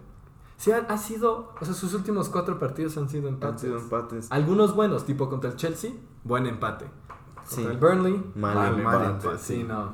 Sí, 0.56 0.70
ha, 0.70 0.78
ha 0.78 0.96
sido, 0.96 1.52
o 1.60 1.64
sea, 1.64 1.74
sus 1.74 1.92
últimos 1.92 2.28
cuatro 2.28 2.58
partidos 2.58 2.96
han 2.96 3.08
sido 3.08 3.28
Han 3.28 3.34
empates. 3.34 3.62
sido 3.62 3.78
empates. 3.78 4.26
Algunos 4.30 4.74
buenos, 4.74 5.04
tipo 5.04 5.28
contra 5.28 5.50
el 5.50 5.56
Chelsea, 5.56 5.92
buen 6.24 6.46
empate. 6.46 6.86
Contra 7.48 7.56
Sí. 7.56 7.62
el 7.70 7.76
Burnley, 7.78 8.24
Mal 8.34 8.54
mal, 8.54 8.78
empate, 8.78 9.04
empate. 9.06 9.38
sí. 9.38 9.54
Sí, 9.56 9.64
no. 9.64 9.92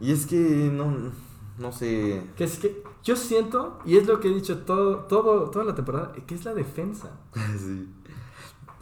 Y 0.00 0.12
es 0.12 0.26
que 0.26 0.70
no, 0.72 1.10
no 1.58 1.72
sé. 1.72 2.30
Que 2.36 2.44
es 2.44 2.58
que 2.58 2.82
yo 3.02 3.16
siento, 3.16 3.78
y 3.84 3.96
es 3.96 4.06
lo 4.06 4.20
que 4.20 4.28
he 4.28 4.34
dicho 4.34 4.58
todo, 4.64 4.98
todo, 5.00 5.50
toda 5.50 5.64
la 5.64 5.74
temporada, 5.74 6.12
que 6.26 6.34
es 6.34 6.44
la 6.44 6.54
defensa. 6.54 7.10
Sí. 7.58 7.88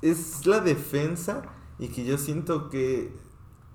Es 0.01 0.47
la 0.47 0.61
defensa 0.61 1.43
y 1.79 1.89
que 1.89 2.05
yo 2.05 2.19
siento 2.19 2.69
que 2.71 3.15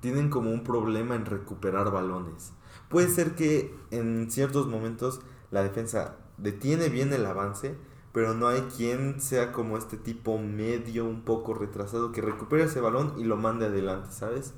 tienen 0.01 0.29
como 0.29 0.51
un 0.51 0.63
problema 0.63 1.15
en 1.15 1.25
recuperar 1.25 1.89
balones. 1.91 2.51
Puede 2.89 3.07
ser 3.09 3.35
que 3.35 3.73
en 3.91 4.29
ciertos 4.29 4.67
momentos 4.67 5.21
la 5.51 5.63
defensa 5.63 6.17
detiene 6.37 6.89
bien 6.89 7.13
el 7.13 7.25
avance, 7.25 7.77
pero 8.17 8.33
no 8.33 8.47
hay 8.47 8.61
quien 8.75 9.21
sea 9.21 9.51
como 9.51 9.77
este 9.77 9.95
tipo 9.95 10.39
medio, 10.39 11.05
un 11.05 11.21
poco 11.21 11.53
retrasado, 11.53 12.11
que 12.11 12.19
recupere 12.19 12.63
ese 12.63 12.81
balón 12.81 13.13
y 13.19 13.25
lo 13.25 13.37
mande 13.37 13.67
adelante, 13.67 14.07
¿sabes? 14.11 14.55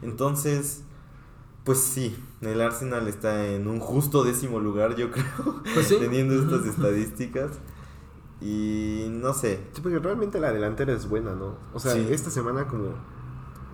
Entonces, 0.00 0.84
pues 1.64 1.78
sí, 1.80 2.16
el 2.40 2.60
Arsenal 2.60 3.08
está 3.08 3.48
en 3.48 3.66
un 3.66 3.80
justo 3.80 4.22
décimo 4.22 4.60
lugar, 4.60 4.94
yo 4.94 5.10
creo, 5.10 5.60
Pues 5.74 5.88
sí. 5.88 5.96
teniendo 5.98 6.34
estas 6.34 6.66
estadísticas. 6.66 7.58
Y 8.40 9.06
no 9.10 9.32
sé, 9.34 9.58
Sí, 9.72 9.80
porque 9.80 9.98
realmente 9.98 10.38
la 10.38 10.52
delantera 10.52 10.92
es 10.92 11.08
buena, 11.08 11.34
¿no? 11.34 11.56
O 11.72 11.80
sea, 11.80 11.94
Sí. 11.94 12.06
esta 12.10 12.30
semana 12.30 12.68
como, 12.68 12.90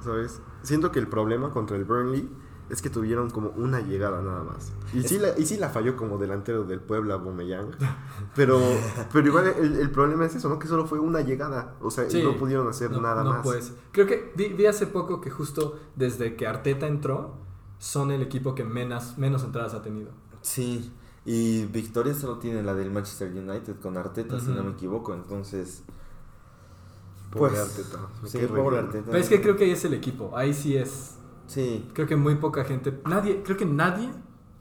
¿sabes? 0.02 0.40
Siento 0.62 0.92
que 0.92 0.98
el 0.98 1.08
problema 1.08 1.50
contra 1.50 1.76
el 1.76 1.84
Burnley 1.84 2.26
es 2.70 2.80
que 2.80 2.88
tuvieron 2.88 3.30
como 3.30 3.50
una 3.50 3.80
llegada 3.80 4.22
nada 4.22 4.44
más. 4.44 4.72
Y, 4.94 5.02
sí, 5.02 5.18
la, 5.18 5.36
y 5.38 5.44
sí 5.44 5.56
la 5.56 5.68
falló 5.70 5.96
como 5.96 6.18
delantero 6.18 6.64
del 6.64 6.80
Puebla, 6.80 7.16
Bomeyang. 7.16 7.72
Pero, 8.34 8.60
pero 9.12 9.26
igual 9.26 9.54
el, 9.58 9.76
el 9.76 9.90
problema 9.90 10.24
es 10.26 10.36
eso, 10.36 10.48
¿no? 10.48 10.58
Que 10.58 10.68
solo 10.68 10.86
fue 10.86 10.98
una 11.00 11.20
llegada. 11.20 11.74
O 11.82 11.90
sea, 11.90 12.08
Sí, 12.08 12.22
no 12.22 12.36
pudieron 12.36 12.68
hacer 12.68 12.90
no, 12.90 13.00
nada 13.00 13.24
no 13.24 13.30
más. 13.30 13.42
puedes. 13.42 13.72
Creo 13.92 14.06
que 14.06 14.32
vi, 14.36 14.48
vi 14.48 14.66
hace 14.66 14.86
poco 14.86 15.20
que 15.20 15.30
justo 15.30 15.78
desde 15.96 16.36
que 16.36 16.46
Arteta 16.46 16.86
entró, 16.86 17.34
son 17.78 18.10
el 18.10 18.22
equipo 18.22 18.54
que 18.54 18.64
menos, 18.64 19.18
menos 19.18 19.42
entradas 19.42 19.74
ha 19.74 19.82
tenido. 19.82 20.10
Sí, 20.42 20.92
Y 21.24 21.64
victoria 21.66 22.14
solo 22.14 22.38
tiene 22.38 22.62
la 22.62 22.74
del 22.74 22.90
Manchester 22.90 23.30
United 23.30 23.76
con 23.82 23.96
Arteta, 23.96 24.40
si 24.40 24.48
no 24.48 24.62
me 24.64 24.70
equivoco. 24.70 25.12
Entonces, 25.12 25.82
Pobre 27.30 27.50
pues, 27.50 27.60
Arteta. 27.62 27.98
Sí, 28.26 28.38
pobre. 28.46 28.78
Arteta. 28.78 29.04
Pero 29.06 29.18
es 29.18 29.28
que 29.28 29.40
creo 29.40 29.56
que 29.56 29.64
ahí 29.64 29.70
es 29.70 29.84
el 29.84 29.94
equipo. 29.94 30.36
Ahí 30.36 30.52
sí 30.52 30.76
es. 30.76 31.16
Sí, 31.50 31.88
Creo 31.94 32.06
que 32.06 32.14
muy 32.16 32.36
poca 32.36 32.64
gente. 32.64 32.96
Nadie, 33.06 33.42
creo 33.42 33.56
que 33.56 33.66
nadie 33.66 34.08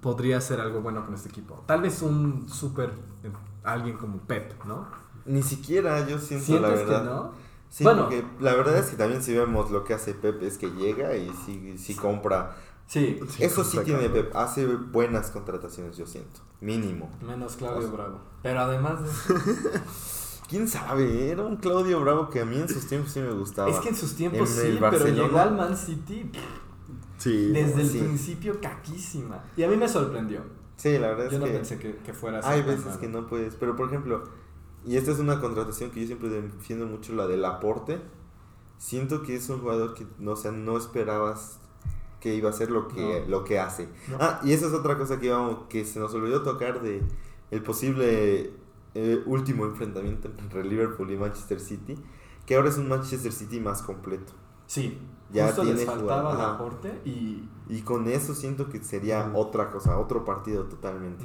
podría 0.01 0.37
hacer 0.37 0.59
algo 0.59 0.81
bueno 0.81 1.05
con 1.05 1.13
este 1.13 1.29
equipo. 1.29 1.63
Tal 1.67 1.81
vez 1.81 2.01
un 2.01 2.49
súper. 2.49 2.89
eh, 3.23 3.31
Alguien 3.63 3.97
como 3.97 4.17
Pep, 4.19 4.53
¿no? 4.65 4.87
ni 5.25 5.43
siquiera 5.43 6.07
yo 6.07 6.17
siento 6.17 6.53
la 6.59 6.69
¿Sientes 6.69 6.79
que 6.79 6.85
verdad. 6.91 7.03
no? 7.03 7.31
Sí, 7.69 7.83
Bueno. 7.83 8.03
porque 8.03 8.25
la 8.39 8.55
verdad 8.55 8.77
es 8.79 8.87
que 8.87 8.95
también 8.95 9.21
si 9.21 9.35
vemos 9.35 9.69
lo 9.69 9.83
que 9.83 9.93
hace 9.93 10.15
Pep 10.15 10.41
es 10.41 10.57
que 10.57 10.71
llega 10.71 11.15
y 11.15 11.31
sí, 11.45 11.75
sí 11.77 11.93
compra. 11.93 12.55
Sí, 12.87 13.19
Sí, 13.29 13.43
Eso 13.43 13.63
sí 13.63 13.77
tiene. 13.85 14.09
Pep, 14.09 14.35
hace 14.35 14.65
buenas 14.65 15.29
contrataciones, 15.29 15.95
yo 15.95 16.07
siento. 16.07 16.39
Mínimo. 16.61 17.11
menos 17.21 17.55
Claudio 17.57 17.79
O 17.79 17.81
sea- 17.83 17.91
Bravo. 17.91 18.19
Pero 18.41 18.59
además 18.61 19.03
de 19.03 19.09
¿Quién 20.49 20.67
sabe? 20.67 21.29
Era 21.29 21.43
un 21.43 21.57
Claudio 21.57 21.99
Bravo 22.01 22.29
que 22.31 22.39
a 22.41 22.45
mí 22.45 22.55
en 22.57 22.67
sus 22.67 22.87
tiempos 22.87 23.11
sí 23.11 23.19
me 23.19 23.31
gustaba. 23.31 23.69
Es 23.69 23.77
que 23.79 23.89
en 23.89 23.95
sus 23.95 24.15
tiempos 24.15 24.49
En 24.57 24.71
sí, 24.71 24.77
pero 24.79 25.05
llegó 25.07 25.37
al 25.37 25.55
Man 25.55 25.77
City 25.77 26.31
Sí. 27.19 27.51
desde 27.51 27.81
el 27.81 27.87
sí. 27.89 27.99
principio 27.99 28.59
caquísima. 28.59 29.43
Y 29.55 29.61
a 29.63 29.67
mí 29.67 29.77
me 29.77 29.87
sorprendió. 29.87 30.41
Sí, 30.77 30.97
la 30.97 31.09
verdad 31.09 31.27
es 31.27 31.33
Yo 31.33 31.39
no 31.39 31.45
que 31.45 31.51
pensé 31.51 31.77
que, 31.77 31.95
que 31.97 32.13
fuera 32.13 32.39
así. 32.39 32.47
hay 32.49 32.63
veces 32.63 32.97
que 32.97 33.07
no 33.07 33.27
puedes. 33.27 33.53
Pero 33.55 33.75
por 33.75 33.87
ejemplo, 33.89 34.23
y 34.85 34.95
esta 34.97 35.11
es 35.11 35.19
una 35.19 35.39
contratación 35.41 35.91
que 35.91 35.99
yo 36.01 36.07
siempre 36.07 36.29
defiendo 36.29 36.87
mucho, 36.87 37.13
la 37.13 37.27
del 37.27 37.45
aporte. 37.45 37.99
Siento 38.77 39.21
que 39.23 39.35
es 39.35 39.49
un 39.49 39.59
jugador 39.59 39.93
que 39.93 40.07
no, 40.19 40.31
o 40.31 40.35
sea, 40.37 40.51
no 40.51 40.77
esperabas 40.77 41.59
que 42.21 42.33
iba 42.35 42.49
a 42.49 42.51
hacer 42.53 42.71
lo 42.71 42.87
que, 42.87 43.23
No. 43.27 43.29
lo 43.39 43.43
que 43.43 43.59
hace. 43.59 43.89
No. 44.09 44.17
Ah, 44.19 44.39
y 44.43 44.53
esa 44.53 44.67
es 44.67 44.73
otra 44.73 44.97
cosa 44.97 45.19
que, 45.19 45.27
íbamos- 45.27 45.67
que 45.69 45.83
se 45.85 45.99
nos 45.99 46.13
olvidó 46.13 46.41
tocar 46.43 46.81
de 46.81 47.01
el 47.51 47.61
posible 47.63 48.51
eh, 48.95 49.21
último 49.25 49.65
enfrentamiento 49.65 50.29
entre 50.39 50.63
Liverpool 50.63 51.11
y 51.11 51.17
Manchester 51.17 51.59
City, 51.59 51.95
que 52.45 52.55
ahora 52.55 52.69
es 52.69 52.77
un 52.77 52.87
Manchester 52.87 53.31
City 53.33 53.59
más 53.59 53.81
completo. 53.81 54.33
Sí, 54.65 54.97
Ya 55.31 55.47
justo 55.47 55.63
les 55.63 55.75
tiene 55.77 55.91
faltaba 55.91 56.31
jugador- 56.33 56.55
aporte 56.55 57.01
y... 57.05 57.47
Y 57.71 57.81
con 57.83 58.07
eso 58.07 58.33
siento 58.33 58.67
que 58.67 58.83
sería 58.83 59.31
otra 59.35 59.69
cosa, 59.69 59.99
otro 59.99 60.25
partido 60.25 60.63
totalmente. 60.63 61.23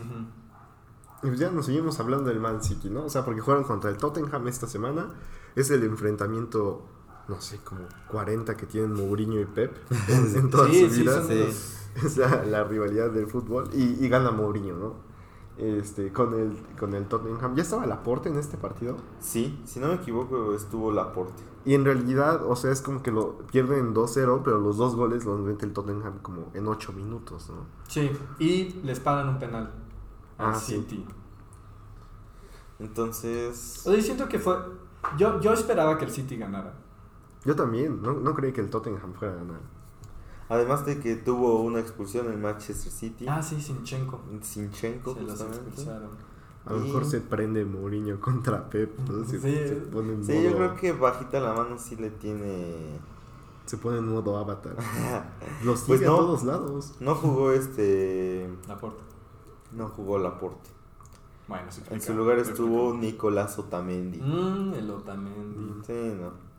Y 1.22 1.26
pues 1.28 1.38
ya 1.38 1.50
nos 1.50 1.64
seguimos 1.66 1.98
hablando 2.00 2.28
del 2.28 2.38
Man 2.38 2.62
City, 2.62 2.90
¿no? 2.90 3.04
O 3.06 3.08
sea, 3.08 3.24
porque 3.24 3.40
jugaron 3.40 3.64
contra 3.64 3.88
el 3.88 3.96
Tottenham 3.96 4.46
esta 4.48 4.66
semana. 4.66 5.14
Es 5.56 5.70
el 5.70 5.82
enfrentamiento, 5.84 6.82
no 7.28 7.40
sé, 7.40 7.60
como 7.64 7.80
40 8.10 8.56
que 8.58 8.66
tienen 8.66 8.92
Mourinho 8.92 9.40
y 9.40 9.46
Pep 9.46 9.74
en, 10.08 10.36
en 10.36 10.50
toda 10.50 10.68
Sí, 10.68 10.86
su 10.86 10.94
sí, 10.96 11.04
los- 11.04 11.70
Es 12.04 12.16
la, 12.18 12.44
la 12.44 12.64
rivalidad 12.64 13.10
del 13.10 13.26
fútbol. 13.26 13.70
Y, 13.72 14.04
y 14.04 14.08
gana 14.10 14.30
Mourinho, 14.30 14.74
¿no? 14.76 14.94
Este, 15.56 16.12
con 16.12 16.34
el, 16.34 16.58
con 16.78 16.92
el 16.94 17.06
Tottenham. 17.06 17.54
¿Ya 17.54 17.62
estaba 17.62 17.86
Laporte 17.86 18.28
en 18.28 18.36
este 18.36 18.58
partido? 18.58 18.96
Sí, 19.20 19.62
si 19.64 19.80
no 19.80 19.86
me 19.88 19.94
equivoco, 19.94 20.52
estuvo 20.54 20.92
Laporte. 20.92 21.42
Y 21.66 21.74
en 21.74 21.84
realidad, 21.84 22.44
o 22.46 22.56
sea, 22.56 22.70
es 22.72 22.82
como 22.82 23.02
que 23.02 23.10
lo 23.10 23.38
pierden 23.50 23.94
2-0, 23.94 24.42
pero 24.44 24.58
los 24.60 24.76
dos 24.76 24.94
goles 24.94 25.24
los 25.24 25.40
mete 25.40 25.64
el 25.64 25.72
Tottenham 25.72 26.18
como 26.20 26.50
en 26.52 26.66
8 26.68 26.92
minutos, 26.92 27.48
¿no? 27.48 27.64
Sí, 27.88 28.10
y 28.38 28.64
les 28.84 29.00
pagan 29.00 29.28
un 29.30 29.38
penal 29.38 29.72
al 30.36 30.50
Ah, 30.50 30.54
sí. 30.54 30.74
City. 30.76 31.06
Entonces, 32.78 33.80
O 33.86 33.90
sea, 33.90 33.96
yo 33.96 34.02
siento 34.02 34.28
que 34.28 34.38
fue... 34.38 34.56
Yo, 35.16 35.40
yo 35.40 35.52
esperaba 35.52 35.96
que 35.98 36.04
el 36.06 36.10
City 36.10 36.36
ganara. 36.36 36.74
Yo 37.44 37.54
también, 37.54 38.00
no, 38.02 38.14
no 38.14 38.34
creí 38.34 38.52
que 38.52 38.60
el 38.60 38.70
Tottenham 38.70 39.12
fuera 39.14 39.34
a 39.34 39.36
ganar. 39.36 39.60
además 40.48 40.84
de 40.86 40.98
que 40.98 41.16
tuvo 41.16 41.60
una 41.62 41.78
expulsión 41.80 42.30
en 42.32 42.40
Manchester 42.40 42.90
City, 42.90 43.26
Ah, 43.28 43.42
sí, 43.42 43.60
Sinchenko. 43.60 44.20
Sinchenko 44.40 45.14
Se 45.14 45.20
los 45.22 45.30
justamente. 45.32 45.66
expulsaron. 45.68 46.10
A 46.66 46.72
lo 46.72 46.80
mejor 46.80 47.04
se 47.04 47.20
prende 47.20 47.64
Mourinho 47.64 48.18
contra 48.20 48.68
Pep, 48.70 48.98
¿no? 49.08 49.24
Se, 49.24 49.38
Sí. 49.38 49.52
se 49.68 49.74
pone 49.92 50.14
en 50.14 50.24
Sí, 50.24 50.42
yo 50.42 50.54
creo 50.56 50.74
que 50.76 50.92
bajita 50.92 51.40
la 51.40 51.52
mano 51.52 51.78
sí 51.78 51.96
le 51.96 52.10
tiene... 52.10 52.98
Se 53.66 53.76
pone 53.78 53.98
en 53.98 54.08
modo 54.08 54.36
avatar. 54.38 54.76
Los 55.64 55.82
Pues 55.82 56.00
sigue 56.00 56.06
no. 56.10 56.14
a 56.14 56.18
todos 56.18 56.42
lados. 56.44 56.94
No 57.00 57.14
jugó 57.14 57.52
este... 57.52 58.48
Laporte. 58.68 59.02
No 59.72 59.88
jugó 59.88 60.18
Laporte. 60.18 60.70
Bueno, 61.48 61.70
se 61.70 61.82
En 61.92 62.00
su 62.00 62.14
lugar 62.14 62.38
estuvo. 62.38 62.94
Nicolás 62.94 63.58
Otamendi. 63.58 64.18
Mmm, 64.20 64.72
el 64.74 64.90
Otamendi. 64.90 65.82
Sí, 65.86 65.92
no. 66.18 66.53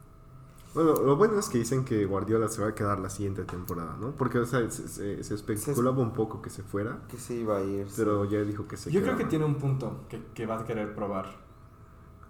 Bueno, 0.75 0.93
lo 1.01 1.15
bueno 1.15 1.39
es 1.39 1.47
que 1.49 1.57
dicen 1.57 1.85
que 1.85 2.05
Guardiola 2.05 2.47
se 2.49 2.61
va 2.61 2.67
a 2.67 2.75
quedar 2.75 2.99
la 2.99 3.09
siguiente 3.09 3.43
temporada, 3.45 3.95
¿no? 3.99 4.11
Porque 4.11 4.39
o 4.39 4.45
sea, 4.45 4.69
se, 4.69 4.87
se- 4.89 5.23
se 5.23 5.33
especulaba 5.35 5.99
un 6.01 6.11
poco 6.11 6.41
que 6.41 6.49
se 6.49 6.61
fuera, 6.63 6.99
Que 7.09 7.17
se 7.17 7.33
iba 7.35 7.57
a 7.57 7.61
ir. 7.63 7.87
sí. 7.89 7.93
pero 7.97 8.25
ya 8.25 8.41
dijo 8.41 8.67
que 8.67 8.75
se 8.77 8.91
Yo 8.91 9.01
creo 9.01 9.15
que 9.17 9.23
tiene 9.25 9.45
un 9.45 9.55
punto 9.55 10.01
que, 10.09 10.21
que 10.33 10.45
va 10.45 10.59
a 10.59 10.65
querer 10.65 10.93
probar. 10.93 11.43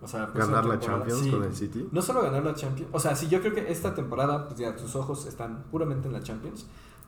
O 0.01 0.07
sea, 0.07 0.31
pues, 0.31 0.45
ganar 0.45 0.65
la 0.65 0.77
Champions 0.79 1.21
sí. 1.21 1.31
con 1.31 1.43
el 1.43 1.55
City. 1.55 1.89
No 1.91 2.01
solo 2.01 2.21
ganar 2.21 2.43
la 2.43 2.53
Champions. 2.53 2.89
O 2.93 2.99
sea, 2.99 3.15
sí, 3.15 3.27
yo 3.27 3.41
creo 3.41 3.53
que 3.55 3.71
esta 3.71 3.95
temporada, 3.95 4.45
pues 4.47 4.59
ya 4.59 4.77
sus 4.77 4.95
ojos 4.95 5.25
están 5.25 5.63
puramente 5.71 6.07
en 6.07 6.13
la 6.13 6.21
Champions. 6.21 6.67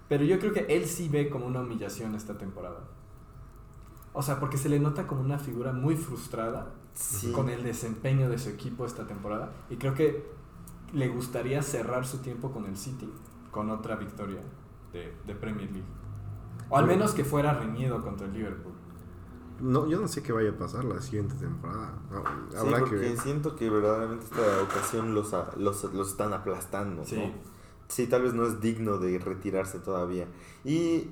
Pero 0.09 0.23
yo 0.23 0.39
creo 0.39 0.53
que 0.53 0.61
él 0.69 0.85
sí 0.87 1.07
ve 1.09 1.29
como 1.29 1.45
una 1.45 1.59
humillación 1.61 2.15
esta 2.15 2.37
temporada. 2.37 2.79
O 4.13 4.23
sea, 4.23 4.39
porque 4.39 4.57
se 4.57 4.69
le 4.69 4.79
nota 4.79 5.05
como 5.05 5.21
una 5.21 5.37
figura 5.37 5.71
muy 5.73 5.95
frustrada 5.95 6.73
Sí. 6.93 7.31
con 7.31 7.49
el 7.49 7.61
desempeño 7.63 8.27
de 8.27 8.39
su 8.39 8.49
equipo 8.49 8.83
esta 8.85 9.05
temporada. 9.05 9.51
Y 9.69 9.75
creo 9.75 9.93
que 9.93 10.25
le 10.93 11.07
gustaría 11.09 11.61
cerrar 11.61 12.05
su 12.05 12.19
tiempo 12.19 12.51
con 12.51 12.65
el 12.65 12.77
City 12.77 13.11
con 13.51 13.69
otra 13.69 13.95
victoria 13.95 14.41
de, 14.93 15.13
de 15.25 15.35
Premier 15.35 15.71
League. 15.71 15.87
O 16.69 16.77
al 16.77 16.85
Bueno. 16.85 16.99
menos 16.99 17.13
que 17.13 17.23
fuera 17.23 17.53
reñido 17.53 18.01
contra 18.01 18.27
el 18.27 18.33
Liverpool. 18.33 18.73
No, 19.59 19.87
yo 19.87 19.99
no 19.99 20.07
sé 20.07 20.21
qué 20.21 20.31
vaya 20.31 20.51
a 20.51 20.57
pasar 20.57 20.85
la 20.85 21.01
siguiente 21.01 21.33
temporada. 21.35 21.93
No, 22.11 22.23
Sí, 22.51 22.57
habrá 22.57 22.75
que 22.75 22.79
porque 22.81 22.95
ver. 22.97 23.17
siento 23.17 23.55
que 23.55 23.69
verdaderamente 23.69 24.25
esta 24.25 24.61
ocasión 24.63 25.15
los, 25.15 25.33
a- 25.33 25.51
los, 25.57 25.83
los 25.93 26.09
están 26.09 26.33
aplastando, 26.33 27.03
Sí. 27.05 27.15
¿no? 27.17 27.31
Sí, 27.87 28.05
tal 28.07 28.21
vez 28.23 28.33
no 28.33 28.45
es 28.45 28.59
digno 28.61 28.97
de 28.99 29.17
retirarse 29.17 29.79
todavía. 29.79 30.27
Y 30.63 31.09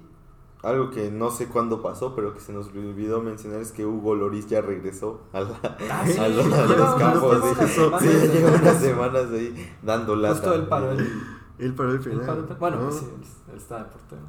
algo 0.66 0.90
que 0.90 1.12
no 1.12 1.32
sé 1.32 1.48
cuándo 1.48 1.82
pasó, 1.82 2.16
pero 2.16 2.34
que 2.34 2.40
se 2.40 2.52
nos 2.52 2.68
olvidó 2.68 3.22
mencionar 3.22 3.62
es 3.62 3.72
que 3.72 3.86
Hugo 3.86 4.16
Loris 4.16 4.48
ya 4.48 4.62
regresó 4.62 5.22
a, 5.32 5.42
la- 5.42 5.60
Ah, 5.92 6.04
sí, 6.08 6.18
a 6.20 6.28
los, 6.28 6.46
a 6.46 6.66
lleva 6.66 6.68
los 6.68 6.96
unas- 6.96 6.96
campos. 6.96 7.44
lleva 7.44 7.46
sí. 7.46 7.60
unas 7.60 7.72
semanas. 7.72 8.02
Sí, 8.02 8.28
lleva 8.34 8.52
unas 8.52 8.78
semanas 8.82 9.26
ahí 9.32 9.76
dando 9.84 10.16
lata. 10.16 10.34
Justo 10.36 10.54
él 10.56 10.68
paró 10.68 10.92
el, 10.92 11.08
Él 11.60 11.74
paró 11.76 11.90
el 11.92 11.96
él 11.98 12.04
final. 12.04 12.26
paró 12.26 12.40
el- 12.48 12.56
Bueno, 12.56 12.78
¿no? 12.78 12.84
pues 12.90 12.96
sí, 12.96 13.06
él- 13.06 13.52
él 13.54 13.58
está 13.58 13.78
de 13.78 13.84
portero. 13.86 14.22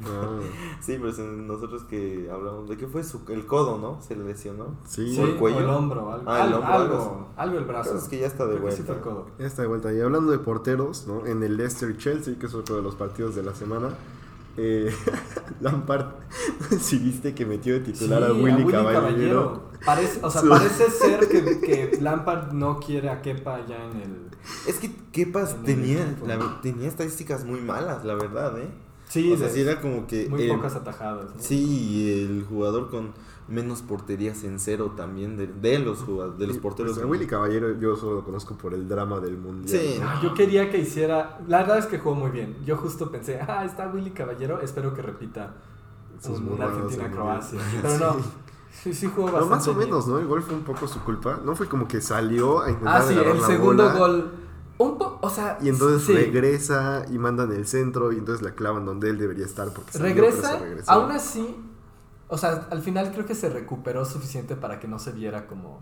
No. 0.00 0.08
Sí, 0.80 0.96
pero 0.98 1.12
si 1.12 1.22
nosotros 1.22 1.84
que 1.84 2.28
hablamos 2.32 2.68
de 2.68 2.76
que 2.76 2.88
fue 2.88 3.04
su, 3.04 3.20
el 3.28 3.46
codo, 3.46 3.78
¿no? 3.78 4.02
Se 4.02 4.16
le 4.16 4.24
lesionó. 4.24 4.74
Sí, 4.84 5.14
Sí, 5.14 5.20
¿O 5.20 5.24
el 5.26 5.36
cuello? 5.36 5.58
o 5.58 5.60
el 5.60 5.68
hombro, 5.68 6.10
algo. 6.12 6.24
Ah, 6.28 6.36
el 6.38 6.42
algo, 6.54 6.56
hombro, 6.58 6.74
algo, 6.74 6.94
algo 6.96 7.28
algo 7.36 7.58
el 7.58 7.64
brazo. 7.66 7.90
Pero 7.90 8.02
es 8.02 8.08
que 8.08 8.18
ya 8.18 8.26
está 8.26 8.44
de 8.46 8.52
Creo 8.56 8.62
vuelta. 8.62 8.92
el. 8.92 9.38
Ya 9.38 9.46
está 9.46 9.62
de 9.62 9.68
vuelta. 9.68 9.92
Y 9.92 10.00
hablando 10.00 10.32
de 10.32 10.38
porteros, 10.38 11.06
¿no? 11.06 11.24
En 11.26 11.42
el 11.44 11.56
Leicester 11.56 11.90
y 11.90 11.96
Chelsea, 11.98 12.36
que 12.38 12.46
es 12.46 12.54
otro 12.54 12.76
de 12.76 12.82
los 12.82 12.96
partidos 12.96 13.36
de 13.36 13.44
la 13.44 13.54
semana, 13.54 13.90
eh, 14.56 14.92
Lampard, 15.60 16.06
si 16.80 16.98
viste 16.98 17.34
que 17.34 17.46
metió 17.46 17.74
de 17.74 17.80
titular 17.80 18.22
a 18.22 18.32
Willy, 18.32 18.64
Caballero. 18.66 19.70
Parece, 19.84 20.20
o 20.22 20.30
sea, 20.30 20.42
parece 20.48 20.90
ser 20.90 21.28
que, 21.28 21.60
que 21.92 21.98
Lampard 22.00 22.52
no 22.52 22.78
quiere 22.78 23.10
a 23.10 23.20
Kepa 23.20 23.66
ya 23.66 23.76
en 23.84 23.96
el... 24.00 24.28
Es 24.66 24.76
que 24.78 24.90
el 25.12 25.56
tenía, 25.64 26.16
la- 26.26 26.60
tenía 26.60 26.88
estadísticas 26.88 27.44
muy 27.44 27.60
malas, 27.60 28.04
la 28.04 28.14
verdad, 28.14 28.58
¿eh? 28.60 28.68
Sí, 29.12 29.32
o 29.32 29.36
sea, 29.36 29.48
sí 29.48 29.60
era 29.60 29.80
como 29.80 30.06
que... 30.06 30.28
muy 30.28 30.42
el- 30.42 30.56
pocas 30.56 30.74
atajadas. 30.74 31.26
¿no? 31.34 31.40
Sí, 31.40 32.10
el 32.24 32.44
jugador 32.48 32.88
con 32.90 33.12
menos 33.48 33.82
porterías 33.82 34.44
en 34.44 34.58
cero 34.60 34.94
también 34.96 35.36
de, 35.36 35.46
de 35.48 35.78
los 35.78 35.98
jugadores, 35.98 36.38
de 36.38 36.46
los 36.46 36.56
porteros. 36.58 36.94
pues, 36.94 37.04
Willy 37.06 37.26
Caballero 37.26 37.78
yo 37.78 37.96
solo 37.96 38.14
lo 38.16 38.24
conozco 38.24 38.54
por 38.56 38.72
el 38.72 38.88
drama 38.88 39.20
del 39.20 39.36
mundial. 39.36 39.78
Sí. 39.80 39.98
¿no? 40.00 40.22
Yo 40.22 40.32
quería 40.32 40.70
que 40.70 40.78
hiciera... 40.78 41.38
La 41.48 41.58
verdad 41.58 41.78
es 41.78 41.86
que 41.86 41.98
jugó 41.98 42.14
muy 42.14 42.30
bien. 42.30 42.56
Yo 42.64 42.76
justo 42.76 43.10
pensé, 43.10 43.40
ah, 43.40 43.64
está 43.64 43.88
Willy 43.88 44.12
Caballero, 44.12 44.60
espero 44.60 44.94
que 44.94 45.02
repita 45.02 45.54
Sus 46.20 46.38
un 46.38 46.46
burradas 46.50 46.76
Argentina-Croacia. 46.76 47.58
del 47.58 47.82
Pero 47.82 47.98
no, 47.98 48.16
sí, 48.82 48.94
sí 48.94 49.06
jugó 49.14 49.26
Pero 49.26 49.46
bastante 49.48 49.54
más 49.56 49.68
o 49.68 49.74
bien. 49.74 49.88
menos, 49.90 50.06
¿no? 50.08 50.18
El 50.20 50.26
gol 50.26 50.42
fue 50.42 50.54
un 50.54 50.62
poco 50.62 50.86
su 50.86 51.00
culpa. 51.00 51.40
No 51.44 51.54
fue 51.54 51.68
como 51.68 51.86
que 51.86 52.00
salió 52.00 52.62
a 52.62 52.70
intentar 52.70 53.02
Ah, 53.02 53.04
sí, 53.06 53.12
el 53.14 53.38
la 53.40 53.46
segundo 53.46 53.82
bola, 53.82 53.98
gol... 53.98 54.30
Un 54.82 54.98
po- 54.98 55.18
o 55.22 55.30
sea, 55.30 55.58
Y 55.60 55.68
entonces 55.68 56.02
sí. 56.04 56.12
regresa 56.14 57.04
y 57.10 57.18
mandan 57.18 57.52
el 57.52 57.66
centro 57.66 58.12
y 58.12 58.18
entonces 58.18 58.42
la 58.42 58.54
clavan 58.54 58.84
donde 58.84 59.10
él 59.10 59.18
debería 59.18 59.44
estar 59.46 59.72
porque 59.72 59.96
regresa, 59.98 60.58
aún 60.88 61.10
así, 61.12 61.56
o 62.28 62.36
sea, 62.38 62.66
al 62.70 62.82
final 62.82 63.12
creo 63.12 63.26
que 63.26 63.34
se 63.34 63.48
recuperó 63.50 64.04
suficiente 64.04 64.56
para 64.56 64.80
que 64.80 64.88
no 64.88 64.98
se 64.98 65.12
viera 65.12 65.46
como 65.46 65.80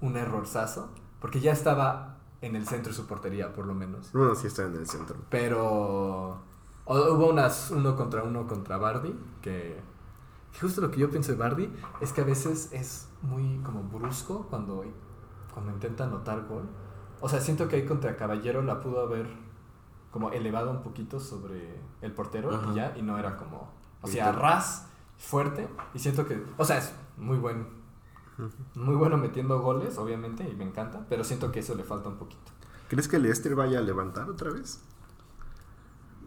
un 0.00 0.16
errorzazo, 0.16 0.90
porque 1.20 1.40
ya 1.40 1.52
estaba 1.52 2.18
en 2.40 2.56
el 2.56 2.66
centro 2.66 2.90
de 2.90 2.96
su 2.96 3.06
portería, 3.06 3.52
por 3.52 3.66
lo 3.66 3.74
menos. 3.74 4.10
Bueno, 4.12 4.34
sí 4.34 4.46
está 4.48 4.64
en 4.64 4.74
el 4.74 4.88
centro. 4.88 5.16
Pero 5.30 6.40
o- 6.84 7.12
hubo 7.14 7.28
unas 7.30 7.70
uno 7.70 7.94
contra 7.94 8.22
uno 8.24 8.46
contra 8.48 8.76
Bardi, 8.78 9.14
que, 9.40 9.78
que 10.52 10.58
justo 10.60 10.80
lo 10.80 10.90
que 10.90 10.98
yo 10.98 11.10
pienso 11.10 11.30
de 11.32 11.38
Bardi 11.38 11.72
es 12.00 12.12
que 12.12 12.22
a 12.22 12.24
veces 12.24 12.70
es 12.72 13.06
muy 13.22 13.60
como 13.62 13.82
brusco 13.84 14.46
cuando, 14.50 14.84
cuando 15.54 15.70
intenta 15.72 16.04
anotar 16.04 16.46
gol. 16.48 16.68
O 17.22 17.28
sea, 17.28 17.40
siento 17.40 17.68
que 17.68 17.76
ahí 17.76 17.86
contra 17.86 18.16
Caballero 18.16 18.60
la 18.62 18.80
pudo 18.80 19.00
haber 19.00 19.26
como 20.10 20.30
elevado 20.30 20.70
un 20.70 20.82
poquito 20.82 21.18
sobre 21.20 21.80
el 22.02 22.12
portero 22.12 22.54
Ajá. 22.54 22.70
y 22.70 22.74
ya, 22.74 22.94
y 22.98 23.02
no 23.02 23.16
era 23.16 23.36
como, 23.38 23.70
o 24.02 24.06
sea, 24.06 24.32
ras, 24.32 24.86
fuerte 25.16 25.68
y 25.94 25.98
siento 26.00 26.26
que, 26.26 26.44
o 26.58 26.64
sea, 26.64 26.78
es 26.78 26.92
muy 27.16 27.38
buen, 27.38 27.66
muy 28.74 28.94
bueno 28.96 29.16
metiendo 29.16 29.60
goles, 29.60 29.96
obviamente, 29.96 30.46
y 30.46 30.54
me 30.54 30.64
encanta, 30.64 31.06
pero 31.08 31.24
siento 31.24 31.50
que 31.52 31.60
eso 31.60 31.74
le 31.74 31.84
falta 31.84 32.08
un 32.10 32.16
poquito. 32.16 32.52
¿Crees 32.88 33.08
que 33.08 33.16
el 33.16 33.22
Leicester 33.22 33.54
vaya 33.54 33.78
a 33.78 33.82
levantar 33.82 34.28
otra 34.28 34.50
vez? 34.50 34.80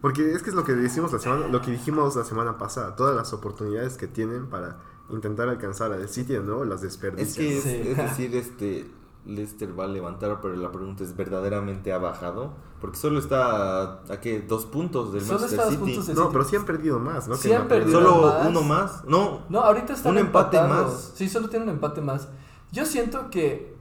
Porque 0.01 0.31
es 0.33 0.43
que 0.43 0.49
es 0.49 0.55
lo 0.55 0.63
que 0.63 0.73
decimos 0.73 1.11
la 1.13 1.19
semana, 1.19 1.47
lo 1.47 1.61
que 1.61 1.71
dijimos 1.71 2.15
la 2.15 2.23
semana 2.23 2.57
pasada, 2.57 2.95
todas 2.95 3.15
las 3.15 3.33
oportunidades 3.33 3.97
que 3.97 4.07
tienen 4.07 4.47
para 4.47 4.77
intentar 5.09 5.49
alcanzar 5.49 5.91
al 5.91 6.07
City 6.09 6.33
de 6.33 6.41
nuevo 6.41 6.63
las 6.65 6.81
desperdician. 6.81 7.27
Es 7.27 7.35
que 7.37 7.57
es, 7.57 7.63
Sí. 7.63 7.89
es 7.89 7.97
decir, 7.97 8.35
este 8.35 8.91
Leicester 9.25 9.77
va 9.79 9.85
a 9.85 9.87
levantar, 9.87 10.39
pero 10.41 10.55
la 10.55 10.71
pregunta 10.71 11.03
es 11.03 11.15
verdaderamente 11.15 11.91
ha 11.91 11.97
bajado, 11.97 12.53
porque 12.79 12.97
solo 12.97 13.19
está 13.19 13.81
a, 13.81 13.99
a 14.09 14.21
qué 14.21 14.41
dos 14.41 14.65
puntos 14.65 15.11
del 15.13 15.21
Solo 15.23 15.39
Manchester 15.39 15.59
está 15.59 15.71
City. 15.71 15.81
puntos 15.83 16.07
del 16.07 16.15
No, 16.15 16.21
City. 16.23 16.33
pero 16.33 16.45
sí 16.45 16.55
han 16.55 16.65
perdido 16.65 16.99
más, 16.99 17.27
¿no? 17.27 17.35
Sí 17.35 17.51
han 17.53 17.67
perdido. 17.67 17.99
Solo 18.01 18.21
más. 18.27 18.47
uno 18.47 18.61
más. 18.61 19.03
No, 19.05 19.39
No, 19.49 19.59
ahorita 19.61 19.93
están 19.93 20.11
Un 20.11 20.19
empate 20.19 20.57
empatados. 20.57 20.93
más. 20.93 21.11
Sí, 21.15 21.27
solo 21.29 21.49
tienen 21.49 21.69
un 21.69 21.75
empate 21.75 22.01
más. 22.01 22.27
Yo 22.71 22.85
siento 22.85 23.29
que 23.29 23.75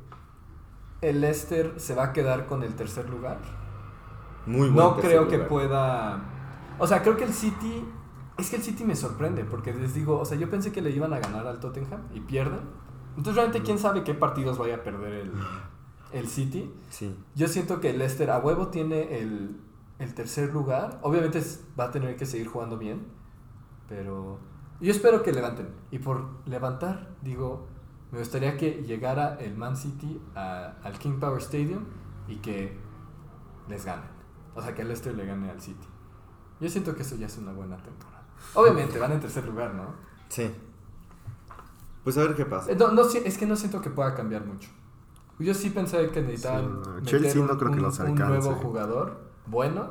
el 1.02 1.20
Leicester 1.20 1.74
se 1.76 1.94
va 1.94 2.04
a 2.04 2.12
quedar 2.12 2.46
con 2.46 2.62
el 2.62 2.74
tercer 2.74 3.10
lugar. 3.10 3.38
muy 4.46 4.68
buen 4.68 4.74
No 4.76 4.96
creo 4.96 5.28
que 5.28 5.38
pueda. 5.38 6.22
O 6.78 6.86
sea, 6.86 7.02
creo 7.02 7.16
que 7.16 7.24
el 7.24 7.32
City. 7.34 7.84
Es 8.38 8.50
que 8.50 8.56
el 8.56 8.62
City 8.62 8.82
me 8.84 8.96
sorprende 8.96 9.44
porque 9.44 9.72
les 9.74 9.94
digo, 9.94 10.18
o 10.18 10.24
sea, 10.24 10.36
yo 10.36 10.50
pensé 10.50 10.72
que 10.72 10.82
le 10.82 10.90
iban 10.90 11.12
a 11.12 11.20
ganar 11.20 11.46
al 11.46 11.60
Tottenham 11.60 12.00
y 12.14 12.20
pierden. 12.20 12.60
Entonces, 13.16 13.34
realmente, 13.36 13.62
quién 13.62 13.78
sabe 13.78 14.02
qué 14.04 14.14
partidos 14.14 14.58
vaya 14.58 14.76
a 14.76 14.82
perder 14.82 15.12
el, 15.14 15.32
el 16.12 16.28
City. 16.28 16.72
Sí. 16.90 17.16
Yo 17.34 17.48
siento 17.48 17.80
que 17.80 17.90
el 17.90 17.98
Leicester 17.98 18.30
a 18.30 18.38
huevo 18.38 18.68
tiene 18.68 19.18
el, 19.18 19.60
el 19.98 20.14
tercer 20.14 20.52
lugar. 20.52 20.98
Obviamente 21.02 21.42
va 21.78 21.84
a 21.84 21.90
tener 21.90 22.16
que 22.16 22.26
seguir 22.26 22.48
jugando 22.48 22.76
bien. 22.78 23.06
Pero 23.88 24.38
yo 24.80 24.90
espero 24.90 25.22
que 25.22 25.32
levanten. 25.32 25.68
Y 25.90 25.98
por 25.98 26.26
levantar, 26.46 27.14
digo, 27.22 27.66
me 28.10 28.18
gustaría 28.18 28.56
que 28.56 28.82
llegara 28.82 29.36
el 29.36 29.56
Man 29.56 29.76
City 29.76 30.20
a- 30.34 30.74
al 30.82 30.98
King 30.98 31.18
Power 31.20 31.40
Stadium 31.40 31.84
y 32.28 32.36
que 32.36 32.76
les 33.68 33.84
ganen. 33.84 34.08
O 34.54 34.62
sea, 34.62 34.74
que 34.74 34.82
el 34.82 34.88
Leicester 34.88 35.14
le 35.14 35.26
gane 35.26 35.50
al 35.50 35.60
City. 35.60 35.86
Yo 36.60 36.68
siento 36.68 36.94
que 36.94 37.02
eso 37.02 37.16
ya 37.16 37.26
es 37.26 37.36
una 37.38 37.52
buena 37.52 37.76
temporada. 37.76 38.24
Obviamente 38.54 38.98
van 39.00 39.12
en 39.12 39.20
tercer 39.20 39.44
lugar, 39.46 39.74
¿no? 39.74 39.94
Sí. 40.28 40.50
Pues 42.04 42.16
a 42.18 42.20
ver 42.22 42.34
qué 42.34 42.44
pasa. 42.44 42.70
Eh, 42.70 42.76
No, 42.76 42.92
no, 42.92 43.04
si- 43.04 43.18
es 43.18 43.36
que 43.38 43.46
no 43.46 43.56
siento 43.56 43.80
que 43.80 43.90
pueda 43.90 44.14
cambiar 44.14 44.44
mucho. 44.46 44.68
Yo 45.38 45.52
sí 45.54 45.70
pensé 45.70 46.08
que 46.10 46.20
necesitaban 46.22 46.62
Sí, 46.62 46.68
no, 46.88 46.94
meter 46.96 47.02
Chelsea 47.22 47.34
no 47.44 47.52
un, 47.52 47.58
creo 47.58 47.70
que 47.72 47.76
un- 47.78 47.82
los 47.82 47.98
un 47.98 48.06
alcance. 48.06 48.38
nuevo 48.48 48.54
jugador 48.60 49.20
bueno 49.46 49.90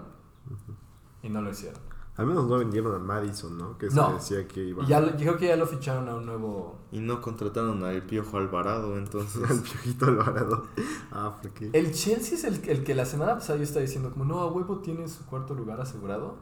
y 1.21 1.29
no 1.29 1.41
lo 1.41 1.49
hicieron. 1.49 1.81
Al 2.15 2.27
menos 2.27 2.45
no 2.47 2.59
vendieron 2.59 2.93
a 2.93 2.99
Madison, 2.99 3.57
¿no? 3.57 3.75
Que 3.77 3.89
se 3.89 3.95
No. 3.95 4.13
decía 4.13 4.47
que 4.47 4.63
iba 4.63 4.83
Y 4.83 4.87
ya 4.87 4.99
lo- 5.01 5.09
yo 5.11 5.17
creo 5.17 5.37
que 5.37 5.47
ya 5.47 5.55
lo 5.55 5.65
ficharon 5.65 6.07
a 6.07 6.15
un 6.15 6.27
nuevo... 6.27 6.77
Y 6.91 6.99
no 6.99 7.19
contrataron 7.21 7.83
al 7.83 8.03
Piojo 8.03 8.37
Alvarado, 8.37 8.95
entonces. 8.99 9.41
al 9.49 9.59
Piojito 9.61 10.05
Alvarado. 10.05 10.67
Ah, 11.11 11.35
¿por 11.41 11.49
qué? 11.51 11.71
El 11.73 11.91
Chelsea 11.91 12.35
es 12.37 12.43
el, 12.43 12.69
el 12.69 12.83
que 12.83 12.93
la 12.93 13.05
semana 13.05 13.33
pasada 13.33 13.57
yo 13.57 13.63
estaba 13.63 13.81
diciendo 13.81 14.11
como, 14.11 14.25
no, 14.25 14.41
a 14.41 14.51
huevo 14.51 14.77
tiene 14.77 15.07
su 15.07 15.25
cuarto 15.25 15.55
lugar 15.55 15.81
asegurado. 15.81 16.35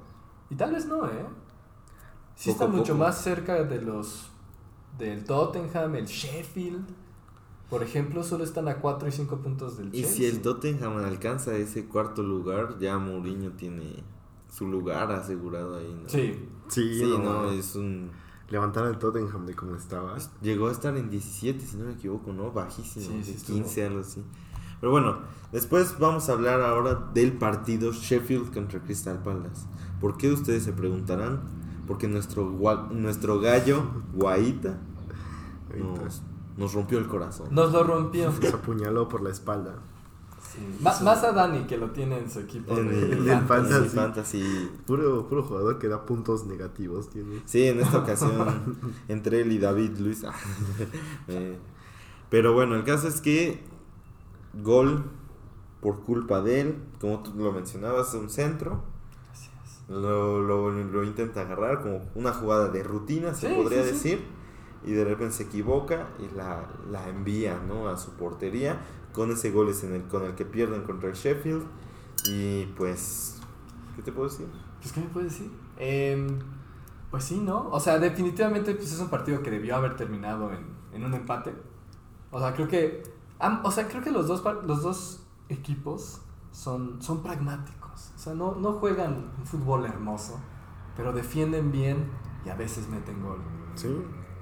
Y 0.49 0.55
tal 0.55 0.73
vez 0.73 0.87
no, 0.87 1.05
¿eh? 1.07 1.25
Sí 2.35 2.51
Poco 2.51 2.63
está 2.65 2.77
mucho 2.77 2.93
poco. 2.93 3.05
más 3.05 3.21
cerca 3.21 3.63
de 3.63 3.81
los... 3.81 4.29
Del 5.01 5.23
Tottenham, 5.25 5.95
el 5.95 6.05
Sheffield. 6.05 6.85
Por 7.69 7.83
ejemplo, 7.83 8.23
solo 8.23 8.43
están 8.43 8.67
a 8.67 8.75
4 8.77 9.07
y 9.07 9.11
5 9.11 9.37
puntos 9.37 9.77
del 9.77 9.87
Y 9.87 10.01
Chelsea. 10.01 10.15
si 10.15 10.25
el 10.25 10.41
Tottenham 10.41 10.97
alcanza 10.97 11.55
ese 11.55 11.85
cuarto 11.85 12.21
lugar, 12.21 12.77
ya 12.79 12.97
Mourinho 12.97 13.51
tiene 13.51 14.03
su 14.49 14.67
lugar 14.67 15.11
asegurado 15.11 15.77
ahí, 15.77 15.97
¿no? 16.03 16.09
Sí, 16.09 16.47
Sí, 16.67 16.99
Sí, 16.99 17.05
no, 17.05 17.17
no, 17.19 17.51
es 17.51 17.75
un... 17.75 18.11
levantar 18.49 18.83
al 18.85 18.99
Tottenham 18.99 19.45
de 19.45 19.55
cómo 19.55 19.75
estaba. 19.75 20.17
Llegó 20.41 20.67
a 20.67 20.71
estar 20.73 20.95
en 20.97 21.09
17, 21.09 21.65
si 21.65 21.77
no 21.77 21.85
me 21.85 21.93
equivoco, 21.93 22.33
¿no? 22.33 22.51
Bajísimo, 22.51 23.05
Sí, 23.05 23.23
sí 23.23 23.31
de 23.31 23.37
estuvo. 23.37 23.55
15, 23.57 23.85
algo 23.85 23.99
así. 24.01 24.21
Pero 24.81 24.91
bueno, 24.91 25.19
después 25.53 25.97
vamos 25.99 26.27
a 26.27 26.33
hablar 26.33 26.61
ahora 26.61 27.09
del 27.13 27.33
partido 27.33 27.91
Sheffield 27.93 28.53
contra 28.53 28.81
Crystal 28.81 29.21
Palace. 29.23 29.65
¿Por 30.01 30.17
qué 30.17 30.29
ustedes 30.31 30.63
se 30.63 30.73
preguntarán? 30.73 31.41
Porque 31.87 32.07
nuestro, 32.07 32.51
gua- 32.51 32.89
nuestro 32.89 33.39
gallo, 33.39 33.83
Guaita, 34.13 34.77
Ahorita. 35.71 36.03
nos, 36.03 36.21
nos 36.57 36.73
rompió 36.73 36.99
el 36.99 37.07
corazón. 37.07 37.47
nos 37.51 37.71
lo 37.71 37.83
rompió. 37.83 38.31
Se 38.31 38.49
apuñaló 38.49 39.07
por 39.07 39.21
la 39.21 39.29
espalda. 39.29 39.75
Ma- 40.81 40.99
más 41.01 41.23
a 41.23 41.31
Dani 41.31 41.63
que 41.65 41.77
lo 41.77 41.91
tiene 41.91 42.17
en 42.17 42.29
su 42.29 42.39
equipo. 42.41 42.77
En 42.77 42.89
de- 42.89 43.11
el, 43.13 43.25
fantasy. 43.47 43.47
fantasy. 43.47 43.95
fantasy. 43.95 44.71
Puro, 44.85 45.27
puro 45.27 45.43
jugador 45.43 45.79
que 45.79 45.87
da 45.87 46.05
puntos 46.05 46.45
negativos 46.45 47.09
tiene. 47.09 47.41
Sí, 47.45 47.67
en 47.67 47.79
esta 47.79 47.99
ocasión 47.99 48.77
entre 49.07 49.41
él 49.41 49.51
y 49.53 49.59
David 49.59 49.97
Luis. 49.99 50.23
Eh, 51.29 51.57
pero 52.29 52.53
bueno, 52.53 52.75
el 52.75 52.83
caso 52.83 53.07
es 53.07 53.21
que 53.21 53.63
gol 54.61 55.03
por 55.79 56.01
culpa 56.03 56.41
de 56.41 56.61
él, 56.61 56.75
como 56.99 57.19
tú 57.23 57.31
lo 57.37 57.51
mencionabas, 57.53 58.13
un 58.13 58.29
centro. 58.29 58.83
Lo, 59.89 60.41
lo, 60.41 60.71
lo 60.71 61.03
intenta 61.03 61.41
agarrar 61.41 61.81
como 61.81 62.01
una 62.15 62.31
jugada 62.33 62.69
de 62.69 62.81
rutina, 62.83 63.33
se 63.33 63.49
Sí, 63.49 63.55
podría 63.55 63.83
sí, 63.83 63.87
sí. 63.89 63.93
decir. 63.93 64.25
Y 64.83 64.91
de 64.93 65.03
repente 65.05 65.35
se 65.35 65.43
equivoca 65.43 66.07
y 66.19 66.33
la, 66.35 66.67
la 66.89 67.07
envía 67.09 67.59
¿no? 67.67 67.87
a 67.89 67.97
su 67.97 68.11
portería. 68.11 68.79
Con 69.13 69.31
ese 69.31 69.51
gol 69.51 69.69
es 69.69 69.83
en 69.83 69.93
el, 69.93 70.03
con 70.07 70.23
el 70.23 70.35
que 70.35 70.45
pierden 70.45 70.83
contra 70.83 71.09
el 71.09 71.15
Sheffield. 71.15 71.63
Y 72.27 72.65
pues, 72.77 73.39
¿qué 73.95 74.01
te 74.01 74.11
puedo 74.11 74.29
decir? 74.29 74.47
Pues, 74.79 74.91
¿qué 74.93 75.01
me 75.01 75.07
puedes 75.07 75.31
decir? 75.33 75.51
Em, 75.77 76.39
pues 77.11 77.23
sí, 77.25 77.39
¿no? 77.39 77.69
O 77.69 77.79
sea, 77.79 77.99
definitivamente 77.99 78.73
pues, 78.75 78.91
es 78.93 78.99
un 78.99 79.09
partido 79.09 79.41
que 79.43 79.51
debió 79.51 79.75
haber 79.75 79.95
terminado 79.95 80.51
en, 80.51 80.65
en 80.93 81.03
un 81.05 81.13
empate. 81.13 81.53
O 82.31 82.39
sea, 82.39 82.53
creo 82.53 82.67
que. 82.67 83.03
am- 83.39 83.61
o 83.63 83.71
sea, 83.71 83.87
creo 83.87 84.01
que 84.01 84.11
los 84.11 84.27
dos, 84.27 84.43
los 84.65 84.81
dos 84.81 85.23
equipos 85.49 86.21
son, 86.51 87.01
son 87.01 87.21
pragmáticos. 87.21 88.11
O 88.15 88.19
sea, 88.19 88.33
no, 88.33 88.55
no 88.55 88.73
juegan 88.73 89.31
un 89.37 89.45
fútbol 89.45 89.85
hermoso, 89.85 90.39
pero 90.95 91.11
defienden 91.11 91.71
bien 91.71 92.09
y 92.45 92.49
a 92.49 92.55
veces 92.55 92.87
meten 92.87 93.21
gol. 93.21 93.39
Sí. 93.75 93.89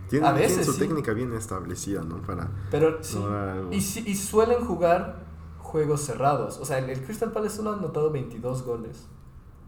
Tienen, 0.09 0.27
A 0.29 0.33
veces 0.33 0.49
tienen 0.49 0.65
su 0.65 0.73
sí. 0.73 0.79
técnica 0.79 1.13
bien 1.13 1.33
establecida, 1.33 2.03
¿no? 2.03 2.17
Para 2.21 2.49
Pero 2.71 2.97
sí. 3.01 3.17
algo. 3.17 3.71
Y, 3.71 3.77
y 3.77 4.15
suelen 4.15 4.65
jugar 4.65 5.23
juegos 5.59 6.01
cerrados. 6.01 6.57
O 6.59 6.65
sea, 6.65 6.79
el, 6.79 6.89
el 6.89 7.01
Crystal 7.03 7.31
Palace 7.31 7.57
solo 7.57 7.71
ha 7.71 7.73
anotado 7.77 8.11
22 8.11 8.63
goles. 8.63 9.07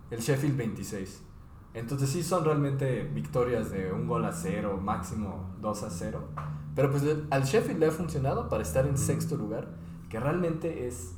El 0.10 0.20
Sheffield 0.20 0.58
26. 0.58 1.22
Entonces 1.74 2.10
sí 2.10 2.22
son 2.24 2.44
realmente 2.44 3.04
victorias 3.04 3.72
de 3.72 3.94
un 3.94 4.08
gol 4.08 4.26
a 4.26 4.34
cero, 4.34 4.78
máximo 4.82 5.54
2 5.62 5.84
a 5.84 5.90
0. 5.90 6.20
Pero 6.76 6.92
pues 6.92 7.04
al 7.30 7.44
Sheffield 7.44 7.80
le 7.80 7.88
ha 7.88 7.92
funcionado 7.92 8.50
para 8.50 8.64
estar 8.64 8.86
en 8.88 8.98
sexto 8.98 9.38
lugar, 9.38 9.70
que 10.10 10.20
realmente 10.20 10.88
es 10.88 11.14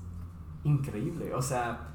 increíble. 0.63 1.33
O 1.33 1.41
sea, 1.41 1.92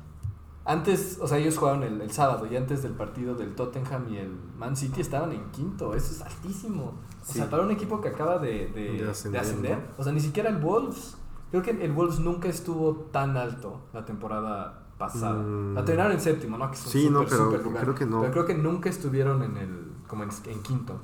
antes, 0.68 1.18
o 1.20 1.26
sea, 1.26 1.38
ellos 1.38 1.56
jugaron 1.58 1.82
el, 1.82 2.00
el 2.00 2.10
sábado 2.12 2.46
y 2.46 2.56
antes 2.56 2.82
del 2.82 2.92
partido 2.92 3.34
del 3.34 3.54
Tottenham 3.54 4.06
y 4.12 4.18
el 4.18 4.30
Man 4.58 4.76
City 4.76 5.00
estaban 5.00 5.32
en 5.32 5.50
quinto. 5.50 5.94
Eso 5.94 6.12
es 6.12 6.22
altísimo. 6.22 6.84
O 6.84 7.24
Sí. 7.24 7.38
sea, 7.38 7.50
para 7.50 7.62
un 7.62 7.70
equipo 7.70 8.00
que 8.00 8.08
acaba 8.08 8.38
de, 8.38 8.68
de- 8.68 8.92
De 8.92 9.04
de 9.04 9.10
ascender, 9.38 9.78
¿no? 9.78 9.84
o 9.98 10.04
sea, 10.04 10.12
ni 10.12 10.20
siquiera 10.20 10.48
el 10.50 10.58
Wolves. 10.58 11.16
Creo 11.50 11.62
que 11.62 11.70
el 11.70 11.92
Wolves 11.92 12.20
nunca 12.20 12.48
estuvo 12.48 12.94
tan 13.10 13.36
alto 13.36 13.80
la 13.94 14.04
temporada 14.04 14.84
pasada. 14.98 15.34
Mm. 15.42 15.74
La 15.74 15.84
terminaron 15.84 16.12
en 16.12 16.20
séptimo, 16.20 16.58
¿no? 16.58 16.70
Que 16.70 16.76
es 16.76 16.84
un 16.86 16.92
Sí, 16.92 17.08
no, 17.10 17.20
súper, 17.20 17.28
pero 17.30 17.44
súper 17.46 17.64
lugar. 17.64 17.82
creo 17.84 17.94
que 17.94 18.06
no. 18.06 18.20
Pero 18.20 18.32
creo 18.32 18.46
que 18.46 18.54
nunca 18.54 18.88
estuvieron 18.90 19.42
en 19.42 19.56
el 19.56 19.92
como 20.06 20.22
en, 20.24 20.30
en 20.46 20.62
quinto. 20.62 21.00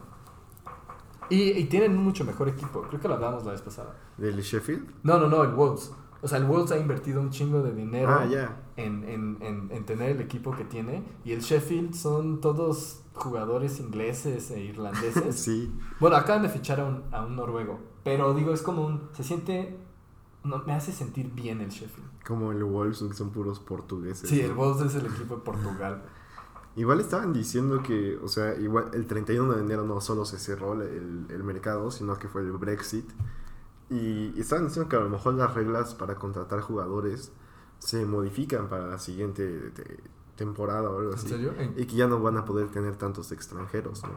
Y, 1.30 1.52
y 1.52 1.64
tienen 1.64 1.96
un 1.96 2.04
mucho 2.04 2.24
mejor 2.24 2.48
equipo. 2.48 2.82
Creo 2.82 3.00
que 3.00 3.08
lo 3.08 3.14
hablamos 3.14 3.44
la 3.44 3.52
vez 3.52 3.62
pasada. 3.62 3.94
¿Del 4.18 4.40
Sheffield? 4.42 4.90
No, 5.02 5.18
no, 5.18 5.28
no, 5.28 5.42
el 5.42 5.52
Wolves. 5.52 5.90
O 6.20 6.28
sea, 6.28 6.38
el 6.38 6.44
Wolves 6.44 6.70
ha 6.72 6.76
invertido 6.78 7.20
un 7.20 7.30
chingo 7.30 7.62
de 7.62 7.72
dinero 7.72 8.10
Ah, 8.10 8.26
ya. 8.26 8.56
En, 8.76 9.04
en, 9.04 9.38
en, 9.40 9.70
en 9.70 9.86
tener 9.86 10.10
el 10.10 10.20
equipo 10.20 10.54
que 10.56 10.64
tiene. 10.64 11.04
Y 11.24 11.32
el 11.32 11.40
Sheffield 11.40 11.94
son 11.94 12.40
todos 12.40 13.02
jugadores 13.14 13.80
ingleses 13.80 14.50
e 14.50 14.60
irlandeses. 14.60 15.34
Sí. 15.44 15.72
Bueno, 16.00 16.16
acaban 16.16 16.42
de 16.42 16.48
fichar 16.48 16.80
a 16.80 16.84
un, 16.84 17.02
a 17.12 17.24
un 17.24 17.36
noruego. 17.36 17.80
Pero 18.02 18.34
digo, 18.34 18.52
es 18.52 18.62
como 18.62 18.84
un. 18.84 19.08
Se 19.12 19.22
siente. 19.22 19.78
No, 20.42 20.58
me 20.66 20.74
hace 20.74 20.92
sentir 20.92 21.30
bien 21.32 21.60
el 21.60 21.70
Sheffield. 21.70 22.22
Como 22.26 22.52
el 22.52 22.62
Wolves, 22.64 23.02
que 23.02 23.14
son 23.14 23.30
puros 23.30 23.60
portugueses. 23.60 24.28
Sí, 24.28 24.40
¿no? 24.42 24.48
el 24.48 24.52
Wolves 24.54 24.94
es 24.94 24.94
el 25.02 25.06
equipo 25.06 25.36
de 25.36 25.42
Portugal. 25.42 26.02
Igual 26.76 27.00
estaban 27.00 27.32
diciendo 27.32 27.82
que, 27.84 28.16
o 28.16 28.26
sea, 28.26 28.56
igual 28.56 28.90
el 28.94 29.06
31 29.06 29.54
de 29.54 29.60
enero 29.60 29.84
no 29.84 30.00
solo 30.00 30.24
se 30.24 30.40
cerró 30.40 30.72
el, 30.72 31.24
el 31.30 31.44
mercado, 31.44 31.92
sino 31.92 32.18
que 32.18 32.26
fue 32.26 32.42
el 32.42 32.50
Brexit. 32.50 33.08
Y 33.90 34.38
estaban 34.40 34.66
diciendo 34.66 34.88
que 34.88 34.96
a 34.96 35.00
lo 35.00 35.08
mejor 35.08 35.34
las 35.34 35.54
reglas 35.54 35.94
para 35.94 36.16
contratar 36.16 36.60
jugadores 36.62 37.30
se 37.84 38.04
modifican 38.06 38.68
para 38.68 38.86
la 38.86 38.98
siguiente 38.98 39.70
te- 39.74 39.98
temporada 40.36 40.90
o 40.90 40.98
algo 40.98 41.12
¿En 41.12 41.18
así. 41.18 41.28
serio? 41.28 41.52
En- 41.58 41.74
Y 41.76 41.84
que 41.86 41.96
ya 41.96 42.06
no 42.08 42.20
van 42.20 42.36
a 42.36 42.44
poder 42.44 42.68
tener 42.70 42.96
tantos 42.96 43.30
extranjeros, 43.32 44.02
¿no? 44.02 44.10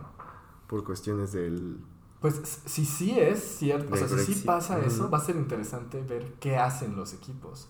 Por 0.67 0.83
cuestiones 0.83 1.31
del... 1.33 1.77
Pues 2.21 2.41
si 2.65 2.85
sí 2.85 3.19
es 3.19 3.39
cierto, 3.43 3.93
o 3.93 3.97
sea, 3.97 4.07
si 4.07 4.33
sí 4.33 4.43
pasa 4.45 4.79
eso, 4.83 5.09
va 5.09 5.19
a 5.19 5.21
ser 5.21 5.35
interesante 5.35 6.01
ver 6.01 6.33
qué 6.39 6.57
hacen 6.57 6.95
los 6.95 7.13
equipos. 7.13 7.67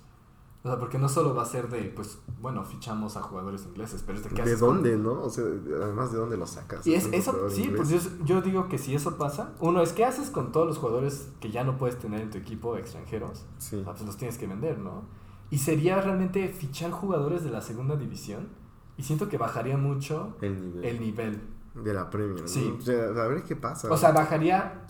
O 0.64 0.70
O 0.70 0.72
sea, 0.72 0.80
porque 0.80 0.98
no 0.98 1.10
solo 1.10 1.36
va 1.36 1.42
a 1.44 1.46
ser 1.46 1.70
de, 1.70 1.84
pues, 1.96 2.20
bueno, 2.42 2.64
fichamos 2.64 3.18
a 3.18 3.22
jugadores 3.22 3.66
ingleses, 3.66 4.04
pero 4.06 4.18
es 4.18 4.24
de 4.24 4.30
qué 4.30 4.36
¿De 4.38 4.42
haces 4.44 4.60
con- 4.60 4.76
dónde, 4.76 4.98
no? 4.98 5.22
O 5.24 5.30
sea, 5.30 5.44
además, 5.44 6.12
¿de 6.14 6.18
dónde 6.18 6.38
los 6.38 6.50
sacas? 6.52 6.88
Y 6.88 6.94
es, 6.96 7.08
eso, 7.12 7.50
sí, 7.50 7.64
inglés. 7.64 7.76
pues 7.78 7.90
yo, 7.90 8.26
yo 8.26 8.42
digo 8.42 8.68
que 8.70 8.78
si 8.78 8.96
eso 8.96 9.18
pasa, 9.18 9.54
uno 9.60 9.82
es, 9.82 9.92
¿qué 9.94 10.06
haces 10.06 10.30
con 10.30 10.52
todos 10.54 10.66
los 10.68 10.78
jugadores 10.78 11.28
que 11.42 11.52
ya 11.52 11.64
no 11.66 11.78
puedes 11.78 11.98
tener 12.00 12.22
en 12.22 12.30
tu 12.32 12.38
equipo 12.38 12.78
extranjeros? 12.78 13.46
Sí. 13.58 13.84
Ah, 13.86 13.92
pues 13.94 14.06
los 14.06 14.16
tienes 14.18 14.38
que 14.38 14.48
vender, 14.48 14.80
¿no? 14.80 15.04
Y 15.50 15.60
sería 15.60 16.02
realmente 16.02 16.48
fichar 16.50 16.92
jugadores 16.92 17.44
de 17.44 17.52
la 17.52 17.62
segunda 17.62 17.96
división. 17.96 18.50
Y 18.98 19.04
siento 19.04 19.30
que 19.30 19.38
bajaría 19.38 19.78
mucho 19.78 20.36
El 20.42 20.60
nivel. 20.62 20.86
el 20.86 21.00
nivel. 21.00 21.42
De 21.76 21.94
la 21.94 22.10
Premier. 22.10 22.42
¿no? 22.42 22.48
Sí. 22.48 22.76
O 22.78 22.82
sea, 22.82 23.06
a 23.06 23.28
ver 23.28 23.44
qué 23.44 23.56
pasa. 23.56 23.92
O 23.92 23.98
sea, 23.98 24.12
bajaría 24.12 24.88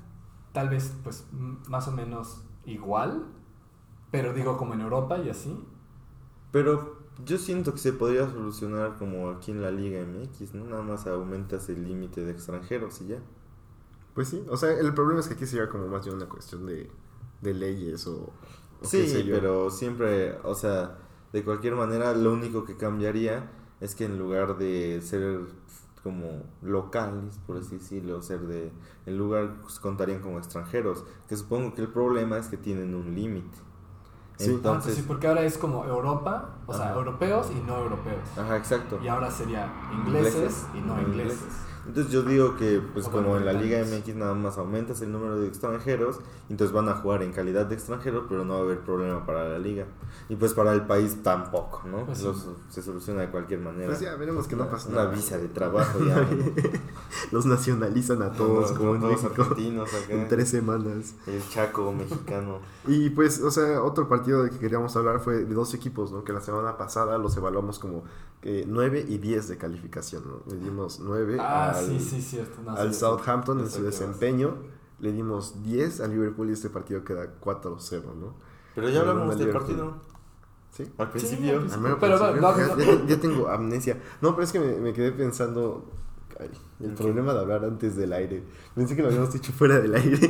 tal 0.54 0.70
vez, 0.70 0.96
pues, 1.04 1.26
más 1.68 1.88
o 1.88 1.92
menos 1.92 2.44
igual. 2.66 3.26
Pero 4.10 4.34
digo, 4.34 4.58
como 4.58 4.74
en 4.74 4.82
Europa 4.82 5.18
y 5.18 5.30
así. 5.30 5.58
Pero 6.52 6.98
yo 7.26 7.38
siento 7.38 7.74
que 7.74 7.80
se 7.80 7.94
podría 7.94 8.30
solucionar 8.30 8.98
como 8.98 9.30
aquí 9.30 9.52
en 9.52 9.62
la 9.62 9.72
Liga 9.72 10.02
MX, 10.06 10.54
¿no? 10.54 10.66
Nada 10.66 10.84
más 10.84 11.06
aumentas 11.08 11.68
el 11.70 11.84
límite 11.84 12.24
de 12.24 12.32
extranjeros 12.32 13.02
y 13.02 13.08
ya. 13.08 13.18
Pues 14.14 14.30
sí, 14.30 14.44
o 14.50 14.58
sea, 14.58 14.72
el 14.72 14.94
problema 14.94 15.20
es 15.20 15.28
que 15.28 15.34
aquí 15.36 15.46
sería 15.46 15.70
como 15.70 15.88
más 15.88 16.04
bien 16.06 16.16
una 16.16 16.28
cuestión 16.28 16.66
de, 16.66 16.90
de 17.42 17.54
leyes 17.54 18.08
o, 18.08 18.32
Sí, 18.82 19.28
pero 19.30 19.70
siempre, 19.70 20.38
o 20.44 20.56
sea, 20.56 20.98
de 21.34 21.44
cualquier 21.44 21.76
manera, 21.76 22.14
lo 22.14 22.34
único 22.34 22.66
que 22.66 22.78
cambiaría 22.78 23.50
es 23.80 23.96
que 23.96 24.06
en 24.06 24.18
lugar 24.18 24.58
de 24.58 25.02
ser 25.02 25.42
como 26.04 26.44
locales, 26.62 27.38
por 27.46 27.58
así 27.58 27.78
decirlo, 27.78 28.22
ser 28.22 28.42
de, 28.42 28.72
en 29.06 29.18
lugar 29.18 29.58
pues, 29.62 29.80
contarían 29.80 30.22
como 30.22 30.38
extranjeros, 30.38 31.04
que 31.28 31.36
supongo 31.36 31.74
que 31.74 31.82
el 31.82 31.90
problema 31.90 32.38
es 32.38 32.48
que 32.48 32.58
tienen 32.58 32.96
un 32.96 33.14
límite. 33.14 33.58
Sí. 33.58 33.64
Ah, 33.64 34.38
pues 34.38 34.50
Entonces, 34.50 34.96
sí, 34.96 35.04
porque 35.08 35.28
ahora 35.28 35.44
es 35.44 35.58
como 35.58 35.84
Europa, 35.84 36.60
o 36.66 36.74
sea, 36.74 36.94
europeos 36.94 37.50
y 37.52 37.60
no 37.62 37.78
europeos. 37.78 38.30
ajá, 38.38 38.56
exacto. 38.56 39.00
Y 39.04 39.08
ahora 39.08 39.32
sería 39.32 39.74
ingleses, 39.92 40.36
Ingleses 40.36 40.68
y 40.76 40.82
no 40.82 40.96
no 40.96 41.02
ingleses. 41.02 41.67
Entonces 41.88 42.12
yo 42.12 42.22
digo 42.24 42.56
que 42.58 42.82
pues 42.94 43.08
O 43.08 43.12
como 43.12 43.38
en 43.38 43.46
la 43.46 43.54
Liga. 43.54 43.80
MX 43.84 44.16
nada 44.16 44.34
más 44.34 44.58
aumentas 44.58 45.02
el 45.02 45.12
número 45.12 45.40
de 45.40 45.48
extranjeros, 45.48 46.20
entonces 46.50 46.74
van 46.74 46.90
a 46.90 46.96
jugar 46.96 47.24
en 47.24 47.32
calidad 47.32 47.66
de 47.66 47.76
extranjeros, 47.76 48.26
pero 48.30 48.44
no 48.46 48.54
va 48.56 48.60
a 48.60 48.64
haber 48.64 48.80
problema 48.82 49.26
para 49.26 49.48
la 49.50 49.58
liga. 49.60 49.86
Y 50.30 50.36
pues 50.36 50.54
para 50.54 50.74
el 50.74 50.86
país 50.86 51.24
tampoco, 51.24 51.84
¿no? 51.86 52.06
Pues 52.06 52.20
sí. 52.20 52.28
Se 52.70 52.82
soluciona 52.82 53.22
de 53.22 53.30
cualquier 53.30 53.60
manera. 53.62 53.88
Pues 53.88 54.02
ya 54.02 54.16
veremos 54.16 54.48
que 54.48 54.56
no 54.56 54.64
Una- 54.64 54.72
pasa 54.72 54.90
Una 54.90 55.06
visa 55.06 55.38
de 55.38 55.48
trabajo 55.48 56.00
ya. 56.06 56.16
¿no? 56.18 56.28
Los 57.32 57.46
nacionalizan 57.46 58.22
a 58.22 58.32
todos, 58.34 58.72
como 58.74 58.96
en 58.96 59.02
todos 59.02 59.24
México, 59.24 59.42
argentinos 59.44 59.94
acá. 59.94 60.14
en 60.14 60.28
tres 60.28 60.50
semanas. 60.50 61.16
El 61.26 61.42
Chaco 61.50 61.92
mexicano. 61.94 62.60
Y 62.90 63.10
pues, 63.10 63.42
o 63.42 63.52
sea, 63.52 63.84
otro 63.84 64.08
partido 64.08 64.44
del 64.44 64.52
que 64.52 64.60
queríamos 64.60 64.96
hablar 64.96 65.20
fue 65.20 65.40
de 65.44 65.54
dos 65.54 65.74
equipos, 65.74 66.14
¿no? 66.14 66.24
Que 66.24 66.32
la 66.32 66.40
semana 66.40 66.78
pasada 66.78 67.18
los 67.18 67.36
evaluamos 67.36 67.80
como 67.80 68.04
eh, 68.44 68.64
9 68.66 69.06
y 69.10 69.18
10 69.18 69.50
de 69.50 69.58
calificación, 69.58 70.24
¿no? 70.26 70.42
Le 70.50 70.58
dimos 70.58 71.02
9 71.02 71.36
Ah, 71.38 71.74
al, 71.80 71.86
sí, 71.88 72.00
sí, 72.00 72.22
cierto. 72.22 72.62
No, 72.64 72.72
al 72.76 72.94
sí, 72.94 73.00
Southampton 73.00 73.60
en 73.60 73.70
su 73.70 73.84
desempeño. 73.84 74.56
Le 75.00 75.12
dimos 75.12 75.62
10 75.64 76.02
al 76.02 76.10
Liverpool 76.12 76.50
y 76.50 76.54
este 76.54 76.70
partido 76.70 77.04
queda 77.04 77.40
4-0, 77.40 78.16
¿no? 78.20 78.34
Pero 78.74 78.90
ya 78.90 79.02
hablamos 79.02 79.38
del 79.38 79.50
partido. 79.52 79.94
¿Sí? 80.72 80.84
Al 80.98 81.08
Sí, 81.08 81.12
principio. 81.14 81.60
al 81.60 81.72
Al 81.72 81.82
Pero 81.82 82.00
principio. 82.00 82.42
va- 82.42 82.58
ya, 82.58 82.78
ya- 82.78 83.06
ya 83.06 83.20
tengo 83.20 83.48
amnesia. 83.48 84.02
No, 84.22 84.32
pero 84.36 84.44
es 84.44 84.52
que 84.52 84.60
me, 84.60 84.76
me 84.78 84.94
quedé 84.94 85.12
pensando. 85.12 85.86
Ay, 86.40 86.50
el 86.80 86.94
problema 86.94 87.34
de 87.34 87.40
hablar 87.40 87.66
antes 87.66 87.96
del 87.96 88.14
aire. 88.14 88.44
Pensé 88.76 88.96
que 88.96 89.02
lo 89.02 89.08
habíamos 89.08 89.34
dicho 89.34 89.52
fuera 89.54 89.80
del 89.80 89.96
aire. 89.96 90.30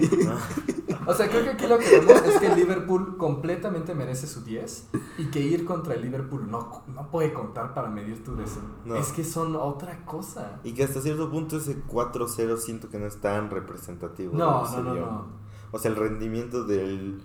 O 1.07 1.13
sea, 1.13 1.29
creo 1.29 1.41
que 1.43 1.51
aquí 1.51 1.67
lo 1.67 1.79
que 1.79 1.99
vemos 1.99 2.21
es 2.21 2.37
que 2.37 2.47
el 2.47 2.55
Liverpool 2.57 3.15
completamente 3.15 3.95
merece 3.95 4.27
su 4.27 4.43
10 4.43 4.89
y 5.17 5.25
que 5.27 5.39
ir 5.39 5.63
contra 5.63 5.93
el 5.93 6.01
Liverpool 6.01 6.51
no, 6.51 6.83
no 6.93 7.09
puede 7.09 7.31
contar 7.31 7.73
para 7.73 7.89
medir 7.89 8.25
tu 8.25 8.35
deseo. 8.35 8.63
No. 8.83 8.95
Es 8.97 9.13
que 9.13 9.23
son 9.23 9.55
otra 9.55 10.03
cosa. 10.05 10.59
Y 10.65 10.73
que 10.73 10.83
hasta 10.83 10.99
cierto 10.99 11.31
punto 11.31 11.57
ese 11.57 11.81
4-0 11.85 12.57
siento 12.57 12.89
que 12.89 12.99
no 12.99 13.05
es 13.05 13.21
tan 13.21 13.49
representativo. 13.49 14.35
No, 14.35 14.69
no, 14.69 14.95
no. 14.95 15.25
O 15.71 15.79
sea, 15.79 15.91
el 15.91 15.95
rendimiento 15.95 16.65
del 16.65 17.21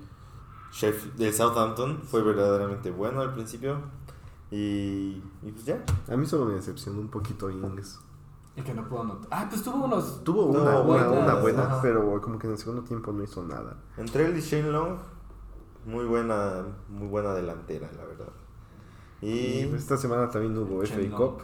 chef 0.70 1.14
del 1.16 1.34
Southampton 1.34 2.02
fue 2.04 2.22
verdaderamente 2.22 2.92
bueno 2.92 3.20
al 3.20 3.34
principio. 3.34 3.78
Y, 4.52 5.22
y 5.42 5.50
pues 5.52 5.64
ya. 5.64 5.84
A 6.08 6.16
mí 6.16 6.24
solo 6.26 6.44
me 6.44 6.54
decepcionó 6.54 7.00
un 7.00 7.08
poquito 7.08 7.50
Ings. 7.50 7.98
Y 8.54 8.62
que 8.62 8.74
no 8.74 8.86
puedo 8.88 9.02
anotar. 9.02 9.28
Ah, 9.30 9.46
pues 9.48 9.62
tuvo 9.62 9.84
unos. 9.86 10.22
Tuvo 10.24 10.52
No, 10.52 10.60
una, 10.62 10.70
una, 10.70 10.80
buenas, 10.80 11.08
una 11.24 11.34
buena, 11.36 11.62
ajá. 11.64 11.82
pero 11.82 12.20
como 12.20 12.38
que 12.38 12.46
en 12.46 12.52
el 12.52 12.58
segundo 12.58 12.82
tiempo 12.82 13.10
no 13.12 13.22
hizo 13.22 13.42
nada. 13.44 13.76
Entre 13.96 14.26
él 14.26 14.36
y 14.36 14.40
Shane 14.40 14.70
Long, 14.70 14.98
muy 15.86 16.04
buena, 16.04 16.62
muy 16.88 17.08
buena 17.08 17.32
delantera, 17.34 17.90
la 17.96 18.04
verdad. 18.04 18.28
Y 19.22 19.28
Y 19.30 19.72
esta 19.74 19.96
semana 19.96 20.28
también 20.28 20.56
hubo 20.58 20.82
FA 20.84 20.96
Chenlong. 20.96 21.16
Cup. 21.16 21.42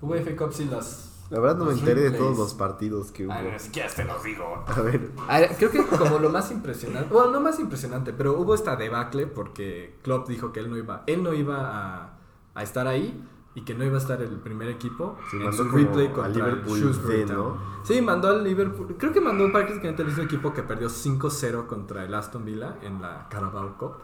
Hubo 0.00 0.14
FA 0.14 0.36
Cup 0.36 0.52
sí 0.52 0.66
las. 0.66 1.10
La 1.30 1.40
verdad 1.40 1.56
no 1.56 1.64
me 1.64 1.72
enteré 1.72 2.02
de 2.02 2.10
replays. 2.10 2.22
todos 2.22 2.38
los 2.38 2.54
partidos 2.54 3.10
que 3.10 3.24
hubo. 3.26 3.32
Ah, 3.32 3.42
ni 3.42 3.58
siquiera 3.58 3.88
te 3.88 4.04
los 4.04 4.22
digo. 4.22 4.62
A 4.66 4.80
ver, 4.82 5.10
A 5.26 5.40
ver, 5.40 5.56
creo 5.56 5.70
que 5.70 5.84
como 5.86 6.18
lo 6.18 6.28
más 6.30 6.50
impresionante, 6.52 7.12
bueno, 7.12 7.30
no 7.32 7.40
más 7.40 7.58
impresionante, 7.58 8.12
pero 8.12 8.38
hubo 8.38 8.54
esta 8.54 8.76
debacle 8.76 9.26
porque 9.26 9.98
Klopp 10.02 10.28
dijo 10.28 10.52
que 10.52 10.60
él 10.60 10.70
no 10.70 10.76
iba, 10.76 11.02
él 11.06 11.22
no 11.22 11.32
iba 11.32 11.56
a, 12.02 12.18
a 12.54 12.62
estar 12.62 12.86
ahí 12.86 13.26
y 13.54 13.62
que 13.62 13.74
no 13.74 13.84
iba 13.84 13.94
a 13.94 13.98
estar 13.98 14.20
el 14.20 14.36
primer 14.40 14.68
equipo 14.68 15.16
Sí, 15.30 15.36
en 15.40 15.52
su 15.52 15.64
replay 15.64 16.08
contra 16.08 16.26
el 16.26 16.56
Liverpool 16.56 16.92
B, 17.06 17.24
Town. 17.24 17.36
¿no? 17.36 17.56
Sí, 17.84 18.00
mandó 18.00 18.28
al 18.28 18.42
Liverpool, 18.42 18.96
creo 18.98 19.12
que 19.12 19.20
mandó 19.20 19.50
prácticamente 19.52 20.02
el 20.02 20.08
mismo 20.08 20.24
equipo 20.24 20.52
que 20.52 20.62
perdió 20.62 20.88
5-0 20.88 21.66
contra 21.66 22.04
el 22.04 22.14
Aston 22.14 22.44
Villa 22.44 22.78
en 22.82 23.00
la 23.00 23.28
Carabao 23.28 23.76
Cup, 23.78 23.96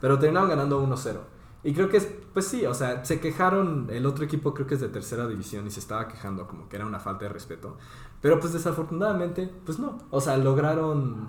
pero 0.00 0.18
terminaron 0.18 0.50
ganando 0.50 0.84
1-0. 0.84 1.18
Y 1.62 1.74
creo 1.74 1.88
que 1.88 1.96
es, 1.96 2.08
pues 2.32 2.46
sí, 2.46 2.64
o 2.64 2.74
sea, 2.74 3.04
se 3.04 3.18
quejaron, 3.18 3.88
el 3.90 4.06
otro 4.06 4.24
equipo 4.24 4.54
creo 4.54 4.68
que 4.68 4.74
es 4.74 4.80
de 4.80 4.88
tercera 4.88 5.26
división 5.26 5.66
y 5.66 5.70
se 5.70 5.80
estaba 5.80 6.06
quejando 6.06 6.46
como 6.46 6.68
que 6.68 6.76
era 6.76 6.86
una 6.86 7.00
falta 7.00 7.24
de 7.24 7.32
respeto. 7.32 7.76
Pero 8.20 8.38
pues 8.38 8.52
desafortunadamente, 8.52 9.52
pues 9.64 9.78
no. 9.78 9.98
O 10.10 10.20
sea, 10.20 10.36
lograron, 10.36 11.28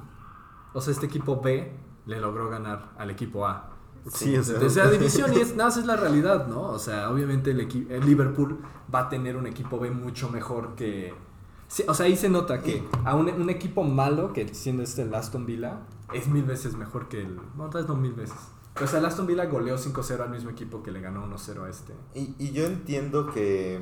o 0.73 0.82
sea, 0.82 0.93
este 0.93 1.07
equipo 1.07 1.41
B 1.41 1.75
le 2.05 2.19
logró 2.21 2.49
ganar 2.49 2.91
al 2.97 3.09
equipo 3.09 3.47
A. 3.47 3.76
sí, 4.07 4.37
o 4.37 4.43
sea, 4.43 4.59
tercera 4.59 4.89
división 4.89 5.33
y 5.33 5.39
es, 5.39 5.51
nada, 5.55 5.69
más 5.69 5.77
es 5.77 5.85
la 5.85 5.95
realidad, 5.95 6.47
¿no? 6.47 6.61
O 6.61 6.79
sea, 6.79 7.09
obviamente 7.09 7.51
el, 7.51 7.61
el 7.61 8.05
Liverpool 8.05 8.59
va 8.93 9.01
a 9.01 9.09
tener 9.09 9.35
un 9.37 9.47
equipo 9.47 9.79
B 9.79 9.91
mucho 9.91 10.29
mejor 10.29 10.75
que... 10.75 11.13
Sí, 11.67 11.83
o 11.87 11.93
sea, 11.93 12.05
ahí 12.05 12.15
se 12.15 12.29
nota 12.29 12.61
que 12.61 12.83
a 13.03 13.15
un, 13.15 13.29
un 13.29 13.49
equipo 13.49 13.83
malo, 13.83 14.31
que 14.31 14.53
siendo 14.53 14.83
este 14.83 15.01
el 15.01 15.13
Aston 15.13 15.45
Villa, 15.45 15.81
es 16.13 16.27
mil 16.27 16.43
veces 16.43 16.75
mejor 16.75 17.09
que 17.09 17.21
el... 17.21 17.35
No, 17.57 17.69
tal 17.69 17.81
vez 17.81 17.89
no 17.89 17.95
mil 17.95 18.13
veces. 18.13 18.37
O 18.81 18.87
sea, 18.87 18.99
el 18.99 19.05
Aston 19.05 19.27
Villa 19.27 19.45
goleó 19.45 19.77
5-0 19.77 20.21
al 20.21 20.29
mismo 20.29 20.49
equipo 20.49 20.83
que 20.83 20.91
le 20.91 21.01
ganó 21.01 21.27
1-0 21.27 21.65
a 21.65 21.69
este. 21.69 21.93
Y, 22.13 22.35
y 22.37 22.51
yo 22.51 22.65
entiendo 22.65 23.31
que, 23.31 23.79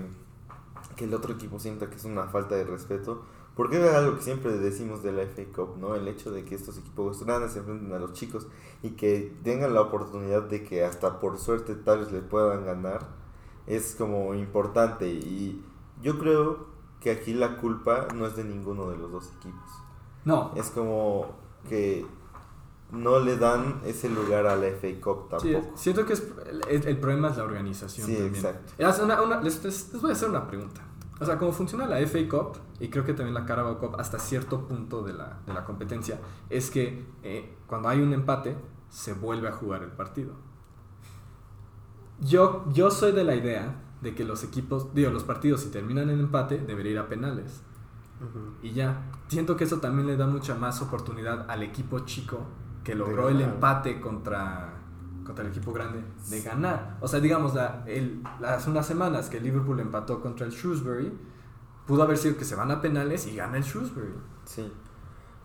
que 0.95 1.05
el 1.05 1.13
otro 1.13 1.33
equipo 1.33 1.59
sienta 1.59 1.89
que 1.89 1.95
es 1.95 2.05
una 2.05 2.27
falta 2.27 2.55
de 2.55 2.63
respeto. 2.63 3.23
Porque 3.55 3.81
es 3.83 3.93
algo 3.93 4.17
que 4.17 4.21
siempre 4.21 4.51
decimos 4.57 5.01
de 5.01 5.13
la 5.13 5.23
FA 5.23 5.43
Cup, 5.55 5.77
¿no? 5.79 5.95
El 5.95 6.07
hecho 6.09 6.31
de 6.31 6.43
que 6.43 6.55
estos 6.55 6.77
equipos 6.77 7.23
grandes 7.23 7.53
se 7.53 7.59
enfrenten 7.59 7.93
a 7.93 7.99
los 7.99 8.11
chicos 8.13 8.47
y 8.83 8.91
que 8.91 9.33
tengan 9.43 9.73
la 9.73 9.81
oportunidad 9.81 10.43
de 10.43 10.63
que 10.63 10.83
hasta 10.83 11.19
por 11.21 11.37
suerte 11.37 11.75
tal 11.75 11.99
vez 11.99 12.11
le 12.11 12.19
puedan 12.21 12.65
ganar 12.65 13.07
es 13.65 13.95
como 13.97 14.33
importante. 14.33 15.07
Y 15.09 15.63
yo 16.01 16.19
creo 16.19 16.65
que 16.99 17.11
aquí 17.11 17.33
la 17.33 17.57
culpa 17.57 18.07
no 18.13 18.25
es 18.27 18.35
de 18.35 18.43
ninguno 18.43 18.89
de 18.89 18.97
los 18.97 19.11
dos 19.11 19.31
equipos. 19.37 19.71
No, 20.25 20.51
Es 20.55 20.69
como 20.71 21.27
que 21.69 22.05
no 22.91 23.19
le 23.19 23.37
dan 23.37 23.79
ese 23.85 24.09
lugar 24.09 24.47
a 24.47 24.55
la 24.55 24.67
FA 24.67 24.87
Cup 25.01 25.27
Sí, 25.39 25.51
tampoco. 25.53 25.77
siento 25.77 26.05
que 26.05 26.13
es, 26.13 26.23
el, 26.69 26.87
el 26.87 26.97
problema 26.97 27.29
es 27.29 27.37
la 27.37 27.43
organización 27.43 28.07
Sí, 28.07 28.13
también. 28.15 28.35
exacto. 28.35 28.73
Es 28.77 28.99
una- 28.99 29.21
una- 29.21 29.39
les, 29.41 29.63
les- 29.63 29.93
les 29.93 30.01
voy 30.01 30.11
a 30.11 30.13
hacer 30.13 30.29
una 30.29 30.45
pregunta. 30.47 30.81
O 31.19 31.25
sea, 31.25 31.37
cómo 31.37 31.51
funciona 31.51 31.87
la 31.87 31.97
FA 32.05 32.19
Cup 32.29 32.57
y 32.79 32.89
creo 32.89 33.05
que 33.05 33.13
también 33.13 33.33
la 33.33 33.45
Carabao 33.45 33.77
Cup 33.77 33.95
hasta 33.97 34.19
cierto 34.19 34.67
punto 34.67 35.01
de 35.01 35.13
la, 35.13 35.39
de 35.45 35.53
la 35.53 35.63
competencia 35.63 36.19
es 36.49 36.69
que 36.69 37.05
eh, 37.23 37.55
cuando 37.67 37.87
hay 37.87 38.01
un 38.01 38.11
empate 38.11 38.57
se 38.89 39.13
vuelve 39.13 39.47
a 39.47 39.53
jugar 39.53 39.83
el 39.83 39.91
partido. 39.91 40.33
Yo, 42.19 42.65
yo 42.73 42.91
soy 42.91 43.11
de 43.11 43.23
la 43.23 43.35
idea 43.35 43.81
de 44.01 44.13
que 44.13 44.23
los 44.23 44.43
equipos, 44.43 44.93
digo, 44.93 45.09
los 45.11 45.23
partidos 45.23 45.61
si 45.61 45.69
terminan 45.69 46.09
en 46.09 46.19
empate 46.19 46.57
debería 46.57 46.91
ir 46.93 46.99
a 46.99 47.07
penales. 47.07 47.61
Y 48.61 48.71
ya, 48.71 49.11
siento 49.27 49.57
que 49.57 49.65
eso 49.65 49.79
también 49.79 50.07
le 50.07 50.15
da 50.15 50.25
mucha 50.25 50.55
más 50.55 50.81
oportunidad 50.81 51.49
al 51.49 51.63
equipo 51.63 51.99
chico 51.99 52.45
que 52.83 52.95
logró 52.95 53.29
el 53.29 53.41
empate 53.41 53.99
contra, 53.99 54.74
contra 55.25 55.43
el 55.43 55.51
equipo 55.51 55.73
grande 55.73 56.01
de 56.29 56.41
ganar. 56.41 56.97
O 57.01 57.07
sea, 57.07 57.19
digamos, 57.19 57.53
la, 57.53 57.83
el, 57.87 58.21
hace 58.45 58.69
unas 58.69 58.85
semanas 58.85 59.29
que 59.29 59.37
el 59.37 59.43
Liverpool 59.43 59.79
empató 59.79 60.21
contra 60.21 60.45
el 60.45 60.53
Shrewsbury, 60.53 61.11
pudo 61.85 62.03
haber 62.03 62.17
sido 62.17 62.37
que 62.37 62.45
se 62.45 62.55
van 62.55 62.71
a 62.71 62.81
penales 62.81 63.27
y 63.27 63.35
gana 63.35 63.57
el 63.57 63.63
Shrewsbury. 63.63 64.13
Sí. 64.45 64.71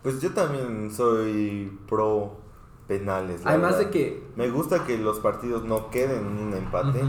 Pues 0.03 0.21
yo 0.21 0.31
también 0.31 0.89
soy 0.91 1.77
pro 1.87 2.39
penales. 2.87 3.43
la 3.43 3.51
Además 3.51 3.77
de 3.77 3.89
que, 3.89 4.27
Me 4.35 4.49
gusta 4.49 4.85
que 4.85 4.97
los 4.97 5.19
partidos 5.19 5.63
no 5.63 5.89
queden 5.89 6.25
en 6.25 6.37
un 6.37 6.53
empate, 6.53 7.01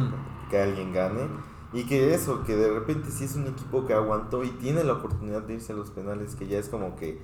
que 0.50 0.60
alguien 0.60 0.92
gane. 0.92 1.28
Y 1.72 1.84
que 1.84 2.12
eso, 2.12 2.42
que 2.44 2.54
de 2.54 2.70
repente 2.70 3.10
si 3.10 3.24
es 3.24 3.34
un 3.34 3.46
equipo 3.46 3.86
que 3.86 3.94
aguantó 3.94 4.44
y 4.44 4.50
tiene 4.50 4.84
la 4.84 4.94
oportunidad 4.94 5.42
de 5.42 5.54
irse 5.54 5.72
a 5.72 5.76
los 5.76 5.90
penales, 5.90 6.34
que 6.34 6.46
ya 6.46 6.58
es 6.58 6.68
como 6.68 6.96
que, 6.96 7.22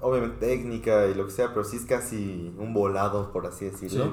obviamente 0.00 0.46
técnica 0.46 1.06
y 1.06 1.14
lo 1.14 1.26
que 1.26 1.32
sea, 1.32 1.48
pero 1.48 1.64
sí 1.64 1.76
es 1.76 1.84
casi 1.84 2.54
un 2.58 2.72
volado, 2.74 3.32
por 3.32 3.46
así 3.46 3.66
decirlo. 3.66 4.12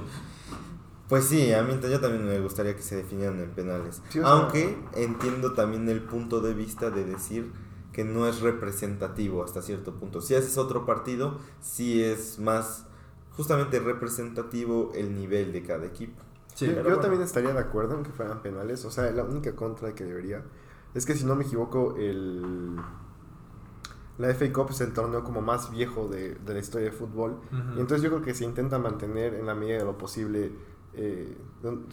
Pues 1.08 1.26
sí, 1.26 1.54
a 1.54 1.62
mí 1.62 1.78
yo 1.82 2.00
también 2.00 2.26
me 2.26 2.40
gustaría 2.40 2.76
que 2.76 2.82
se 2.82 2.96
definieran 2.96 3.40
en 3.40 3.52
penales. 3.52 4.02
Sí, 4.10 4.20
sea- 4.20 4.28
Aunque 4.28 4.76
entiendo 4.96 5.54
también 5.54 5.88
el 5.90 6.02
punto 6.02 6.42
de 6.42 6.54
vista 6.56 6.90
de 6.90 7.06
decir 7.06 7.52
que 7.94 8.04
no 8.04 8.28
es 8.28 8.42
representativo 8.42 9.44
hasta 9.44 9.62
cierto 9.62 9.94
punto. 9.94 10.20
Si 10.22 10.34
haces 10.36 10.58
otro 10.58 10.86
partido, 10.86 11.40
sí 11.62 12.02
es 12.04 12.40
más 12.40 12.86
justamente 13.38 13.80
representativo 13.80 14.92
el 14.96 15.14
nivel 15.16 15.54
de 15.54 15.62
cada 15.64 15.86
equipo. 15.86 16.22
Sí, 16.56 16.66
yo 16.66 16.72
pero 16.72 16.84
yo 16.84 16.90
bueno. 16.90 17.02
también 17.02 17.22
estaría 17.22 17.54
de 17.54 17.60
acuerdo 17.60 17.96
en 17.96 18.04
que 18.04 18.12
fueran 18.12 18.42
penales. 18.42 18.84
O 18.86 18.92
sea, 18.92 19.12
la 19.12 19.24
única 19.24 19.56
contra 19.56 19.94
que 19.94 20.06
debería 20.06 20.44
es 20.96 21.06
que 21.06 21.14
si 21.16 21.24
no 21.26 21.36
me 21.36 21.44
equivoco, 21.44 21.96
el 21.98 22.78
la 24.18 24.30
FA 24.34 24.52
Cup 24.54 24.68
es 24.72 24.82
el 24.82 24.94
torneo 24.94 25.24
como 25.24 25.42
más 25.42 25.72
viejo 25.72 26.08
de, 26.08 26.36
de 26.36 26.54
la 26.54 26.60
historia 26.60 26.88
de 26.88 26.92
fútbol. 26.94 27.40
Y 27.76 27.80
entonces 27.80 28.02
yo 28.02 28.10
creo 28.10 28.22
que 28.22 28.34
se 28.34 28.46
intenta 28.46 28.80
mantener 28.80 29.34
en 29.36 29.46
la 29.46 29.56
medida 29.56 29.80
de 29.80 29.86
lo 29.86 29.98
posible 29.98 30.52
eh, 30.94 31.38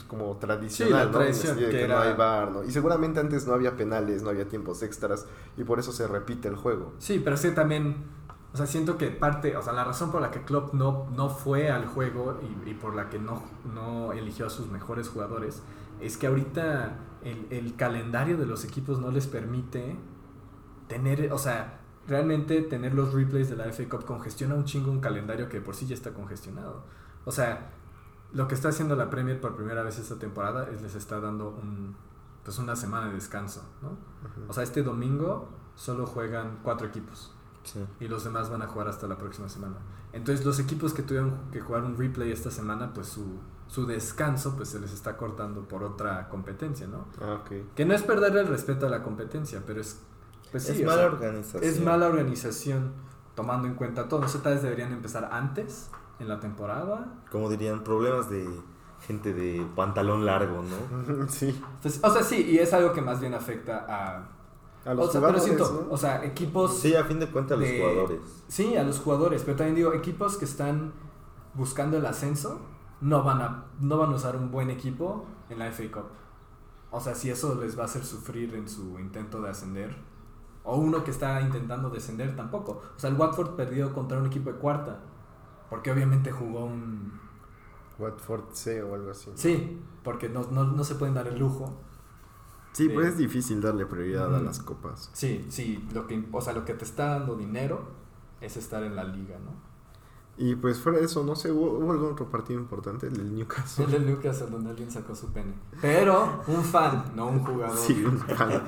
como 0.07 0.37
tradicional, 0.37 1.03
Sí, 1.03 1.07
¿no? 1.07 1.19
tradición, 1.19 1.57
que 1.59 1.71
que 1.71 1.89
no 1.89 1.99
hay 1.99 2.15
VAR, 2.15 2.53
¿no? 2.53 2.63
Y 2.65 2.71
seguramente 2.71 3.19
antes 3.19 3.47
no 3.47 3.55
había 3.55 3.77
penales, 3.77 4.23
no 4.23 4.31
había 4.31 4.49
tiempos 4.49 4.83
extras 4.85 5.27
y 5.57 5.65
por 5.65 5.81
eso 5.81 5.91
se 5.93 6.07
repite 6.07 6.47
el 6.49 6.55
juego. 6.57 6.93
Sí, 6.99 7.21
pero 7.25 7.37
sí 7.37 7.51
también, 7.51 8.05
o 8.53 8.57
sea, 8.57 8.67
siento 8.67 8.99
que 8.99 9.09
parte, 9.09 9.57
o 9.57 9.63
sea, 9.63 9.73
la 9.73 9.83
razón 9.83 10.13
por 10.13 10.23
la 10.23 10.31
que 10.31 10.43
Klopp 10.43 10.75
no, 10.75 11.09
no 11.17 11.29
fue 11.31 11.71
al 11.71 11.87
juego 11.87 12.39
y, 12.65 12.71
y 12.71 12.75
por 12.75 12.95
la 12.95 13.09
que 13.11 13.19
no, 13.19 13.43
no 13.75 14.13
eligió 14.13 14.47
a 14.47 14.51
sus 14.51 14.71
mejores 14.71 15.09
jugadores 15.09 15.63
es 16.01 16.17
que 16.17 16.27
ahorita 16.29 16.99
el, 17.25 17.47
el 17.51 17.75
calendario 17.77 18.37
de 18.37 18.47
los 18.47 18.65
equipos 18.65 19.01
no 19.01 19.11
les 19.11 19.27
permite 19.27 19.97
tener, 20.89 21.33
o 21.33 21.39
sea, 21.39 21.81
realmente 22.07 22.63
tener 22.63 22.95
los 22.95 23.13
replays 23.13 23.51
de 23.51 23.57
la 23.57 23.65
FA 23.73 23.89
Cup 23.89 24.05
congestiona 24.05 24.55
un 24.55 24.65
chingo 24.65 24.91
un 24.91 25.01
calendario 25.01 25.49
que 25.49 25.61
por 25.61 25.75
sí 25.75 25.87
ya 25.87 25.95
está 25.95 26.13
congestionado. 26.13 26.85
O 27.25 27.33
sea, 27.33 27.71
lo 28.33 28.49
que 28.49 28.55
está 28.55 28.69
haciendo 28.69 28.97
la 28.97 29.11
Premier 29.11 29.41
por 29.41 29.57
primera 29.57 29.83
vez 29.83 29.99
esta 29.99 30.17
temporada 30.17 30.69
es 30.71 30.83
les 30.83 30.95
está 30.95 31.21
dando 31.21 31.51
un, 31.51 31.95
pues 32.45 32.59
una 32.59 32.77
semana 32.77 33.09
de 33.09 33.15
descanso, 33.15 33.63
¿no? 33.83 33.97
O 34.49 34.53
sea, 34.53 34.63
este 34.63 34.83
domingo 34.83 35.49
solo 35.75 36.07
juegan 36.07 36.59
cuatro 36.63 36.87
equipos 36.87 37.35
y 38.01 38.09
los 38.09 38.25
demás 38.25 38.51
van 38.51 38.63
a 38.63 38.67
jugar 38.67 38.89
hasta 38.89 39.07
la 39.07 39.17
próxima 39.17 39.49
semana. 39.49 39.77
Entonces 40.13 40.45
los 40.45 40.59
equipos 40.59 40.93
que 40.93 41.03
tuvieron 41.03 41.51
que 41.51 41.61
jugar 41.61 41.85
un 41.85 41.97
replay 41.97 42.33
esta 42.33 42.51
semana, 42.51 42.93
pues 42.93 43.09
su, 43.09 43.39
su 43.69 43.87
descanso 43.87 44.57
pues 44.57 44.69
se 44.69 44.81
les 44.81 44.93
está 44.93 45.17
cortando 45.17 45.67
por 45.67 45.83
otra 45.83 46.29
competencia, 46.29 46.87
¿no? 46.87 47.07
Ah, 47.21 47.41
ok. 47.43 47.75
Que 47.75 47.85
no 47.85 47.95
es 47.95 48.03
perderle 48.03 48.41
el 48.41 48.49
respeto 48.49 48.87
a 48.87 48.91
la 48.91 49.03
competencia, 49.03 49.63
pero 49.67 49.81
es... 49.81 50.01
Pues 50.53 50.65
sí, 50.65 50.73
es 50.73 50.87
mala 50.87 51.03
sea, 51.03 51.07
organización. 51.07 51.65
es 51.65 51.81
mala 51.81 52.07
organización 52.07 52.93
tomando 53.35 53.67
en 53.67 53.75
cuenta 53.75 54.09
todo. 54.09 54.21
Tal 54.21 54.55
vez 54.55 54.63
deberían 54.63 54.93
empezar 54.93 55.29
antes 55.33 55.91
en 56.21 56.29
la 56.29 56.39
temporada. 56.39 57.21
Como 57.31 57.51
dirían, 57.51 57.83
problemas 57.83 58.31
de 58.31 58.49
gente 59.07 59.35
de 59.35 59.67
pantalón 59.75 60.25
largo, 60.25 60.63
¿no? 60.63 61.27
sí. 61.29 61.61
Pues, 61.81 61.99
o 62.03 62.11
sea, 62.11 62.23
sí, 62.23 62.47
y 62.51 62.59
es 62.59 62.73
algo 62.73 62.93
que 62.93 63.01
más 63.01 63.21
bien 63.21 63.35
afecta 63.35 63.85
a... 63.89 64.29
A 64.85 64.95
los 64.95 65.09
o 65.09 65.13
sea, 65.13 65.21
pero 65.21 65.39
jugadores, 65.39 65.45
siento, 65.45 65.87
¿no? 65.89 65.95
o 65.95 65.97
sea, 65.97 66.25
equipos... 66.25 66.79
Sí, 66.79 66.95
a 66.97 67.05
fin 67.05 67.19
de 67.21 67.29
cuentas 67.29 67.59
los 67.59 67.69
de- 67.69 67.79
jugadores. 67.81 68.21
Sí, 68.49 68.77
a 68.77 68.83
los 68.83 68.99
jugadores, 68.99 69.43
pero 69.45 69.57
también 69.57 69.77
digo, 69.77 69.93
equipos 69.93 70.37
que 70.37 70.45
están 70.45 70.93
buscando 71.55 71.97
el 71.99 72.07
ascenso 72.07 72.61
no 73.01 73.23
van 73.23 73.41
a, 73.43 73.65
no 73.81 73.97
van 73.99 74.13
a 74.13 74.17
usar 74.17 74.37
un 74.37 74.51
buen 74.51 74.71
equipo 74.71 75.25
en 75.51 75.59
la 75.61 75.67
FA 75.71 75.85
Cup. 75.93 76.07
O 76.91 77.01
sea, 77.01 77.15
si 77.15 77.31
eso 77.31 77.55
les 77.61 77.77
va 77.79 77.83
a 77.83 77.85
hacer 77.87 78.05
sufrir 78.05 78.55
en 78.55 78.69
su 78.69 78.99
intento 78.99 79.41
de 79.41 79.51
ascender. 79.51 79.97
O 80.65 80.77
uno 80.77 81.03
que 81.05 81.11
está 81.11 81.41
intentando 81.41 81.91
descender 81.91 82.37
tampoco. 82.37 82.83
O 82.97 82.99
sea, 82.99 83.11
el 83.11 83.17
Watford 83.17 83.57
perdió 83.57 83.93
contra 83.93 84.19
un 84.19 84.27
equipo 84.27 84.53
de 84.53 84.59
cuarta. 84.59 85.01
Porque 85.71 85.91
obviamente 85.91 86.31
jugó 86.31 86.65
un... 86.67 87.21
Watford 87.99 88.53
C 88.53 88.83
o 88.83 88.95
algo 88.95 89.11
así. 89.11 89.31
Sí, 89.35 89.81
porque 90.03 90.29
no, 90.29 90.45
no, 90.51 90.65
no 90.65 90.85
se 90.85 90.95
pueden 90.97 91.15
dar 91.15 91.27
el 91.29 91.39
lujo. 91.39 91.73
Sí, 92.73 92.89
de- 92.89 92.95
pues 92.95 93.09
es 93.09 93.19
difícil 93.19 93.61
darle 93.61 93.87
prioridad 93.87 94.35
a 94.35 94.41
las 94.41 94.61
copas. 94.61 95.11
Sí, 95.13 95.47
sí, 95.51 95.87
lo 95.93 96.07
que, 96.07 96.27
o 96.33 96.41
sea, 96.41 96.53
lo 96.53 96.65
que 96.65 96.75
te 96.75 96.85
está 96.85 97.19
dando 97.19 97.37
dinero 97.37 97.83
es 98.41 98.57
estar 98.57 98.83
en 98.83 98.97
la 98.97 99.05
liga, 99.05 99.39
¿no? 99.39 99.53
Y 100.39 100.55
pues 100.57 100.79
fuera 100.81 100.99
de 100.99 101.05
eso, 101.05 101.23
no 101.23 101.37
sé, 101.37 101.53
¿hubo, 101.53 101.73
hubo 101.79 101.93
algún 101.93 102.13
otro 102.13 102.29
partido 102.31 102.59
importante? 102.59 103.07
El 103.09 103.19
del 103.19 103.35
Newcastle. 103.35 103.85
El 103.85 103.91
de 103.91 103.99
Lucas 104.01 104.51
donde 104.51 104.71
alguien 104.71 104.91
sacó 104.91 105.15
su 105.15 105.31
pene. 105.33 105.53
Pero 105.81 106.43
un 106.47 106.63
fan, 106.65 107.13
no 107.15 107.27
un 107.29 107.45
jugador. 107.45 107.77
Sí, 107.77 108.03
un 108.05 108.19
fan. 108.19 108.63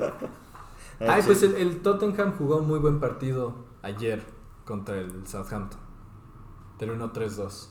Ay, 1.01 1.23
pues 1.25 1.43
el, 1.43 1.55
el 1.55 1.83
Tottenham 1.83 2.37
jugó 2.37 2.59
un 2.59 2.69
muy 2.69 2.79
buen 2.79 3.01
partido 3.01 3.55
ayer 3.83 4.25
contra 4.65 4.99
el 4.99 5.27
Southampton. 5.27 5.81
Del 6.79 6.99
1-3-2. 6.99 7.69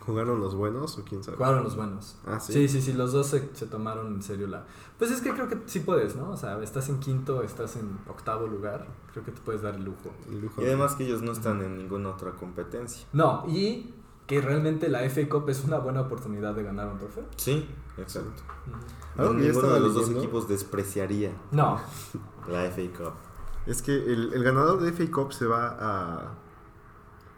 ¿Jugaron 0.00 0.40
los 0.40 0.54
buenos 0.54 0.98
o 0.98 1.04
quién 1.04 1.22
sabe? 1.22 1.36
Jugaron 1.36 1.62
los 1.62 1.76
buenos. 1.76 2.16
Ah, 2.26 2.40
sí. 2.40 2.52
Sí, 2.52 2.68
sí, 2.68 2.82
sí, 2.82 2.92
los 2.94 3.12
dos 3.12 3.26
se, 3.26 3.50
se 3.54 3.66
tomaron 3.66 4.14
en 4.14 4.22
serio 4.22 4.46
la... 4.46 4.64
Pues 4.98 5.10
es 5.10 5.20
que 5.20 5.30
creo 5.32 5.48
que 5.48 5.58
sí 5.66 5.80
puedes, 5.80 6.16
¿no? 6.16 6.30
O 6.30 6.36
sea, 6.36 6.60
estás 6.62 6.88
en 6.88 7.00
quinto, 7.00 7.42
estás 7.42 7.76
en 7.76 7.98
octavo 8.08 8.46
lugar. 8.46 8.86
Creo 9.12 9.24
que 9.24 9.30
te 9.30 9.40
puedes 9.40 9.62
dar 9.62 9.74
el 9.74 9.84
lujo. 9.84 10.10
El 10.28 10.40
lujo 10.40 10.62
Y 10.62 10.64
además 10.64 10.94
que 10.94 11.04
ellos 11.04 11.22
no 11.22 11.32
están 11.32 11.62
en 11.62 11.76
ninguna 11.76 12.10
otra 12.10 12.32
competencia. 12.32 13.06
No, 13.12 13.44
y 13.46 13.94
que 14.26 14.40
realmente 14.40 14.88
la 14.88 15.00
FA 15.10 15.28
Cup 15.28 15.48
es 15.48 15.64
una 15.64 15.78
buena 15.78 16.02
oportunidad 16.02 16.54
de 16.54 16.62
ganar 16.62 16.88
un 16.88 16.98
trofeo. 16.98 17.24
Sí, 17.36 17.68
exacto. 17.98 18.42
Que 19.16 19.22
yo 19.22 19.34
Ninguno 19.34 19.68
de 19.68 19.80
los 19.80 19.92
dos 19.94 20.08
equipos 20.08 20.48
despreciaría 20.48 21.32
No, 21.50 21.80
la 22.48 22.64
FA 22.70 22.82
Cup. 22.96 23.12
Es 23.66 23.82
que 23.82 23.92
el, 23.94 24.32
el 24.32 24.42
ganador 24.42 24.80
de 24.80 24.92
FA 24.92 25.10
Cup 25.12 25.32
se 25.32 25.46
va 25.46 25.68
a, 25.78 26.32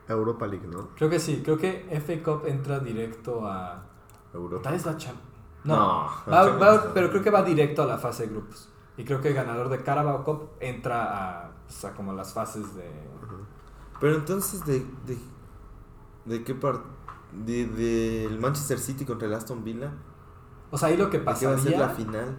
a 0.08 0.12
Europa 0.12 0.46
League, 0.46 0.66
¿no? 0.68 0.88
creo 0.96 1.10
que 1.10 1.18
sí. 1.18 1.42
Creo 1.44 1.58
que 1.58 1.86
FA 2.04 2.22
Cup 2.22 2.46
entra 2.46 2.78
directo 2.80 3.46
a... 3.46 3.84
Europa. 4.32 4.62
Tal 4.62 4.72
vez 4.74 4.86
va 4.86 4.90
a 4.92 4.96
Cham- 4.96 5.14
No, 5.64 5.76
No, 5.76 5.82
a 5.82 6.06
va- 6.30 6.44
Champions 6.44 6.62
va- 6.62 6.84
no. 6.86 6.94
pero 6.94 7.10
creo 7.10 7.22
que 7.22 7.30
va 7.30 7.42
directo 7.42 7.82
a 7.82 7.86
la 7.86 7.98
fase 7.98 8.24
de 8.26 8.30
grupos. 8.34 8.68
Y 8.96 9.04
creo 9.04 9.20
que 9.20 9.28
el 9.28 9.34
ganador 9.34 9.68
de 9.68 9.82
Carabao 9.82 10.24
Cup 10.24 10.50
entra 10.60 11.44
a, 11.44 11.48
o 11.68 11.70
sea, 11.70 11.92
como 11.94 12.12
las 12.12 12.32
fases 12.32 12.74
de... 12.74 12.90
Pero 14.00 14.16
entonces, 14.16 14.64
¿de, 14.66 14.80
de, 15.06 15.18
de 16.24 16.44
qué 16.44 16.54
parte? 16.54 16.84
De, 17.32 17.66
del 17.66 18.38
Manchester 18.38 18.78
City 18.78 19.04
contra 19.06 19.26
el 19.28 19.34
Aston 19.34 19.64
Villa. 19.64 19.92
O 20.70 20.76
sea, 20.78 20.88
ahí 20.88 20.96
lo 20.96 21.08
que 21.10 21.18
¿De 21.18 21.24
qué 21.24 21.26
va 21.26 21.32
a 21.32 21.36
ser 21.36 21.54
pasaría... 21.56 21.78
la 21.78 21.88
final? 21.90 22.36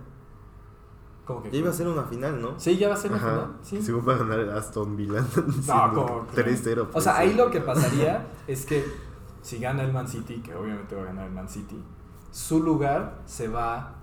¿Cómo 1.25 1.41
que? 1.41 1.51
Ya 1.51 1.57
iba 1.57 1.69
a 1.69 1.73
ser 1.73 1.87
una 1.87 2.03
final, 2.03 2.41
¿no? 2.41 2.59
Sí, 2.59 2.77
ya 2.77 2.89
va 2.89 2.95
a 2.95 2.97
ser 2.97 3.13
Ajá. 3.13 3.29
final. 3.29 3.57
Sí. 3.61 3.81
Según 3.81 4.07
va 4.07 4.15
a 4.15 4.17
ganar 4.17 4.39
el 4.39 4.49
Aston 4.51 4.95
Villa. 4.95 5.23
No, 5.67 5.93
como... 5.93 6.27
3-0. 6.27 6.37
O 6.37 6.65
sea, 6.65 6.91
pues, 6.91 7.07
ahí 7.07 7.33
lo 7.33 7.49
que 7.49 7.61
pasaría 7.61 8.27
es 8.47 8.65
que 8.65 8.85
si 9.41 9.59
gana 9.59 9.83
el 9.83 9.93
Man 9.93 10.07
City, 10.07 10.41
que 10.41 10.53
obviamente 10.55 10.95
va 10.95 11.03
a 11.03 11.05
ganar 11.05 11.27
el 11.27 11.33
Man 11.33 11.47
City, 11.49 11.81
su 12.31 12.63
lugar 12.63 13.21
se 13.25 13.47
va 13.47 13.95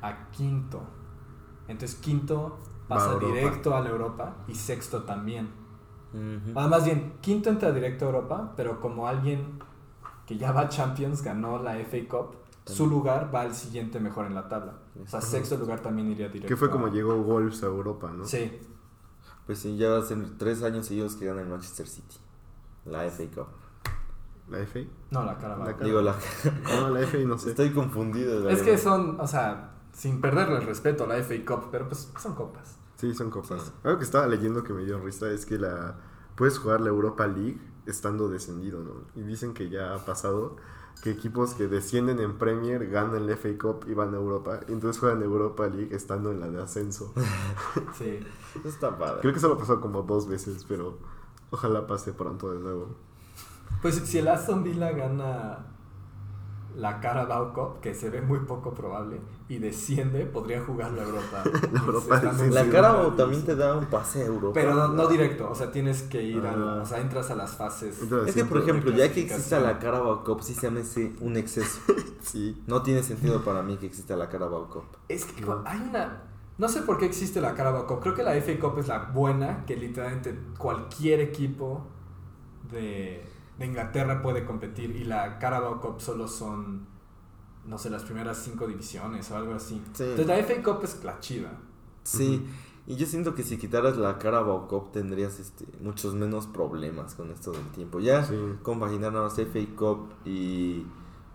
a 0.00 0.30
quinto. 0.30 0.82
Entonces 1.68 1.98
quinto 2.00 2.58
pasa 2.88 3.18
directo 3.18 3.74
a 3.74 3.80
la 3.80 3.90
Europa 3.90 4.36
y 4.48 4.54
sexto 4.54 5.04
también. 5.04 5.50
Ah, 6.54 6.68
más 6.68 6.84
bien, 6.84 7.14
quinto 7.20 7.48
entra 7.48 7.72
directo 7.72 8.04
a 8.04 8.08
Europa, 8.08 8.52
pero 8.56 8.80
como 8.80 9.06
alguien 9.06 9.58
que 10.26 10.36
ya 10.36 10.52
va 10.52 10.62
a 10.62 10.68
Champions, 10.68 11.22
ganó 11.22 11.62
la 11.62 11.74
FA 11.76 11.98
Cup, 12.08 12.36
su 12.66 12.86
lugar 12.86 13.34
va 13.34 13.42
al 13.42 13.54
siguiente 13.54 13.98
mejor 13.98 14.26
en 14.26 14.34
la 14.34 14.48
tabla. 14.48 14.74
O 15.00 15.06
sea, 15.06 15.20
sexto 15.20 15.56
lugar 15.56 15.80
también 15.80 16.10
iría 16.10 16.26
directo. 16.28 16.48
Que 16.48 16.56
fue 16.56 16.70
como 16.70 16.86
a- 16.86 16.90
llegó 16.90 17.16
Wolves 17.22 17.62
a 17.62 17.66
Europa, 17.66 18.12
¿no? 18.12 18.24
Sí, 18.24 18.60
Pues 19.46 19.58
sí, 19.58 19.76
ya 19.76 20.00
ser 20.02 20.18
tres 20.38 20.62
años 20.62 20.86
seguidos 20.86 21.16
que 21.16 21.26
gana 21.26 21.40
el 21.42 21.48
Manchester 21.48 21.86
City. 21.88 22.16
La 22.84 23.04
FA 23.10 23.24
Cup. 23.34 23.46
¿La 24.48 24.58
FA? 24.58 24.80
no, 25.10 25.24
la 25.24 25.38
Carabao. 25.38 25.66
La 25.66 25.76
Car- 25.76 25.84
Digo, 25.86 26.00
la... 26.02 26.14
No, 26.64 26.90
la 26.90 27.00
FA 27.06 27.18
no 27.18 27.38
sé. 27.38 27.50
Estoy 27.50 27.70
confundido. 27.72 28.40
la 28.40 28.52
Es 28.52 28.62
que 28.62 28.76
son, 28.78 29.18
o 29.20 29.26
sea, 29.26 29.74
sin 29.92 30.20
perderle 30.20 30.56
el 30.56 30.66
respeto 30.66 31.04
a 31.04 31.06
la 31.06 31.16
FA 31.16 31.34
Cup, 31.46 31.68
pero 31.70 31.88
pues 31.88 32.10
son 32.18 32.34
copas. 32.34 32.76
Sí, 32.96 33.14
son 33.14 33.30
copas. 33.30 33.62
Sí. 33.62 33.72
Algo 33.84 33.98
que 33.98 34.04
estaba 34.04 34.26
leyendo 34.26 34.62
que 34.62 34.72
me 34.72 34.84
dio 34.84 34.98
risa 35.00 35.28
es 35.30 35.46
que 35.46 35.58
la 35.58 35.96
puedes 36.36 36.58
jugar 36.58 36.80
la 36.80 36.88
Europa 36.90 37.26
League 37.26 37.60
estando 37.86 38.28
descendido, 38.28 38.82
¿no? 38.84 38.92
Y 39.20 39.24
dicen 39.24 39.54
que 39.54 39.68
ya 39.70 39.94
ha 39.94 39.98
pasado 40.04 40.56
que 41.02 41.10
equipos 41.10 41.54
que 41.54 41.66
descienden 41.66 42.20
en 42.20 42.38
Premier 42.38 42.88
ganan 42.88 43.26
la 43.26 43.36
FA 43.36 43.50
Cup 43.60 43.86
y 43.88 43.94
van 43.94 44.14
a 44.14 44.16
Europa. 44.16 44.60
Y 44.68 44.72
entonces 44.72 45.00
juegan 45.00 45.22
Europa 45.22 45.66
League 45.66 45.94
estando 45.94 46.30
en 46.30 46.40
la 46.40 46.48
de 46.48 46.62
ascenso. 46.62 47.12
Sí. 47.98 48.20
Eso 48.58 48.68
está 48.68 48.98
padre. 48.98 49.20
Creo 49.22 49.34
que 49.34 49.40
solo 49.40 49.58
pasó 49.58 49.80
como 49.80 50.02
dos 50.02 50.28
veces, 50.28 50.64
pero 50.68 50.98
ojalá 51.50 51.86
pase 51.86 52.12
pronto 52.12 52.52
de 52.52 52.60
nuevo. 52.60 52.94
Pues 53.80 53.96
si 53.96 54.18
el 54.18 54.28
Aston 54.28 54.62
Villa 54.62 54.92
gana 54.92 55.66
la 56.76 57.00
Carabao 57.00 57.52
Cup, 57.52 57.80
que 57.80 57.94
se 57.94 58.08
ve 58.10 58.20
muy 58.22 58.40
poco 58.40 58.72
probable, 58.74 59.20
y 59.48 59.58
desciende, 59.58 60.24
podría 60.26 60.62
jugar 60.64 60.92
la 60.92 61.02
Europa. 61.02 61.42
La 61.72 61.80
Europa 61.80 62.20
sí, 62.36 62.50
La 62.50 62.64
sí. 62.64 62.70
Carabao 62.70 63.10
división. 63.10 63.16
también 63.16 63.44
te 63.44 63.56
da 63.56 63.76
un 63.76 63.86
pase 63.86 64.22
a 64.22 64.26
Europa. 64.26 64.54
Pero 64.54 64.74
no, 64.74 64.88
no 64.88 65.06
directo, 65.08 65.50
o 65.50 65.54
sea, 65.54 65.70
tienes 65.70 66.02
que 66.02 66.22
ir 66.22 66.44
al, 66.46 66.62
Ah. 66.68 66.80
o 66.82 66.86
sea, 66.86 67.00
entras 67.00 67.30
a 67.30 67.34
las 67.34 67.56
fases. 67.56 68.00
Entonces, 68.02 68.28
Es 68.28 68.34
que, 68.42 68.48
por 68.48 68.58
ejemplo, 68.62 68.90
ya 68.92 69.12
que 69.12 69.20
exista 69.22 69.60
la 69.60 69.78
Carabao 69.78 70.24
Cup, 70.24 70.42
sí 70.42 70.54
se 70.54 70.70
me 70.70 70.80
hace 70.80 71.12
un 71.20 71.36
exceso. 71.36 71.80
Sí. 72.22 72.62
No 72.68 72.82
tiene 72.82 73.02
sentido 73.02 73.42
para 73.44 73.62
mí 73.62 73.76
que 73.78 73.86
exista 73.86 74.14
la 74.16 74.28
Carabao 74.28 74.68
Cup. 74.70 74.84
Es 75.08 75.24
que 75.24 75.44
hay 75.64 75.80
una. 75.90 76.22
No 76.56 76.68
sé 76.68 76.82
por 76.82 76.96
qué 76.98 77.06
existe 77.06 77.40
la 77.40 77.54
Carabao 77.54 77.86
Cup. 77.88 77.98
Creo 78.00 78.14
que 78.14 78.22
la 78.22 78.32
FA 78.40 78.52
Cup 78.60 78.78
es 78.78 78.86
la 78.86 79.10
buena, 79.12 79.64
que 79.66 79.76
literalmente 79.76 80.38
cualquier 80.56 81.18
equipo 81.20 81.84
de. 82.70 83.24
De 83.58 83.66
Inglaterra 83.66 84.22
puede 84.22 84.44
competir 84.44 84.96
y 84.96 85.04
la 85.04 85.38
Carabao 85.38 85.80
Cup 85.80 86.00
solo 86.00 86.26
son, 86.28 86.86
no 87.66 87.78
sé, 87.78 87.90
las 87.90 88.04
primeras 88.04 88.38
cinco 88.38 88.66
divisiones 88.66 89.30
o 89.30 89.36
algo 89.36 89.54
así. 89.54 89.82
Sí. 89.92 90.04
Entonces 90.04 90.26
la 90.26 90.36
FA 90.38 90.62
Cup 90.62 90.80
es 90.84 91.02
la 91.04 91.20
chida. 91.20 91.52
Sí, 92.04 92.44
y 92.86 92.96
yo 92.96 93.06
siento 93.06 93.34
que 93.34 93.44
si 93.44 93.58
quitaras 93.58 93.96
la 93.96 94.18
Carabao 94.18 94.66
Cup 94.66 94.90
tendrías 94.92 95.38
este, 95.38 95.64
muchos 95.80 96.14
menos 96.14 96.46
problemas 96.48 97.14
con 97.14 97.30
esto 97.30 97.52
del 97.52 97.66
tiempo. 97.68 98.00
Ya 98.00 98.24
Sí. 98.24 98.34
compaginar 98.62 99.12
nada 99.12 99.26
más 99.26 99.38
FA 99.38 99.60
Cup 99.76 100.08
y, 100.24 100.84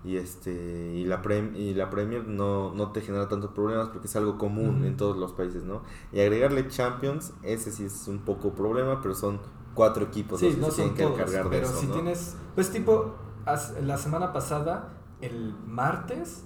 y 0.03 0.17
este 0.17 0.91
y 0.93 1.05
la 1.05 1.21
Prem, 1.21 1.55
y 1.55 1.73
la 1.73 1.89
Premier 1.89 2.27
no, 2.27 2.73
no 2.73 2.91
te 2.91 2.99
genera 3.01 3.29
tantos 3.29 3.51
problemas 3.51 3.89
porque 3.89 4.07
es 4.07 4.15
algo 4.17 4.37
común 4.37 4.83
en 4.83 4.97
todos 4.97 5.15
los 5.17 5.31
países, 5.33 5.63
¿no? 5.63 5.83
Y 6.11 6.19
agregarle 6.19 6.67
Champions, 6.67 7.33
ese 7.43 7.71
sí 7.71 7.85
es 7.85 8.07
un 8.09 8.19
poco 8.19 8.53
problema, 8.53 9.01
pero 9.01 9.15
son 9.15 9.39
cuatro 9.77 10.03
equipos 10.05 10.41
los 10.41 10.51
Sí, 10.51 10.55
que 10.55 10.61
no 10.61 10.69
se 10.71 10.75
tienen 10.77 10.95
que 10.95 11.03
todos, 11.03 11.19
encargar 11.19 11.43
de 11.45 11.49
pero 11.51 11.67
eso, 11.67 11.79
si 11.79 11.85
¿no? 11.87 11.93
tienes, 11.93 12.35
pues 12.55 12.71
tipo, 12.71 13.15
la 13.45 13.97
semana 13.97 14.33
pasada, 14.33 14.89
el 15.21 15.53
martes, 15.65 16.43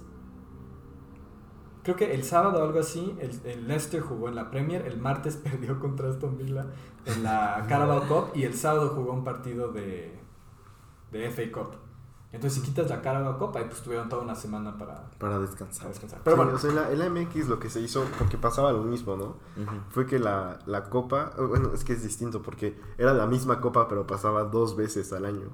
creo 1.82 1.96
que 1.96 2.14
el 2.14 2.22
sábado 2.24 2.60
o 2.60 2.64
algo 2.64 2.78
así, 2.78 3.16
el, 3.18 3.40
el 3.44 3.66
Leicester 3.66 4.00
jugó 4.00 4.28
en 4.28 4.34
la 4.36 4.50
Premier, 4.50 4.86
el 4.86 4.98
martes 4.98 5.36
perdió 5.42 5.80
contra 5.80 6.10
Aston 6.10 6.36
Villa 6.38 6.66
en 7.06 7.22
la 7.24 7.64
Carabao 7.68 8.06
Cup 8.06 8.36
y 8.36 8.44
el 8.44 8.54
sábado 8.54 8.90
jugó 8.94 9.12
un 9.12 9.24
partido 9.24 9.72
de, 9.72 10.14
de 11.10 11.30
FA 11.30 11.50
Cup. 11.52 11.81
Entonces 12.32 12.54
si 12.54 12.66
quitas 12.66 12.88
la 12.88 13.02
Carabao 13.02 13.38
Cup, 13.38 13.56
ahí 13.58 13.64
pues 13.68 13.82
tuvieron 13.82 14.08
toda 14.08 14.22
una 14.22 14.34
semana 14.34 14.78
para, 14.78 14.94
Para 15.18 15.18
para 15.18 15.38
descansar. 15.40 15.88
descansar. 15.88 16.20
Pero 16.24 16.36
bueno, 16.36 16.52
o 16.54 16.58
sea, 16.58 16.70
en 16.90 16.98
la, 16.98 17.10
MX 17.10 17.48
lo 17.48 17.58
que 17.58 17.68
se 17.68 17.80
hizo, 17.80 18.04
porque 18.18 18.38
pasaba 18.38 18.72
lo 18.72 18.82
mismo, 18.82 19.16
¿no? 19.16 19.36
Fue 19.90 20.06
que 20.06 20.18
la, 20.18 20.58
la 20.66 20.84
copa, 20.88 21.32
eh, 21.38 21.42
bueno, 21.42 21.72
es 21.74 21.84
que 21.84 21.92
es 21.92 22.02
distinto 22.02 22.40
porque 22.42 22.80
era 22.96 23.12
la 23.12 23.26
misma 23.26 23.60
copa, 23.60 23.86
pero 23.86 24.06
pasaba 24.06 24.44
dos 24.44 24.76
veces 24.76 25.12
al 25.12 25.26
año. 25.26 25.50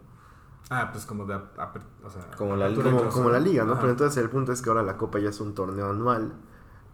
ah, 0.70 0.90
pues 0.92 1.04
como 1.04 1.24
de... 1.24 1.34
o 1.34 2.10
sea, 2.10 2.30
Como 2.36 2.54
la 2.56 2.70
y 2.70 2.76
Como, 2.76 3.08
como 3.08 3.30
la 3.30 3.40
liga, 3.40 3.64
¿no? 3.64 3.72
Ajá. 3.72 3.80
Pero 3.80 3.92
entonces 3.92 4.22
el 4.22 4.30
punto 4.30 4.52
es 4.52 4.62
que 4.62 4.70
ahora 4.70 4.82
la 4.84 4.96
copa 4.96 5.18
ya 5.18 5.30
es 5.30 5.40
un 5.40 5.54
torneo 5.54 5.90
anual 5.90 6.32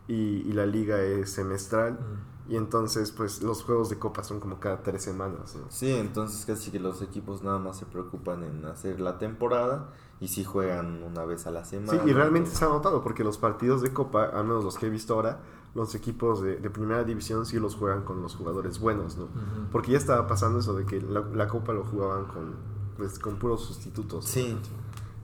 y, 0.09 0.15
y 0.49 0.53
la 0.53 0.65
liga 0.67 1.01
es 1.01 1.31
semestral. 1.31 1.99
Y 2.47 2.57
entonces, 2.57 3.11
pues 3.11 3.41
los 3.43 3.63
juegos 3.63 3.89
de 3.89 3.99
copa 3.99 4.23
son 4.23 4.39
como 4.39 4.61
cada 4.61 4.83
tres 4.83 5.03
semanas, 5.03 5.57
¿no? 5.57 5.65
Sí, 5.71 5.91
entonces 5.93 6.45
casi 6.45 6.71
que 6.71 6.79
los 6.79 7.01
equipos 7.01 7.43
nada 7.43 7.59
más 7.59 7.79
se 7.79 7.87
preocupan 7.87 8.43
en 8.45 8.65
hacer 8.67 9.01
la 9.01 9.17
temporada 9.19 9.89
y 10.21 10.29
si 10.29 10.45
juegan 10.45 11.03
una 11.03 11.25
vez 11.25 11.47
a 11.47 11.51
la 11.51 11.65
Sí, 11.65 11.77
semana. 11.77 12.03
y 12.05 12.13
realmente 12.13 12.51
se 12.51 12.65
ha 12.65 12.69
notado 12.69 13.03
porque 13.03 13.25
los 13.25 13.39
partidos 13.39 13.81
de 13.81 13.95
Copa, 13.95 14.25
al 14.27 14.45
menos 14.45 14.63
los 14.63 14.77
que 14.77 14.87
he 14.87 14.91
visto 14.91 15.15
ahora, 15.15 15.41
los 15.75 15.95
equipos 15.95 16.43
de, 16.43 16.57
de 16.57 16.69
primera 16.71 17.03
división 17.03 17.47
sí 17.47 17.59
los 17.59 17.77
juegan 17.77 18.03
con 18.05 18.21
los 18.21 18.37
jugadores 18.37 18.79
buenos, 18.79 19.17
¿no? 19.17 19.29
Porque 19.73 19.93
ya 19.93 19.99
estaba 19.99 20.27
pasando 20.27 20.59
eso 20.59 20.75
de 20.75 20.85
que 20.85 21.01
la, 21.01 21.21
la 21.21 21.49
Copa 21.49 21.73
lo 21.73 21.83
jugaban 21.85 22.27
con, 22.27 22.55
pues, 22.99 23.19
con 23.19 23.37
puros 23.39 23.65
sustitutos. 23.65 24.25
¿no? 24.27 24.31
Sí. 24.31 24.57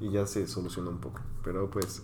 Y 0.00 0.10
ya 0.10 0.26
se 0.26 0.46
solucionó 0.48 0.88
un 0.90 0.98
poco. 0.98 1.20
Pero 1.44 1.68
pues, 1.70 2.02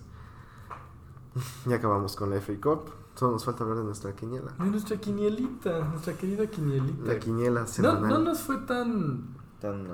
ya 1.66 1.76
acabamos 1.76 2.16
con 2.16 2.28
la 2.30 2.36
FA 2.40 2.52
Cup. 2.60 2.90
Solo 3.16 3.32
nos 3.32 3.44
falta 3.44 3.64
hablar 3.64 3.78
de 3.78 3.84
nuestra 3.84 4.14
quiniela. 4.14 4.52
Ay, 4.58 4.70
nuestra 4.70 4.98
quinielita, 4.98 5.80
nuestra 5.86 6.12
querida 6.14 6.46
quinielita. 6.46 7.12
La 7.14 7.18
quiniela 7.18 7.60
no, 7.62 7.66
semanal. 7.66 8.08
no 8.08 8.18
nos 8.20 8.40
fue 8.40 8.58
tan, 8.58 9.34
Tan, 9.60 9.88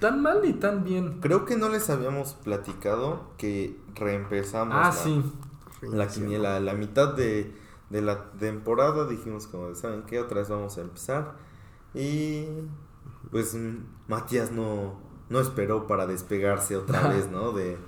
tan 0.00 0.22
mal 0.22 0.40
ni 0.42 0.52
tan 0.54 0.84
bien. 0.84 1.18
Creo 1.20 1.44
que 1.44 1.56
no 1.56 1.68
les 1.68 1.90
habíamos 1.90 2.34
platicado 2.34 3.30
que 3.38 3.78
reempezamos 3.96 4.74
Ah, 4.78 4.86
la, 4.86 4.92
sí. 4.92 5.22
la 5.82 6.06
quiniela. 6.08 6.60
La 6.60 6.74
mitad 6.74 7.12
de, 7.14 7.54
de 7.90 8.02
la 8.02 8.30
temporada 8.32 9.06
dijimos 9.08 9.48
como, 9.48 9.68
de, 9.68 9.74
¿saben 9.74 10.04
qué? 10.04 10.20
Otra 10.20 10.38
vez 10.38 10.48
vamos 10.48 10.78
a 10.78 10.82
empezar. 10.82 11.34
Y 11.92 12.46
pues 13.32 13.56
Matías 14.06 14.52
no, 14.52 14.94
no 15.28 15.40
esperó 15.40 15.86
para 15.88 16.06
despegarse 16.06 16.76
otra 16.76 17.08
vez, 17.08 17.28
¿no? 17.30 17.50
De, 17.50 17.64
de 17.64 17.78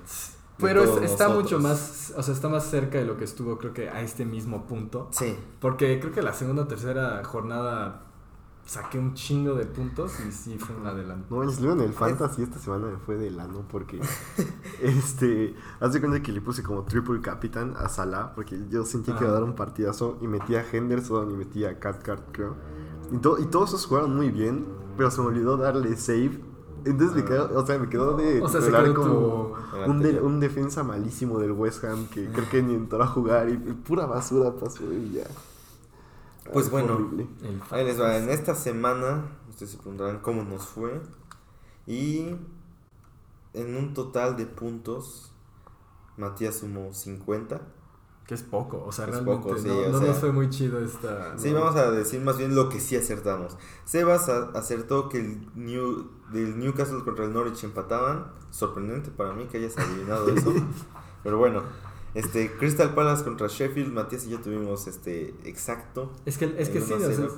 Pero 0.59 0.83
es- 0.83 1.11
está 1.11 1.29
nosotros. 1.29 1.43
mucho 1.43 1.59
más, 1.61 2.15
o 2.17 2.23
sea, 2.23 2.33
está 2.35 2.49
más 2.49 2.65
cerca 2.65 2.99
de 2.99 3.05
lo 3.05 3.17
que 3.17 3.25
estuvo, 3.25 3.59
creo 3.59 3.73
que 3.75 3.89
a 3.91 4.01
este 4.03 4.25
mismo 4.25 4.67
punto. 4.67 5.09
Sí, 5.11 5.37
Porque 5.61 5.99
creo 6.01 6.13
que 6.13 6.23
la 6.23 6.33
segunda 6.33 6.63
o 6.63 6.67
tercera 6.67 7.23
jornada 7.25 8.03
saqué 8.65 8.99
un 8.99 9.15
chingo 9.15 9.55
de 9.55 9.65
puntos 9.65 10.13
y 10.27 10.33
sí 10.33 10.59
fue 10.59 10.75
un 10.75 10.87
adelanto. 10.87 11.27
No, 11.33 11.45
luego 11.45 11.73
en 11.75 11.81
el 11.89 11.93
Fantasy 11.93 12.43
esta 12.43 12.59
semana 12.59 12.89
me 12.89 12.97
fue 12.97 13.15
de 13.17 13.31
lano 13.31 13.65
porque 13.71 14.01
este, 14.83 15.55
hace 15.81 16.01
cuenta 16.01 16.21
que 16.23 16.33
le 16.33 16.41
puse 16.41 16.63
como 16.63 16.83
triple 16.85 17.21
capitán 17.21 17.75
a 17.77 17.89
Salah 17.89 18.33
porque 18.35 18.59
yo 18.69 18.85
sentí 18.85 19.13
que 19.13 19.21
iba 19.25 19.31
a 19.31 19.35
dar 19.35 19.45
un 19.45 19.55
partidazo 19.55 20.19
y 20.21 20.27
metí 20.27 20.57
a 20.57 20.65
Henderson 20.69 21.31
y 21.31 21.35
metí 21.35 21.65
a 21.65 21.79
Cathcart, 21.79 22.25
creo. 22.33 22.57
Y, 23.13 23.19
to- 23.19 23.39
y 23.39 23.47
todos 23.47 23.69
esos 23.71 23.87
jugaron 23.87 24.17
muy 24.17 24.31
bien, 24.31 24.67
pero 24.97 25.11
se 25.11 25.21
me 25.21 25.29
olvidó 25.29 25.57
darle 25.57 25.97
save. 25.97 26.41
Entonces 26.85 27.17
me 27.17 27.25
quedó, 27.25 27.59
o 27.59 27.67
sea, 27.67 27.79
me 27.79 27.89
quedó 27.89 28.17
de 28.17 28.41
O 28.41 28.49
sea, 28.49 28.61
se 28.61 28.67
titular 28.67 28.85
quedó 28.85 28.95
como 28.95 29.11
tu- 29.11 29.91
un, 29.91 29.99
de- 30.01 30.21
un 30.21 30.41
defensa 30.41 30.83
malísimo 30.85 31.39
del 31.41 31.53
West 31.53 31.83
Ham 31.85 32.07
que 32.09 32.27
creo 32.29 32.49
que 32.49 32.63
ni 32.63 32.75
entró 32.75 33.03
a 33.03 33.07
jugar 33.07 33.49
y, 33.49 33.53
y 33.55 33.57
pura 33.73 34.07
basura 34.07 34.53
pasó 34.55 34.85
y 34.93 35.13
ya. 35.13 35.25
Pues 36.53 36.67
Ay, 36.67 36.71
fue 36.71 36.83
bueno. 36.83 37.11
Ahí 37.71 37.85
les 37.85 38.01
va, 38.01 38.17
en 38.19 38.29
esta 38.29 38.55
semana, 38.55 39.25
ustedes 39.51 39.73
se 39.73 39.79
preguntarán 39.79 40.21
cómo 40.21 40.45
nos 40.45 40.65
fue. 40.67 41.01
Y 41.89 42.37
en 43.53 43.75
un 43.77 43.95
total 43.95 44.37
de 44.37 44.47
puntos, 44.47 45.33
Matías 46.17 46.57
sumó 46.57 46.93
50. 46.95 47.61
Que 48.27 48.35
es 48.35 48.43
poco, 48.43 48.85
o 48.85 48.91
sea, 48.91 49.05
Es 49.05 49.13
realmente 49.13 49.49
poco, 49.49 49.57
sí, 49.59 49.69
no, 49.69 49.79
o 49.79 49.89
no 49.89 49.99
sea. 49.99 50.09
nos 50.09 50.17
fue 50.19 50.33
muy 50.33 50.51
chido 50.51 50.81
esta... 50.81 51.39
Sí, 51.39 51.53
no. 51.53 51.61
vamos 51.61 51.77
a 51.77 51.93
decir 51.93 52.21
más 52.21 52.37
bien 52.39 52.57
lo 52.57 52.69
que 52.69 52.81
sí 52.81 52.97
acertamos. 52.97 53.57
Sebas 53.85 54.29
acertó 54.29 55.09
que 55.09 55.19
el 55.19 55.49
New, 55.55 56.11
del 56.33 56.59
Newcastle 56.59 57.05
contra 57.05 57.25
el 57.25 57.33
Norwich 57.33 57.63
empataban. 57.63 58.33
Sorprendente 58.51 59.11
para 59.11 59.33
mí 59.33 59.47
que 59.47 59.59
hayas 59.59 59.79
adivinado 59.79 60.29
eso. 60.29 60.53
Pero 61.23 61.39
bueno, 61.39 61.63
este 62.17 62.51
Crystal 62.57 62.95
Palace 62.95 63.23
contra 63.25 63.47
Sheffield, 63.47 63.93
Matías 63.93 64.27
y 64.27 64.31
yo 64.31 64.41
tuvimos 64.41 64.87
este 64.87 65.35
exacto. 65.45 66.13
Es 66.25 66.39
que, 66.39 66.55
es 66.59 66.69
que 66.71 66.81
sí, 66.81 66.93
o 66.93 66.99
sea, 66.99 67.09
1-0. 67.11 67.31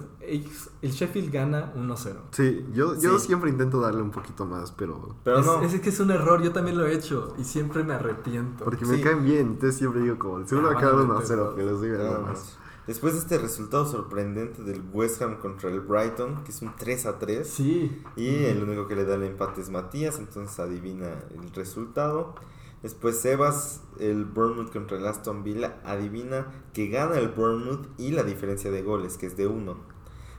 el 0.83 0.91
Sheffield 0.93 1.33
gana 1.33 1.73
1-0. 1.75 2.17
Sí, 2.31 2.65
yo, 2.73 2.95
yo 3.01 3.19
Sí. 3.19 3.27
siempre 3.27 3.51
intento 3.51 3.81
darle 3.81 4.03
un 4.03 4.11
poquito 4.11 4.47
más, 4.47 4.73
pero 4.73 5.17
Pero 5.25 5.41
es, 5.41 5.47
no. 5.47 5.63
es 5.63 5.81
que 5.81 5.89
es 5.91 6.01
un 6.01 6.11
error, 6.11 6.43
yo 6.43 6.53
también 6.53 6.79
lo 6.79 6.87
he 6.87 6.95
hecho 6.95 7.35
y 7.39 7.45
siempre 7.45 7.83
me 7.85 7.95
arrepiento. 7.95 8.65
Porque 8.65 8.85
me 8.87 8.97
Sí. 8.97 9.03
caen 9.03 9.25
bien, 9.25 9.47
entonces 9.49 9.77
siempre 9.77 10.01
digo 10.03 10.19
como, 10.19 10.47
seguro 10.47 10.69
va 10.69 10.75
a 10.75 10.79
quedar 10.79 10.93
van 10.95 11.03
a 11.03 11.05
1 11.07 11.13
a 11.13 11.17
meter 11.21 11.29
0, 11.29 11.45
dos. 11.45 11.55
pero 11.57 11.71
les 11.71 11.81
doy 11.81 11.91
Nada 11.91 12.19
más. 12.21 12.29
más. 12.31 12.59
Después 12.87 13.13
de 13.13 13.19
este 13.19 13.37
resultado 13.37 13.85
sorprendente 13.85 14.63
del 14.63 14.83
West 14.95 15.21
Ham 15.21 15.37
contra 15.41 15.69
el 15.71 15.81
Brighton, 15.81 16.43
que 16.45 16.53
es 16.53 16.63
un 16.63 16.75
3 16.75 17.05
a 17.05 17.19
3. 17.19 17.47
Sí. 17.47 18.03
Y 18.17 18.45
el 18.45 18.63
único 18.63 18.87
que 18.87 18.97
le 18.97 19.05
da 19.05 19.17
el 19.17 19.25
empate 19.25 19.61
es 19.61 19.69
Matías, 19.69 20.19
entonces 20.19 20.59
adivina 20.59 21.09
el 21.39 21.53
resultado. 21.53 22.35
Después 22.83 23.19
Sebas, 23.21 23.83
el 23.99 24.25
Bournemouth 24.25 24.73
contra 24.73 24.99
el 24.99 25.07
Aston 25.07 25.43
Villa, 25.43 25.81
adivina 25.85 26.47
que 26.73 26.89
gana 26.89 27.19
el 27.19 27.29
Bournemouth 27.29 27.87
y 27.99 28.13
la 28.13 28.23
diferencia 28.23 28.71
de 28.71 28.83
goles, 28.83 29.19
que 29.19 29.27
es 29.27 29.37
de 29.37 29.47
1. 29.49 29.77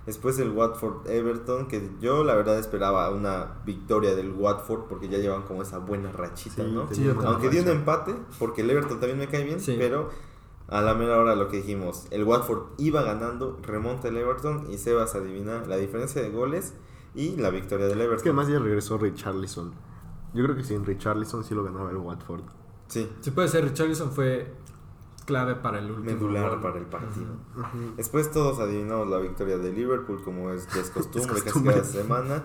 Después 0.05 0.39
el 0.39 0.49
Watford 0.51 1.07
Everton, 1.07 1.67
que 1.67 1.89
yo 1.99 2.23
la 2.23 2.33
verdad 2.35 2.57
esperaba 2.57 3.09
una 3.11 3.61
victoria 3.65 4.15
del 4.15 4.31
Watford 4.31 4.85
porque 4.87 5.09
ya 5.09 5.17
llevan 5.17 5.43
como 5.43 5.61
esa 5.61 5.77
buena 5.79 6.11
rachita, 6.11 6.63
Sí, 6.63 6.71
¿no? 6.71 6.87
Sí, 6.91 7.07
Aunque 7.25 7.49
dio 7.49 7.61
un 7.61 7.67
empate, 7.69 8.15
porque 8.39 8.61
el 8.61 8.69
Everton 8.69 8.99
también 8.99 9.19
me 9.19 9.27
cae 9.27 9.43
bien, 9.43 9.59
Sí. 9.59 9.75
pero 9.77 10.09
a 10.67 10.81
la 10.81 10.93
mera 10.95 11.19
hora 11.19 11.35
lo 11.35 11.49
que 11.49 11.57
dijimos, 11.57 12.07
el 12.11 12.23
Watford 12.23 12.69
iba 12.77 13.01
ganando, 13.03 13.59
remonta 13.61 14.07
el 14.07 14.17
Everton 14.17 14.67
y 14.71 14.77
Sebas 14.77 15.13
adivina 15.13 15.63
la 15.67 15.75
diferencia 15.77 16.21
de 16.21 16.29
goles 16.29 16.73
y 17.13 17.35
la 17.35 17.49
victoria 17.49 17.87
del 17.87 17.99
Everton. 17.99 18.17
Es 18.17 18.23
que 18.23 18.29
además 18.29 18.47
ya 18.47 18.59
regresó 18.59 18.97
Richarlison. 18.97 19.73
Yo 20.33 20.43
creo 20.43 20.55
que 20.55 20.63
sin 20.63 20.85
Richarlison 20.85 21.43
sí 21.43 21.55
lo 21.55 21.63
ganaba 21.63 21.89
el 21.91 21.97
Watford. 21.97 22.41
Sí, 22.87 23.09
Sí 23.21 23.31
puede 23.31 23.47
ser, 23.47 23.63
Richarlison 23.65 24.11
fue 24.11 24.53
clave 25.25 25.55
para 25.55 25.77
el 25.79 25.91
último 25.91 26.05
medular 26.05 26.49
gol. 26.51 26.61
para 26.61 26.77
el 26.79 26.85
partido. 26.85 27.27
Después 27.97 28.31
todos 28.31 28.59
adivinamos 28.59 29.07
la 29.07 29.17
victoria 29.19 29.57
de 29.57 29.71
Liverpool, 29.71 30.21
como 30.23 30.51
es, 30.51 30.67
ya 30.73 30.81
es 30.81 30.89
costumbre, 30.91 31.37
Es 31.37 31.43
casi 31.43 31.63
cada 31.63 31.83
semana. 31.83 32.43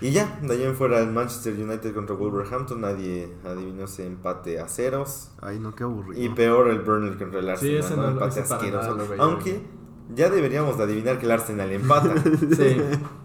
Y 0.00 0.12
ya, 0.12 0.38
de 0.42 0.52
ahí 0.54 0.62
en 0.62 0.76
fuera 0.76 1.00
el 1.00 1.10
Manchester 1.10 1.54
United 1.54 1.92
contra 1.92 2.14
Wolverhampton, 2.14 2.80
nadie 2.80 3.34
adivinó 3.44 3.84
ese 3.84 4.06
empate 4.06 4.60
a 4.60 4.68
ceros. 4.68 5.32
Ay, 5.40 5.58
no, 5.58 5.74
qué 5.74 5.82
aburrido. 5.82 6.22
Y 6.22 6.28
peor 6.28 6.68
el 6.68 6.80
Burnley 6.82 7.16
contra 7.18 7.40
el 7.40 7.46
Sí, 7.58 7.76
Arsenal, 7.76 7.78
ese 7.78 7.96
¿no? 7.96 8.02
no 8.02 8.08
empate 8.10 8.40
asqueroso. 8.40 8.96
Aunque 9.18 9.66
ya 10.14 10.30
deberíamos 10.30 10.78
de 10.78 10.84
adivinar 10.84 11.18
que 11.18 11.26
el 11.26 11.32
Arsenal 11.32 11.70
empata. 11.70 12.14
Sí. 12.56 12.76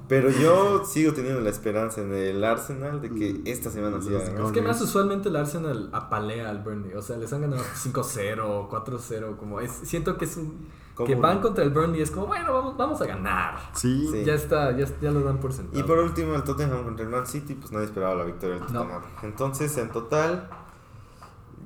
Pero 0.07 0.29
yo 0.29 0.83
sigo 0.85 1.13
teniendo 1.13 1.39
la 1.39 1.49
esperanza 1.49 2.01
en 2.01 2.13
el 2.13 2.43
Arsenal 2.43 3.01
de 3.01 3.09
que 3.09 3.41
esta 3.45 3.71
semana 3.71 4.01
sí. 4.01 4.13
Es 4.13 4.51
que 4.51 4.61
más 4.61 4.79
usualmente 4.81 5.29
el 5.29 5.35
Arsenal 5.35 5.89
apalea 5.93 6.49
al 6.49 6.59
Burnley. 6.59 6.93
O 6.93 7.01
sea, 7.01 7.17
les 7.17 7.31
han 7.31 7.41
ganado 7.41 7.63
5-0, 7.63 8.69
4-0. 8.69 9.37
Como 9.37 9.59
es, 9.59 9.71
siento 9.71 10.17
que 10.17 10.25
es 10.25 10.37
un. 10.37 10.67
Que 11.05 11.15
van 11.15 11.41
contra 11.41 11.63
el 11.63 11.71
Burnley 11.71 12.01
es 12.01 12.11
como, 12.11 12.27
bueno, 12.27 12.53
vamos, 12.53 12.77
vamos 12.77 13.01
a 13.01 13.05
ganar. 13.05 13.57
Sí, 13.73 14.07
Sí. 14.11 14.23
Ya 14.25 14.35
está, 14.35 14.77
ya, 14.77 14.85
ya 15.01 15.09
lo 15.09 15.21
dan 15.21 15.39
por 15.39 15.51
sentado. 15.51 15.79
Y 15.79 15.83
por 15.83 15.97
último, 15.97 16.35
el 16.35 16.43
Tottenham 16.43 16.83
contra 16.83 17.05
el 17.05 17.11
Man 17.11 17.25
City, 17.25 17.55
pues 17.55 17.71
nadie 17.71 17.85
esperaba 17.85 18.13
la 18.13 18.25
victoria 18.25 18.57
del 18.57 18.71
No. 18.73 18.81
Tottenham. 18.81 19.01
Entonces, 19.23 19.75
en 19.77 19.89
total, 19.89 20.49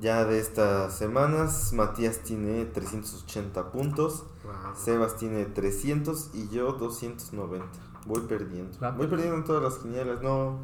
ya 0.00 0.24
de 0.24 0.38
estas 0.38 0.96
semanas, 0.96 1.72
Matías 1.72 2.18
tiene 2.22 2.64
380 2.64 3.70
puntos, 3.70 4.24
Wow. 4.44 4.54
Sebas 4.82 5.16
tiene 5.16 5.44
300 5.44 6.30
y 6.32 6.48
yo 6.48 6.72
290. 6.72 7.66
Voy 8.06 8.22
perdiendo. 8.22 8.78
Voy 8.96 9.06
perdiendo 9.06 9.36
en 9.36 9.44
todas 9.44 9.62
las 9.62 9.74
quinielas, 9.74 10.22
no. 10.22 10.60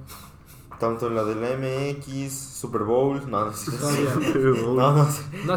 Tanto 0.81 1.11
la 1.11 1.23
de 1.25 1.35
la 1.35 1.51
MX, 1.59 2.33
Super 2.33 2.83
Bowl, 2.85 3.21
no, 3.31 3.45
no, 3.47 3.53
no, 4.75 4.75
no. 4.75 5.07
No 5.45 5.57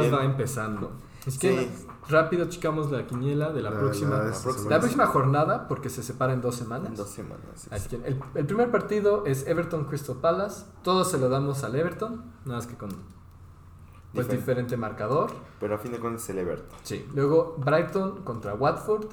bien. 0.00 0.14
va 0.14 0.24
empezando. 0.24 0.92
Es 1.24 1.38
que 1.38 1.58
Sí. 1.58 1.85
Rápido 2.08 2.46
checamos 2.46 2.90
la 2.90 3.06
quiniela 3.06 3.52
de 3.52 3.62
la, 3.62 3.70
La- 3.70 3.78
próxima. 3.78 4.10
la 4.10 4.16
La, 4.16 4.22
próxima. 4.30 4.52
semana. 4.54 4.78
próxima 4.80 5.06
jornada, 5.06 5.68
porque 5.68 5.88
se 5.90 6.02
separa 6.02 6.32
en 6.32 6.40
dos 6.40 6.54
semanas. 6.54 6.88
En 6.88 6.94
dos 6.96 7.08
semanas. 7.10 7.40
sí. 7.54 7.68
Así 7.72 7.88
que 7.88 7.96
el, 7.96 8.20
el 8.34 8.46
primer 8.46 8.70
partido 8.70 9.24
es 9.26 9.46
Everton 9.46 9.84
Crystal 9.84 10.16
Palace. 10.16 10.64
Todos 10.82 11.10
se 11.10 11.18
lo 11.18 11.28
damos 11.28 11.64
al 11.64 11.74
Everton, 11.74 12.24
nada 12.44 12.58
más 12.58 12.66
que 12.66 12.76
con 12.76 12.88
pues, 12.90 14.26
Diferente. 14.28 14.36
diferente 14.36 14.76
marcador. 14.76 15.30
Pero 15.60 15.74
a 15.74 15.78
fin 15.78 15.92
de 15.92 15.98
cuentas 15.98 16.22
es 16.24 16.30
el 16.30 16.38
Everton. 16.38 16.78
Sí. 16.82 17.06
Luego 17.14 17.56
Brighton 17.58 18.22
contra 18.22 18.54
Watford. 18.54 19.06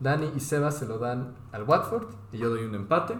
Dani 0.00 0.30
y 0.36 0.40
Seba 0.40 0.70
se 0.70 0.86
lo 0.86 0.98
dan 0.98 1.34
al 1.50 1.64
Watford 1.64 2.06
y 2.32 2.38
yo 2.38 2.50
doy 2.50 2.64
un 2.64 2.74
empate. 2.74 3.18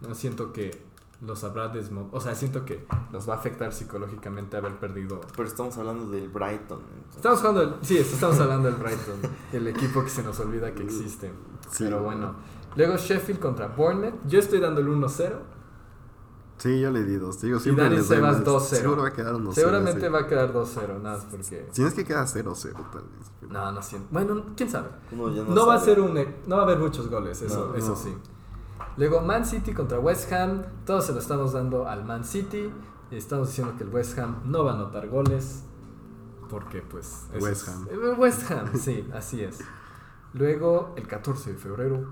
No 0.00 0.14
siento 0.14 0.52
que 0.52 0.85
los 1.20 1.44
habrá 1.44 1.68
desmo... 1.68 2.08
O 2.12 2.20
sea, 2.20 2.34
siento 2.34 2.64
que 2.64 2.86
los 3.12 3.28
va 3.28 3.34
a 3.34 3.36
afectar 3.38 3.72
psicológicamente 3.72 4.56
haber 4.56 4.78
perdido. 4.78 5.20
Pero 5.36 5.48
estamos 5.48 5.76
hablando 5.78 6.10
del 6.10 6.28
Brighton. 6.28 6.80
entonces. 6.94 7.16
Estamos 7.16 7.38
hablando 7.38 7.60
del... 7.60 7.74
Sí, 7.84 7.98
estamos 7.98 8.38
hablando 8.40 8.68
del 8.70 8.76
Brighton, 8.76 9.20
el 9.52 9.68
equipo 9.68 10.02
que 10.04 10.10
se 10.10 10.22
nos 10.22 10.38
olvida 10.40 10.72
que 10.74 10.82
existe. 10.82 11.32
Sí. 11.70 11.84
Pero 11.84 12.02
bueno. 12.02 12.34
Luego 12.76 12.96
Sheffield 12.96 13.40
contra 13.40 13.68
Bournemouth. 13.68 14.20
Yo 14.26 14.38
estoy 14.38 14.60
dando 14.60 14.80
el 14.80 14.88
1-0. 14.88 15.32
Sí, 16.58 16.80
yo 16.80 16.90
le 16.90 17.04
di 17.04 17.16
dos. 17.16 17.40
Digo, 17.40 17.58
Y 17.64 17.70
Dani 17.74 17.96
les 17.96 18.06
Sebas 18.06 18.38
más. 18.38 18.46
2-0. 18.46 18.60
Seguro 18.60 19.02
va 19.02 19.08
a 19.08 19.12
quedar 19.12 19.34
1-0. 19.34 19.52
Seguramente 19.52 20.00
sí. 20.00 20.08
va 20.08 20.20
a 20.20 20.26
quedar 20.26 20.52
2-0, 20.54 21.02
nada 21.02 21.16
más 21.16 21.26
porque... 21.26 21.68
Si 21.70 21.82
no 21.82 21.88
es 21.88 21.94
que 21.94 22.04
queda 22.04 22.24
0-0, 22.24 22.72
tal 22.90 23.02
vez. 23.02 23.50
No, 23.50 23.72
no 23.72 23.82
siento. 23.82 24.08
Bueno, 24.10 24.42
quién 24.56 24.70
sabe. 24.70 24.88
Ya 25.10 25.44
No, 25.44 25.66
va 25.66 25.74
a 25.74 25.80
ser 25.80 26.00
un, 26.00 26.14
no 26.46 26.56
va 26.56 26.62
a 26.62 26.64
haber 26.64 26.78
muchos 26.78 27.08
goles, 27.10 27.40
eso, 27.42 27.68
No, 27.72 27.74
eso 27.74 27.90
no. 27.90 27.96
sí. 27.96 28.14
Luego 28.96 29.20
Man 29.20 29.44
City 29.44 29.74
contra 29.74 29.98
West 29.98 30.32
Ham, 30.32 30.62
todos 30.86 31.06
se 31.06 31.12
lo 31.12 31.18
estamos 31.18 31.52
dando 31.52 31.86
al 31.88 32.04
Man 32.04 32.24
City. 32.24 32.72
Estamos 33.10 33.48
diciendo 33.48 33.74
que 33.76 33.84
el 33.84 33.90
West 33.90 34.18
Ham 34.18 34.40
no 34.46 34.64
va 34.64 34.72
a 34.72 34.74
anotar 34.74 35.08
goles 35.08 35.64
porque 36.48 36.80
pues 36.80 37.26
West 37.40 37.68
es- 37.68 37.68
Ham. 37.68 37.88
West 38.18 38.50
Ham, 38.50 38.68
sí, 38.74 39.08
así 39.14 39.42
es. 39.42 39.58
Luego 40.32 40.92
el 40.96 41.06
14 41.06 41.52
de 41.52 41.56
febrero. 41.58 42.06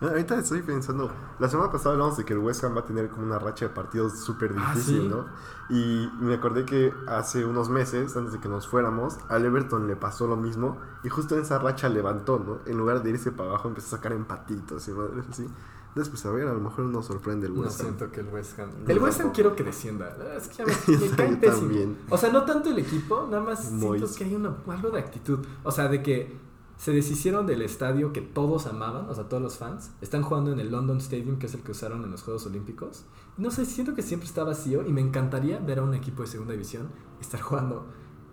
Ah, 0.00 0.06
Ahorita 0.08 0.36
estoy 0.38 0.62
pensando, 0.62 1.10
la 1.38 1.48
semana 1.48 1.70
pasada 1.70 1.92
hablamos 1.94 2.16
de 2.16 2.24
que 2.24 2.32
el 2.32 2.38
West 2.40 2.62
Ham 2.64 2.74
va 2.76 2.80
a 2.80 2.84
tener 2.84 3.08
como 3.08 3.24
una 3.26 3.38
racha 3.38 3.66
de 3.68 3.74
partidos 3.74 4.18
súper 4.20 4.54
Ah, 4.56 4.72
difícil, 4.74 5.02
¿sí? 5.02 5.08
¿no? 5.08 5.26
Y 5.70 6.08
me 6.20 6.34
acordé 6.34 6.64
que 6.64 6.92
hace 7.06 7.44
unos 7.44 7.68
meses, 7.68 8.16
antes 8.16 8.32
de 8.34 8.40
que 8.40 8.48
nos 8.48 8.66
fuéramos, 8.68 9.18
al 9.28 9.44
Everton 9.44 9.86
le 9.86 9.96
pasó 9.96 10.26
lo 10.26 10.36
mismo 10.36 10.78
y 11.04 11.08
justo 11.08 11.36
en 11.36 11.42
esa 11.42 11.58
racha 11.58 11.88
levantó, 11.88 12.38
¿no? 12.38 12.58
En 12.66 12.76
lugar 12.78 13.02
de 13.02 13.10
irse 13.10 13.32
para 13.32 13.50
abajo 13.50 13.68
empezó 13.68 13.94
a 13.94 13.98
sacar 13.98 14.12
empatitos 14.12 14.86
y 14.88 14.92
madres 14.92 15.24
así. 15.30 15.46
Pues 15.94 16.26
a 16.26 16.30
ver, 16.32 16.48
a 16.48 16.52
lo 16.52 16.60
mejor 16.60 16.86
nos 16.86 17.06
sorprende 17.06 17.46
el 17.46 17.54
No 17.54 17.60
West 17.62 17.80
Ham. 17.80 17.86
siento 17.86 18.10
que 18.10 18.20
el 18.20 18.28
West 18.28 18.58
Ham. 18.58 18.70
No, 18.84 18.90
El 18.90 18.98
West 18.98 19.20
Ham 19.20 19.30
quiero 19.32 19.54
que 19.54 19.62
descienda. 19.62 20.16
Es 20.36 20.48
que 20.48 20.64
me, 20.64 20.72
cae 21.16 21.36
pésimo. 21.36 21.60
también. 21.60 21.98
O 22.10 22.18
sea, 22.18 22.32
no 22.32 22.44
tanto 22.44 22.70
el 22.70 22.78
equipo, 22.78 23.28
nada 23.30 23.42
más 23.42 23.64
siento 23.64 24.06
que 24.16 24.24
hay 24.24 24.34
una, 24.34 24.56
algo 24.66 24.90
de 24.90 24.98
actitud. 24.98 25.38
O 25.62 25.70
sea, 25.70 25.88
de 25.88 26.02
que 26.02 26.36
se 26.76 26.92
deshicieron 26.92 27.46
del 27.46 27.62
estadio 27.62 28.12
que 28.12 28.20
todos 28.20 28.66
amaban, 28.66 29.08
o 29.08 29.14
sea, 29.14 29.28
todos 29.28 29.42
los 29.42 29.56
fans. 29.56 29.92
Están 30.00 30.22
jugando 30.22 30.52
en 30.52 30.58
el 30.58 30.70
London 30.72 30.98
Stadium, 30.98 31.38
que 31.38 31.46
es 31.46 31.54
el 31.54 31.60
que 31.60 31.70
usaron 31.70 32.02
en 32.04 32.10
los 32.10 32.22
Juegos 32.22 32.44
Olímpicos. 32.46 33.04
No 33.36 33.52
sé, 33.52 33.64
siento 33.64 33.94
que 33.94 34.02
siempre 34.02 34.28
está 34.28 34.42
vacío 34.42 34.84
y 34.86 34.92
me 34.92 35.00
encantaría 35.00 35.60
ver 35.60 35.78
a 35.78 35.82
un 35.82 35.94
equipo 35.94 36.22
de 36.22 36.28
segunda 36.28 36.52
división 36.52 36.88
estar 37.20 37.40
jugando 37.40 37.86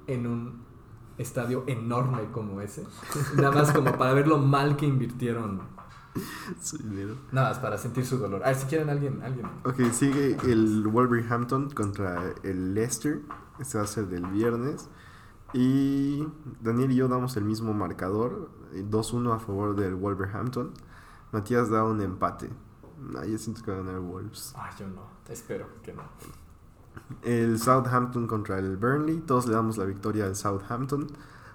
en 0.07 0.25
un 0.25 0.63
estadio 1.19 1.63
enorme 1.67 2.31
como 2.31 2.59
ese. 2.61 2.83
Nada 3.35 3.51
más 3.51 3.71
como 3.71 3.95
para 3.97 4.13
ver 4.13 4.27
lo 4.27 4.39
mal 4.39 4.75
que 4.75 4.87
invirtieron. 4.87 5.61
Su 6.61 6.77
dinero. 6.77 7.15
Nada 7.31 7.49
más 7.49 7.59
para 7.59 7.77
sentir 7.77 8.05
su 8.05 8.17
dolor. 8.17 8.43
A 8.43 8.47
ver, 8.47 8.55
si 8.55 8.65
quieren 8.67 8.89
alguien, 8.89 9.21
alguien. 9.23 9.45
Ok, 9.63 9.91
sigue 9.93 10.37
el 10.43 10.87
Wolverhampton 10.87 11.69
contra 11.69 12.33
el 12.43 12.73
Leicester. 12.73 13.21
Este 13.59 13.77
va 13.77 13.83
a 13.85 13.87
ser 13.87 14.07
del 14.07 14.25
viernes. 14.27 14.89
Y 15.53 16.25
Daniel 16.61 16.91
y 16.91 16.95
yo 16.95 17.07
damos 17.07 17.35
el 17.37 17.43
mismo 17.45 17.73
marcador. 17.73 18.49
eh, 18.73 18.85
2-1 18.89 19.35
a 19.35 19.39
favor 19.39 19.75
del 19.75 19.95
Wolverhampton. 19.95 20.71
Matías 21.31 21.69
da 21.69 21.83
un 21.83 22.01
empate. 22.01 22.49
Ah, 23.17 23.25
yo 23.25 23.37
siento 23.37 23.63
que 23.63 23.71
va 23.71 23.77
a 23.77 23.81
ganar 23.83 23.99
Wolves. 23.99 24.53
Ah, 24.55 24.69
yo 24.77 24.87
no. 24.87 25.03
Espero 25.29 25.67
que 25.83 25.93
no. 25.93 26.03
El 27.23 27.59
Southampton 27.59 28.27
contra 28.27 28.59
el 28.59 28.77
Burnley. 28.77 29.19
Todos 29.21 29.45
le 29.47 29.53
damos 29.53 29.77
la 29.77 29.85
victoria 29.85 30.25
al 30.25 30.35
Southampton. 30.35 31.07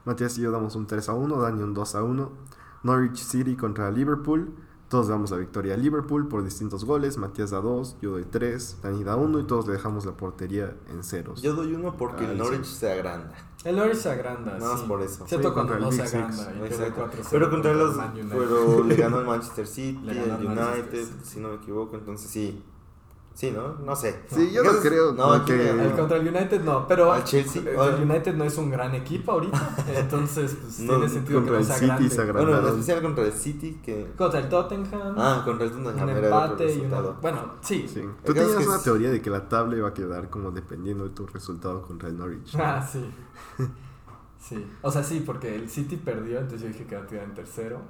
Matías 0.04 0.38
y 0.38 0.42
yo 0.42 0.50
damos 0.50 0.76
un 0.76 0.86
3-1. 0.86 1.40
Dani 1.40 1.62
un 1.62 1.74
2-1. 1.74 2.28
Norwich 2.86 3.18
City 3.18 3.56
contra 3.56 3.90
Liverpool. 3.90 4.54
Todos 4.88 5.08
damos 5.08 5.32
la 5.32 5.38
victoria 5.38 5.74
a 5.74 5.76
Liverpool 5.76 6.28
por 6.28 6.44
distintos 6.44 6.84
goles. 6.84 7.18
Matías 7.18 7.50
da 7.50 7.60
2, 7.60 7.96
yo 8.00 8.12
doy 8.12 8.24
3, 8.24 8.78
Dani 8.84 9.02
da 9.02 9.16
1 9.16 9.40
y 9.40 9.44
todos 9.44 9.66
le 9.66 9.72
dejamos 9.72 10.06
la 10.06 10.12
portería 10.12 10.76
en 10.90 11.02
ceros. 11.02 11.42
Yo 11.42 11.54
doy 11.54 11.74
uno 11.74 11.96
porque 11.96 12.24
Ah, 12.24 12.30
el 12.30 12.36
sí. 12.36 12.42
Norwich 12.44 12.64
se 12.66 12.92
agranda. 12.92 13.32
El 13.64 13.74
Norwich 13.74 13.96
se 13.96 14.10
agranda. 14.10 14.52
Nada 14.58 14.72
más 14.74 14.80
sí. 14.82 14.86
por 14.86 15.02
eso. 15.02 15.26
Cierto 15.26 15.48
Sí, 15.48 15.54
cuando 15.54 15.78
no 15.80 15.90
se 15.90 16.02
Big 16.02 16.14
agranda. 16.14 16.32
Six. 16.36 16.46
y 16.46 16.58
pierde 16.60 16.86
Exacto. 16.86 17.10
4-0 17.22 17.26
Pero 17.32 17.50
contra 17.50 17.74
los. 17.74 17.96
Pero 18.30 18.84
le 18.84 18.94
ganó 18.94 19.18
el 19.18 19.26
Manchester 19.32 19.66
City, 19.66 20.00
el 20.08 20.16
Manchester 20.28 20.46
United, 20.76 21.08
si 21.24 21.40
no 21.40 21.48
me 21.48 21.54
equivoco. 21.56 21.96
Entonces 21.96 22.30
sí. 22.30 22.62
Sí, 23.36 23.50
¿no? 23.50 23.74
No 23.84 23.94
sé. 23.94 24.22
Sí, 24.28 24.50
yo 24.50 24.64
no 24.64 24.72
creo 24.80 25.12
No, 25.12 25.44
que- 25.44 25.68
El 25.70 25.92
contra 25.92 26.16
el 26.16 26.26
United 26.26 26.62
no, 26.64 26.88
pero 26.88 27.12
Al 27.12 27.22
Chelsea. 27.22 27.60
el 27.62 28.02
United 28.10 28.34
no 28.34 28.44
es 28.44 28.56
un 28.56 28.70
gran 28.70 28.94
equipo 28.94 29.32
ahorita, 29.32 29.76
entonces 29.94 30.56
pues, 30.58 30.80
No, 30.80 30.94
tiene 30.94 31.08
sentido 31.10 31.44
que 31.44 31.50
contra 31.52 31.68
no 31.86 31.96
City 31.98 32.08
se 32.08 32.22
agranda. 32.22 32.40
Bueno, 32.50 32.58
en 32.60 32.66
especial 32.72 33.02
contra 33.02 33.24
el 33.26 33.32
City, 33.34 33.78
que. 33.84 34.10
Contra 34.16 34.40
el 34.40 34.48
Tottenham, 34.48 35.14
Ah, 35.18 35.42
contra 35.44 35.66
el 35.66 35.70
Tottenham 35.72 36.08
un 36.08 36.24
empate 36.24 36.74
y 36.76 36.80
una... 36.80 37.00
Bueno, 37.02 37.52
sí. 37.60 37.86
Tú 38.24 38.32
tenías 38.32 38.56
que 38.56 38.66
una 38.66 38.76
es- 38.76 38.82
teoría 38.84 39.10
de 39.10 39.20
que 39.20 39.28
la 39.28 39.46
tabla 39.46 39.76
iba 39.76 39.88
a 39.88 39.92
quedar 39.92 40.30
como 40.30 40.50
dependiendo 40.50 41.04
de 41.04 41.10
tu 41.10 41.26
resultado 41.26 41.82
contra 41.82 42.08
el 42.08 42.16
Norwich. 42.16 42.54
¿no? 42.56 42.64
Ah, 42.64 42.80
sí. 42.90 43.04
Sí. 44.38 44.66
O 44.80 44.90
sea, 44.90 45.02
sí, 45.02 45.22
porque 45.26 45.54
el 45.56 45.68
City 45.68 45.96
perdió, 45.96 46.38
entonces 46.38 46.62
yo 46.62 46.68
dije 46.68 46.86
que 46.86 46.94
iba 46.94 47.04
a 47.04 47.06
quedar 47.06 47.24
en 47.24 47.34
tercero. 47.34 47.80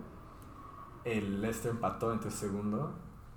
El 1.04 1.40
Leicester 1.40 1.70
empató, 1.70 2.12
entonces 2.12 2.40
segundo. 2.40 2.90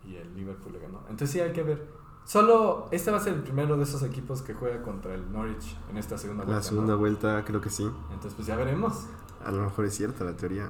Y 0.06 0.16
el 0.16 0.34
Liverpool 0.34 0.72
le 0.74 0.80
ganó. 0.80 1.02
Entonces 1.10 1.30
sí 1.32 1.40
hay 1.40 1.52
que 1.52 1.62
ver. 1.62 1.99
Solo 2.30 2.88
este 2.92 3.10
va 3.10 3.18
a 3.18 3.22
ser 3.22 3.34
el 3.34 3.42
primero 3.42 3.76
de 3.76 3.82
esos 3.82 4.04
equipos 4.04 4.44
que 4.44 4.54
juega 4.54 4.84
contra 4.84 5.16
el 5.16 5.32
Norwich 5.32 5.76
en 5.90 5.98
esta 5.98 6.16
segunda 6.16 6.44
vuelta. 6.44 6.60
La 6.60 6.64
segunda 6.64 6.94
¿no? 6.94 7.00
vuelta 7.00 7.44
creo 7.44 7.60
que 7.60 7.72
sí. 7.72 7.90
Entonces 8.12 8.34
pues 8.36 8.48
ya 8.48 8.56
veremos. 8.56 9.08
A 9.44 9.50
lo 9.50 9.64
mejor 9.64 9.86
es 9.86 9.96
cierta 9.96 10.24
la 10.24 10.38
teoría. 10.38 10.70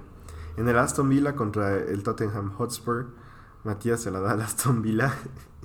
En 0.55 0.70
el 0.70 0.78
Aston 0.78 1.10
Villa 1.10 1.36
contra 1.36 1.76
el 1.76 2.01
Tottenham 2.01 2.53
Hotspur, 2.53 3.07
Matías 3.66 3.99
se 3.99 4.10
la 4.10 4.22
da 4.22 4.32
al 4.32 4.41
Aston 4.41 4.82
Villa. 4.82 5.14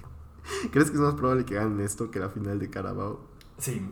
¿Crees 0.72 0.90
que 0.90 0.96
es 0.96 1.00
más 1.00 1.14
probable 1.14 1.44
que 1.44 1.54
ganen 1.54 1.78
esto 1.78 2.10
que 2.10 2.18
la 2.18 2.28
final 2.28 2.58
de 2.58 2.70
Carabao? 2.70 3.20
Sí. 3.58 3.88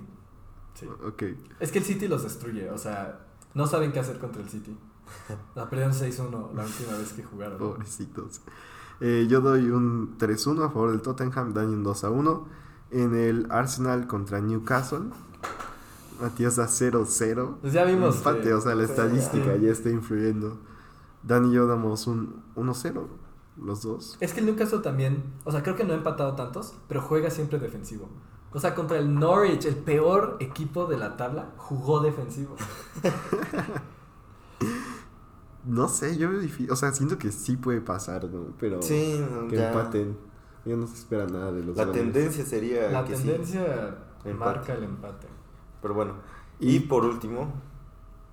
Sí. 0.75 0.89
Ok. 1.07 1.23
Es 1.61 1.71
que 1.71 1.79
el 1.79 1.85
City 1.85 2.09
los 2.09 2.25
destruye, 2.25 2.69
o 2.69 2.79
sea, 2.79 3.27
no 3.55 3.69
saben 3.69 3.93
qué 3.93 4.01
hacer 4.01 4.19
contra 4.19 4.43
el 4.43 4.49
City. 4.49 4.77
La 5.55 5.71
perdieron 5.71 5.95
6-1 5.95 6.53
la 6.53 6.65
última 6.65 6.99
vez 6.99 7.13
que 7.13 7.23
jugaron. 7.23 7.59
Pobrecitos. 7.59 8.41
Eh, 9.05 9.27
yo 9.29 9.41
doy 9.41 9.69
un 9.69 10.17
3-1 10.17 10.63
a 10.65 10.71
favor 10.71 10.91
del 10.93 11.03
Tottenham, 11.03 11.53
Dani 11.53 11.75
un 11.75 11.83
2-1. 11.85 12.45
En 12.93 13.17
el 13.17 13.49
Arsenal 13.51 14.07
contra 14.07 14.41
Newcastle, 14.41 15.07
Matías 16.21 16.55
da 16.57 16.69
0-0. 16.69 17.57
Pues 17.61 17.73
ya 17.73 17.85
vimos. 17.85 18.19
Empate, 18.19 18.43
que- 18.43 18.55
o 18.55 18.61
sea, 18.61 18.75
la 18.77 18.85
estadística 18.85 19.57
ya 19.57 19.71
está 19.73 19.91
influyendo. 19.91 20.59
Dani 21.25 21.51
y 21.51 21.55
yo 21.55 21.67
damos 21.67 22.07
un 22.07 22.43
1-0, 22.55 23.09
los 23.57 23.83
dos. 23.83 24.19
Es 24.21 24.33
que 24.35 24.41
el 24.41 24.47
Newcastle 24.47 24.81
también, 24.81 25.25
o 25.45 25.51
sea, 25.51 25.63
creo 25.65 25.75
que 25.75 25.85
no 25.85 25.95
ha 25.95 25.97
empatado 25.97 26.35
tantos, 26.37 26.75
pero 26.87 27.01
juega 27.01 27.31
siempre 27.31 27.59
defensivo. 27.59 28.09
O 28.53 28.61
sea, 28.61 28.75
contra 28.77 28.99
el 28.99 29.15
Norwich, 29.19 29.65
el 29.65 29.77
peor 29.77 30.37
equipo 30.39 30.87
de 30.87 30.99
la 30.99 31.17
tabla, 31.17 31.51
jugó 31.57 32.01
defensivo. 32.01 32.55
No 35.65 35.89
sé, 35.89 36.17
yo 36.19 36.31
veo 36.31 36.41
difícil. 36.41 36.71
O 36.71 36.77
sea, 36.77 36.93
siento 36.93 37.19
que 37.19 37.31
sí 37.33 37.57
puede 37.57 37.81
pasar, 37.81 38.25
¿no? 38.25 38.55
Pero 38.59 38.83
Sí, 38.83 39.21
no, 39.31 39.49
que 39.49 39.57
ya. 39.57 39.69
empaten. 39.69 40.17
Ya 40.65 40.77
no 40.77 40.87
se 40.87 40.95
espera 40.95 41.27
nada 41.27 41.51
de 41.53 41.63
los 41.65 41.77
La 41.77 41.85
goles. 41.85 42.01
tendencia 42.03 42.45
sería 42.45 42.91
La 42.91 43.05
que 43.05 43.17
sí. 43.17 43.25
tendencia 43.25 43.97
Empate. 44.25 44.35
marca 44.35 44.75
el 44.75 44.85
empate. 44.85 45.27
Pero 45.81 45.95
bueno. 45.95 46.15
Y- 46.61 46.77
Y 46.77 46.81
por 46.81 47.05
último, 47.05 47.53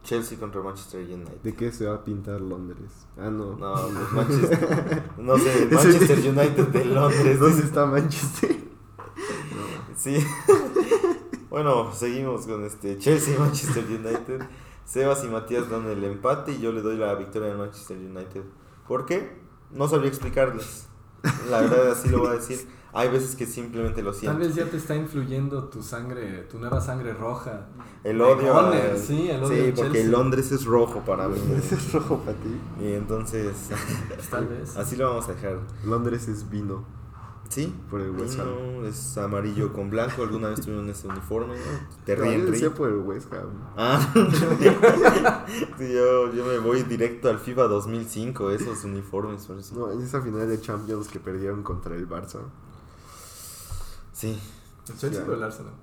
Chelsea 0.03 0.39
contra 0.39 0.61
Manchester 0.61 1.01
United. 1.03 1.41
¿De 1.43 1.53
qué 1.55 1.71
se 1.71 1.87
va 1.87 1.95
a 1.95 2.03
pintar 2.03 2.39
Londres? 2.41 2.91
Ah, 3.17 3.29
no. 3.29 3.55
No, 3.57 3.73
pues 3.73 4.11
Manchester. 4.13 5.03
No 5.17 5.37
sé, 5.37 5.67
Manchester 5.71 6.17
United 6.19 6.67
de 6.67 6.85
Londres. 6.85 7.39
¿Dónde 7.39 7.63
está 7.63 7.85
Manchester? 7.85 8.57
Sí. 9.97 10.17
bueno, 11.49 11.91
seguimos 11.93 12.45
con 12.45 12.63
este 12.63 12.97
Chelsea 12.99 13.35
y 13.35 13.39
Manchester 13.39 13.83
United. 13.85 14.41
Sebas 14.89 15.23
y 15.23 15.27
Matías 15.27 15.69
dan 15.69 15.85
el 15.87 16.03
empate 16.03 16.53
y 16.53 16.61
yo 16.61 16.71
le 16.71 16.81
doy 16.81 16.97
la 16.97 17.13
victoria 17.13 17.51
al 17.51 17.59
Manchester 17.59 17.95
United. 17.95 18.41
¿Por 18.87 19.05
qué? 19.05 19.39
No 19.71 19.87
sabría 19.87 20.09
explicarles. 20.09 20.87
La 21.47 21.61
verdad, 21.61 21.91
así 21.91 22.09
lo 22.09 22.19
voy 22.19 22.29
a 22.29 22.31
decir. 22.31 22.67
Hay 22.91 23.07
veces 23.09 23.35
que 23.35 23.45
simplemente 23.45 24.01
lo 24.01 24.09
Tal 24.11 24.19
siento. 24.19 24.39
vez 24.39 24.55
ya 24.55 24.65
te 24.65 24.77
está 24.77 24.95
influyendo 24.95 25.65
tu 25.65 25.83
sangre, 25.83 26.47
tu 26.49 26.57
nueva 26.57 26.81
sangre 26.81 27.13
roja. 27.13 27.67
El 28.03 28.19
odio. 28.19 28.51
sí, 28.97 29.29
el 29.29 29.43
odio 29.43 29.65
Sí, 29.67 29.73
porque 29.75 29.91
Chelsea. 29.99 30.09
Londres 30.11 30.51
es 30.51 30.65
rojo 30.65 31.01
para 31.05 31.27
mí. 31.27 31.37
Ese 31.55 31.75
es 31.75 31.93
rojo 31.93 32.17
para 32.21 32.35
ti. 32.37 32.59
Y 32.81 32.93
entonces, 32.93 33.55
Pues 34.07 34.27
tal 34.29 34.47
vez. 34.47 34.75
así 34.75 34.95
lo 34.95 35.07
vamos 35.09 35.29
a 35.29 35.33
dejar. 35.33 35.59
Londres 35.85 36.27
es 36.27 36.49
vino. 36.49 36.83
Sí. 37.49 37.75
Por 37.89 37.99
el 38.01 38.11
West 38.11 38.39
Ham. 38.39 38.47
No, 38.81 38.85
es 38.87 39.17
amarillo 39.17 39.73
con 39.73 39.89
blanco. 39.89 40.21
Alguna 40.23 40.49
vez 40.49 40.61
tuvieron 40.61 40.87
ese 40.89 41.07
uniforme, 41.07 41.55
¿no? 41.55 41.63
Te 42.05 42.15
No, 42.15 42.23
yo 42.25 42.29
ríen, 42.31 42.45
decía 42.45 42.67
ríen. 42.67 42.73
por 42.77 42.89
el 42.89 42.97
West 42.99 43.33
Ham. 43.33 43.49
Ah, 43.75 44.13
sí, 45.77 45.93
yo, 45.93 46.31
yo 46.33 46.45
me 46.45 46.59
voy 46.59 46.83
directo 46.83 47.27
al 47.29 47.39
FIFA 47.39 47.63
2005, 47.63 48.51
esos 48.51 48.83
uniformes. 48.83 49.45
Por 49.47 49.57
eso. 49.57 49.75
No, 49.75 49.91
en 49.91 50.01
esa 50.01 50.21
final 50.21 50.47
de 50.47 50.61
Champions 50.61 51.07
que 51.07 51.19
perdieron 51.19 51.63
contra 51.63 51.95
el 51.95 52.07
Barça. 52.07 52.39
Sí, 54.13 54.39
¿El 54.89 54.97
Chelsea 54.97 55.23
o 55.27 55.33
el 55.33 55.43
Arsenal? 55.43 55.73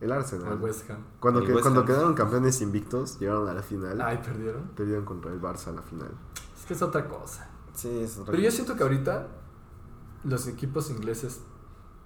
El 0.00 0.10
Arsenal. 0.12 0.52
el 0.54 0.58
West 0.60 0.90
Ham. 0.90 0.98
Cuando, 1.20 1.40
El 1.40 1.46
que- 1.46 1.52
West 1.52 1.62
cuando 1.62 1.80
Ham. 1.80 1.86
quedaron 1.86 2.14
campeones 2.14 2.60
invictos, 2.60 3.18
llegaron 3.20 3.48
a 3.48 3.54
la 3.54 3.62
final. 3.62 4.00
Ay, 4.00 4.18
perdieron. 4.24 4.62
Perdieron 4.74 5.04
contra 5.04 5.30
el 5.32 5.40
Barça 5.40 5.68
a 5.68 5.72
la 5.72 5.82
final. 5.82 6.10
Es 6.58 6.66
que 6.66 6.74
es 6.74 6.82
otra 6.82 7.06
cosa. 7.08 7.48
sí, 7.74 7.88
es 8.00 8.14
otra 8.18 8.32
Pero 8.32 8.38
yo 8.42 8.48
cosa. 8.48 8.56
siento 8.56 8.76
que 8.76 8.82
ahorita 8.82 9.28
los 10.24 10.46
equipos 10.46 10.90
ingleses 10.90 11.40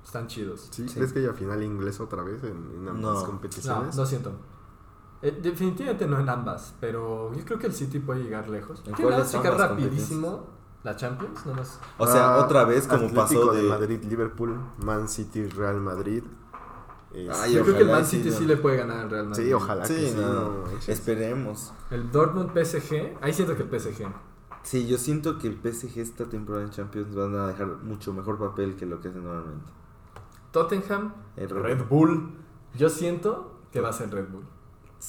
están 0.04 0.26
chidos. 0.28 0.68
¿Sí? 0.70 0.88
Sí. 0.88 0.94
¿Crees 0.94 1.12
que 1.12 1.18
haya 1.20 1.32
final 1.34 1.62
inglés 1.62 2.00
otra 2.00 2.22
vez 2.22 2.42
en, 2.44 2.50
en 2.74 2.88
ambas 2.88 3.00
No. 3.02 3.12
No, 3.20 3.24
competiciones? 3.26 3.96
no 3.96 4.06
siento. 4.06 4.32
Eh, 5.22 5.38
definitivamente 5.42 6.06
no 6.06 6.20
en 6.20 6.28
ambas, 6.28 6.74
pero 6.80 7.32
yo 7.34 7.44
creo 7.44 7.58
que 7.58 7.66
el 7.66 7.72
City 7.72 7.98
puede 8.00 8.22
llegar 8.22 8.48
lejos. 8.48 8.82
¿En 8.86 8.94
¿Qué 8.94 9.02
cuáles 9.02 9.18
nada 9.20 9.30
son 9.30 9.42
checar 9.42 9.58
rapidísimo 9.58 10.46
la 10.84 10.94
Champions? 10.94 11.44
Nada 11.46 11.58
más. 11.58 11.80
O 11.98 12.06
sea, 12.06 12.34
Ah, 12.34 12.44
otra 12.44 12.64
vez 12.64 12.86
como 12.86 13.06
Atlético 13.06 13.20
pasó 13.22 13.52
de... 13.52 13.62
Madrid, 13.62 14.04
Liverpool, 14.04 14.60
Man 14.78 15.08
City, 15.08 15.46
Real 15.46 15.80
Madrid. 15.80 16.22
Eh, 17.14 17.28
Ay, 17.32 17.54
yo 17.54 17.62
creo 17.62 17.76
que 17.76 17.82
el 17.82 17.88
Man 17.90 18.04
sí, 18.04 18.18
City 18.18 18.30
no. 18.30 18.36
sí 18.36 18.44
le 18.46 18.56
puede 18.58 18.76
ganar 18.76 18.98
al 19.00 19.10
Real 19.10 19.28
Madrid. 19.28 19.44
sí, 19.46 19.52
ojalá 19.54 19.82
que 19.86 19.94
Sí, 19.94 20.08
sí. 20.10 20.16
no, 20.16 20.32
no 20.32 20.66
manches. 20.66 20.88
esperemos. 20.90 21.72
El 21.90 22.10
Dortmund 22.12 22.50
PSG, 22.52 23.16
ahí 23.22 23.32
siento 23.32 23.56
que 23.56 23.62
el 23.62 23.80
PSG. 23.80 24.06
Sí, 24.66 24.88
yo 24.88 24.98
siento 24.98 25.38
que 25.38 25.46
el 25.46 25.54
PSG 25.62 25.98
esta 26.00 26.24
temporada 26.28 26.64
en 26.64 26.70
Champions 26.70 27.14
van 27.14 27.36
a 27.36 27.46
dejar 27.46 27.68
mucho 27.84 28.12
mejor 28.12 28.36
papel 28.36 28.74
que 28.74 28.84
lo 28.84 29.00
que 29.00 29.08
hacen 29.08 29.22
normalmente. 29.22 29.70
Tottenham, 30.50 31.12
El 31.36 31.50
Red 31.50 31.84
Bull. 31.88 32.30
Yo 32.76 32.88
siento 32.90 33.60
que 33.70 33.80
va 33.80 33.90
a 33.90 33.92
ser 33.92 34.10
Red 34.10 34.28
Bull. 34.28 34.44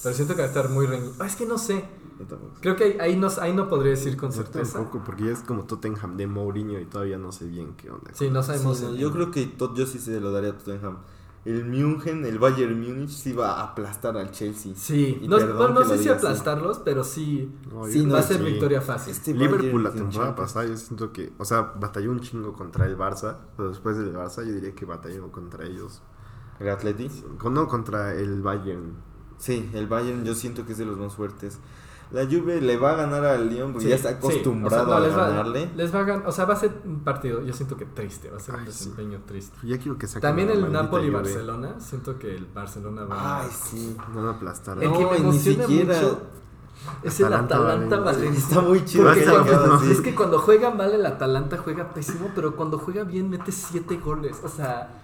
Pero 0.00 0.14
siento 0.14 0.34
que 0.36 0.42
va 0.42 0.46
a 0.46 0.48
estar 0.48 0.68
muy 0.70 0.86
reñido. 0.86 1.12
Ah, 1.18 1.26
es 1.26 1.34
que 1.34 1.44
no 1.44 1.58
sé. 1.58 1.84
Yo 2.20 2.26
tampoco. 2.26 2.54
Creo 2.60 2.76
que 2.76 2.84
ahí, 2.84 2.96
ahí 3.00 3.16
no, 3.16 3.26
ahí 3.40 3.52
no 3.52 3.68
podría 3.68 3.90
decir 3.90 4.16
con 4.16 4.30
Yo 4.30 4.36
certeza. 4.36 4.74
tampoco, 4.74 5.02
porque 5.04 5.24
ya 5.24 5.30
es 5.32 5.40
como 5.40 5.64
Tottenham 5.64 6.16
de 6.16 6.26
Mourinho 6.28 6.78
y 6.78 6.84
todavía 6.84 7.18
no 7.18 7.32
sé 7.32 7.46
bien 7.46 7.74
qué 7.76 7.90
onda. 7.90 8.12
Sí, 8.14 8.30
no 8.30 8.42
sabemos. 8.44 8.78
Sí, 8.78 8.84
no, 8.84 8.94
yo 8.94 9.10
creo 9.12 9.32
que 9.32 9.46
Tot- 9.58 9.74
yo 9.76 9.86
sí 9.86 9.98
se 9.98 10.20
lo 10.20 10.30
daría 10.30 10.50
a 10.50 10.56
Tottenham. 10.56 10.98
El 11.48 11.64
München, 11.64 12.24
el 12.26 12.38
Bayern 12.38 12.78
Múnich 12.80 13.08
sí 13.10 13.32
va 13.32 13.52
a 13.60 13.62
aplastar 13.64 14.16
al 14.16 14.30
Chelsea. 14.32 14.72
Sí, 14.76 15.18
Y 15.22 15.28
no, 15.28 15.36
perdón 15.38 15.74
no, 15.74 15.80
no 15.80 15.86
que 15.86 15.88
lo 15.88 15.96
sé 15.96 16.02
si 16.02 16.08
así. 16.08 16.18
aplastarlos, 16.18 16.78
pero 16.80 17.04
sí 17.04 17.50
No, 17.72 17.86
Sí, 17.86 18.04
va 18.06 18.18
a 18.18 18.22
ser 18.22 18.38
sí. 18.38 18.44
victoria 18.44 18.80
fácil. 18.82 19.12
Este 19.12 19.32
Liverpool 19.32 19.82
la 19.82 19.92
temporada 19.92 20.34
pasada 20.34 20.66
yo 20.66 20.76
siento 20.76 21.12
que, 21.12 21.32
o 21.38 21.44
sea, 21.44 21.62
batalló 21.78 22.10
un 22.10 22.20
chingo 22.20 22.52
contra 22.52 22.86
el 22.86 22.98
Barça, 22.98 23.36
pero 23.56 23.70
después 23.70 23.96
del 23.96 24.12
Barça 24.14 24.44
yo 24.44 24.52
diría 24.52 24.74
que 24.74 24.84
batalló 24.84 25.30
contra 25.32 25.64
ellos. 25.64 26.02
El 26.60 26.68
Atleti. 26.68 27.08
No, 27.50 27.68
contra 27.68 28.14
el 28.14 28.42
Bayern. 28.42 28.94
Sí, 29.38 29.70
el 29.72 29.86
Bayern 29.86 30.24
yo 30.24 30.34
siento 30.34 30.66
que 30.66 30.72
es 30.72 30.78
de 30.78 30.84
los 30.84 30.98
más 30.98 31.14
fuertes. 31.14 31.58
La 32.10 32.24
Juve 32.24 32.60
le 32.60 32.76
va 32.78 32.92
a 32.92 32.94
ganar 32.94 33.24
al 33.24 33.50
Lyon 33.50 33.72
porque 33.72 33.84
Sí, 33.84 33.90
ya 33.90 33.96
está 33.96 34.08
sí, 34.10 34.14
acostumbrado 34.16 34.82
o 34.82 34.86
sea, 34.86 34.94
no, 34.94 34.96
a 34.96 35.06
les 35.06 35.16
va- 35.18 35.28
ganarle. 35.28 35.70
les 35.76 35.94
va 35.94 36.00
a 36.00 36.04
gan- 36.06 36.22
o 36.26 36.32
sea, 36.32 36.44
va 36.46 36.54
a 36.54 36.56
ser 36.56 36.72
un 36.86 37.00
partido, 37.00 37.42
yo 37.42 37.52
siento 37.52 37.76
que 37.76 37.84
triste, 37.84 38.30
va 38.30 38.38
a 38.38 38.40
ser 38.40 38.54
un 38.54 38.60
Ay, 38.60 38.66
sí. 38.66 38.72
desempeño 38.72 39.20
triste. 39.26 39.54
Ya 39.62 39.76
quiero 39.78 39.98
que 39.98 40.06
saquen 40.06 40.22
También 40.22 40.48
a 40.48 40.52
la 40.52 40.56
el 40.56 40.60
maldita 40.62 40.82
Napoli 40.84 41.08
Juve. 41.08 41.16
Barcelona, 41.20 41.74
siento 41.80 42.18
que 42.18 42.34
el 42.36 42.46
Barcelona 42.46 43.04
va 43.04 43.40
Ay, 43.42 43.48
sí. 43.52 43.96
Van 44.14 44.24
a 44.26 44.30
aplastar. 44.30 44.78
a- 44.78 44.82
El 44.82 44.92
que 44.92 44.98
No, 45.02 45.10
me 45.10 45.18
ni 45.18 45.22
emociona 45.24 45.66
siquiera- 45.66 45.94
mucho 46.00 46.20
es 47.02 47.20
el 47.20 47.26
Atalanta 47.26 47.56
Atalanta 47.56 47.96
Valencia. 48.00 48.38
Está 48.48 48.60
muy 48.62 48.84
chido 48.86 49.04
Porque 49.04 49.26
así. 49.26 49.90
Es 49.92 50.00
que 50.00 50.14
cuando 50.14 50.38
juega 50.38 50.70
mal 50.70 50.90
el 50.92 51.04
Atalanta 51.04 51.58
juega 51.58 51.92
pésimo, 51.92 52.30
pero 52.34 52.56
cuando 52.56 52.78
juega 52.78 53.04
bien 53.04 53.28
mete 53.28 53.52
siete 53.52 53.98
goles. 53.98 54.40
O 54.42 54.48
sea, 54.48 55.02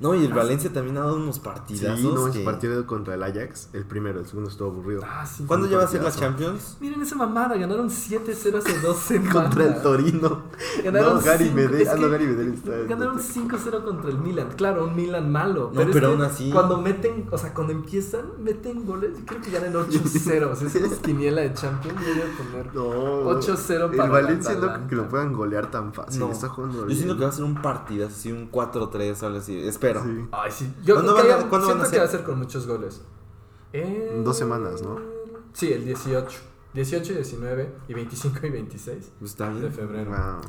No, 0.00 0.14
y 0.14 0.24
el 0.24 0.32
Valencia 0.32 0.72
también 0.72 0.96
ha 0.98 1.00
dado 1.00 1.16
unos 1.16 1.36
Sí, 1.36 1.40
partidazos. 1.44 2.14
no, 2.14 2.28
ese 2.28 2.38
que- 2.40 2.44
partido 2.44 2.86
contra 2.86 3.14
el 3.14 3.22
Ajax, 3.22 3.68
el 3.72 3.84
primero, 3.84 4.20
el 4.20 4.26
segundo 4.26 4.50
estuvo 4.50 4.70
aburrido. 4.70 5.02
ah, 5.04 5.24
sí. 5.24 5.44
¿Cuándo 5.46 5.68
ya 5.68 5.78
va 5.78 5.84
a 5.84 5.86
ser 5.86 6.02
la 6.02 6.10
partidazo. 6.10 6.32
Champions? 6.32 6.76
Miren 6.80 7.02
esa 7.02 7.16
mamada, 7.16 7.56
ganaron 7.56 7.88
7-0 7.90 8.58
hace 8.58 8.78
dos 8.80 8.96
semanas. 8.98 9.32
Contra 9.54 9.64
el 9.66 9.82
Torino. 9.82 10.42
Ganaron 10.82 11.14
no, 11.14 11.20
Gary 11.20 11.50
Medel. 11.50 11.80
es 11.80 11.88
Ah, 11.88 11.94
no, 11.96 12.02
que 12.02 12.08
Gary 12.10 12.26
Medel 12.26 12.54
está. 12.54 12.70
Ganaron 12.88 13.18
5-0 13.20 13.84
contra 13.84 14.10
el 14.10 14.18
Milan. 14.18 14.48
Claro, 14.56 14.84
un 14.84 14.96
Milan 14.96 15.30
malo. 15.30 15.70
No, 15.72 15.80
pero 15.86 15.92
que 15.92 16.06
aún 16.06 16.22
así- 16.22 16.50
Cuando 16.50 16.80
meten, 16.80 17.26
o 17.30 17.38
sea, 17.38 17.54
cuando 17.54 17.72
empiezan, 17.72 18.22
meten 18.42 18.84
goles. 18.84 19.10
y 19.18 19.22
Creo 19.22 19.40
que 19.40 19.50
ganan 19.50 19.72
8-0. 19.76 20.50
O 20.50 20.56
sea, 20.56 20.68
es 20.68 20.98
quiniela 20.98 21.40
de 21.42 21.54
Champions. 21.54 21.98
Yo 22.00 22.12
voy 22.14 22.22
a 22.22 22.36
poner. 22.36 22.74
No. 22.74 23.30
8-0 23.40 23.90
El 23.90 23.96
para 23.96 24.04
el 24.06 24.10
Valencia 24.24 24.54
no 24.54 24.86
que 24.88 24.96
lo 24.96 25.08
puedan 25.08 25.32
golear 25.32 25.70
tan 25.70 25.92
fácil. 25.94 26.20
No. 26.20 26.30
Está 26.32 26.48
jugando 26.48 26.88
Yo 26.88 26.94
siento 26.94 27.16
que 27.16 27.22
va 27.24 27.28
a 27.28 27.32
ser 27.32 27.44
un 27.44 27.54
partidazo, 27.62 28.12
así 28.14 28.32
un 28.32 28.50
4-3 28.50 29.22
o 29.22 29.26
algo 29.26 29.38
así. 29.38 29.56
Espero. 29.86 30.04
Sí. 30.04 30.28
Ay, 30.32 30.50
sí. 30.50 30.74
Yo 30.84 30.94
¿Cuándo 30.94 31.14
creo 31.14 31.26
que 31.26 31.32
van 31.34 31.46
a- 31.46 31.48
cuándo 31.48 31.66
van 31.68 31.76
siento 31.78 31.88
a 31.88 31.90
que 31.92 31.98
va 31.98 32.04
a 32.04 32.08
ser? 32.08 32.24
con 32.24 32.38
muchos 32.38 32.66
goles. 32.66 33.02
Eh, 33.72 34.12
En 34.14 34.24
dos 34.24 34.36
semanas, 34.36 34.82
¿no? 34.82 34.98
Sí, 35.52 35.72
el 35.72 35.84
18. 35.84 36.38
18, 36.74 37.12
19 37.14 37.72
y 37.88 37.94
25 37.94 38.46
y 38.46 38.50
26 38.50 39.12
Pues 39.18 39.30
Está 39.32 39.48
de 39.50 39.60
bien. 39.60 39.72
febrero. 39.72 40.10
Wow. 40.10 40.40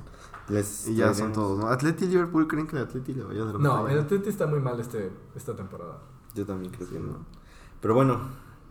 Les 0.50 0.88
Y 0.88 0.96
ya 0.96 1.08
son 1.14 1.32
traeremos- 1.32 1.34
todos, 1.34 1.60
¿no? 1.60 1.68
Atleti 1.70 2.06
y 2.06 2.08
Liverpool 2.08 2.48
creen 2.48 2.68
que 2.68 2.76
el 2.78 2.84
Atleti 2.84 3.14
le 3.14 3.24
vaya 3.24 3.42
a 3.44 3.46
dar 3.46 3.60
No, 3.60 3.88
el 3.88 4.00
Atleti 4.00 4.30
está 4.30 4.46
muy 4.48 4.60
mal 4.60 4.80
este, 4.80 5.12
esta 5.36 5.56
temporada. 5.56 6.00
Yo 6.34 6.46
también 6.46 6.72
creo 6.72 6.88
que 6.90 7.00
no. 7.00 7.26
Pero 7.82 7.94
bueno, 7.94 8.20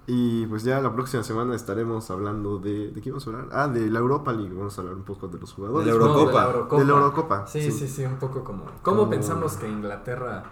Y 0.06 0.46
pues 0.46 0.64
ya 0.64 0.80
la 0.80 0.92
próxima 0.92 1.22
semana 1.22 1.54
estaremos 1.54 2.10
hablando 2.10 2.58
de. 2.58 2.90
¿De 2.90 3.00
qué 3.00 3.10
vamos 3.10 3.26
a 3.26 3.30
hablar? 3.30 3.48
Ah, 3.52 3.68
de 3.68 3.88
la 3.88 4.00
Europa 4.00 4.32
League. 4.32 4.54
Vamos 4.54 4.76
a 4.76 4.82
hablar 4.82 4.96
un 4.96 5.02
poco 5.04 5.28
de 5.28 5.38
los 5.38 5.52
jugadores. 5.54 5.86
De 5.86 5.92
la 5.92 5.98
Eurocopa. 5.98 6.22
No, 6.24 6.28
de 6.28 6.34
la 6.34 6.44
Eurocopa. 6.52 6.78
De 6.78 6.84
la 6.84 6.92
Eurocopa, 6.92 7.46
Sí, 7.46 7.62
sí. 7.62 7.70
sí, 7.72 7.88
sí, 7.88 8.04
un 8.04 8.16
poco 8.18 8.44
como... 8.44 8.64
¿Cómo 8.82 8.98
Como- 8.98 9.10
pensamos 9.10 9.56
que 9.56 9.66
Inglaterra 9.68 10.44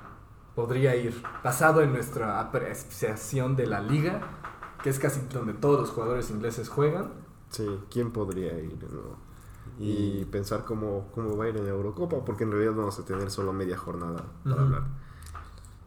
podría 0.55 0.97
ir? 0.97 1.23
Basado 1.45 1.83
en 1.83 1.93
nuestra 1.93 2.41
apreciación 2.41 3.55
de 3.55 3.67
la 3.67 3.81
liga, 3.81 4.23
que 4.83 4.89
es 4.89 4.99
casi 4.99 5.21
donde 5.33 5.53
todos 5.53 5.81
los 5.81 5.91
jugadores 5.91 6.31
ingleses 6.31 6.71
juegan. 6.71 7.13
Sí, 7.51 7.67
¿quién 7.91 8.11
podría 8.11 8.59
ir? 8.59 8.79
no? 8.91 9.33
Y, 9.79 10.21
y 10.21 10.25
pensar 10.31 10.65
cómo, 10.65 11.09
cómo 11.15 11.37
va 11.37 11.45
a 11.45 11.49
ir 11.49 11.57
en 11.59 11.65
la 11.65 11.71
Eurocopa, 11.73 12.25
porque 12.25 12.45
en 12.45 12.53
realidad 12.53 12.73
vamos 12.75 12.99
a 12.99 13.05
tener 13.05 13.31
solo 13.31 13.53
media 13.53 13.77
jornada 13.77 14.25
para 14.45 14.55
Ujú. 14.57 14.65
hablar. 14.65 14.83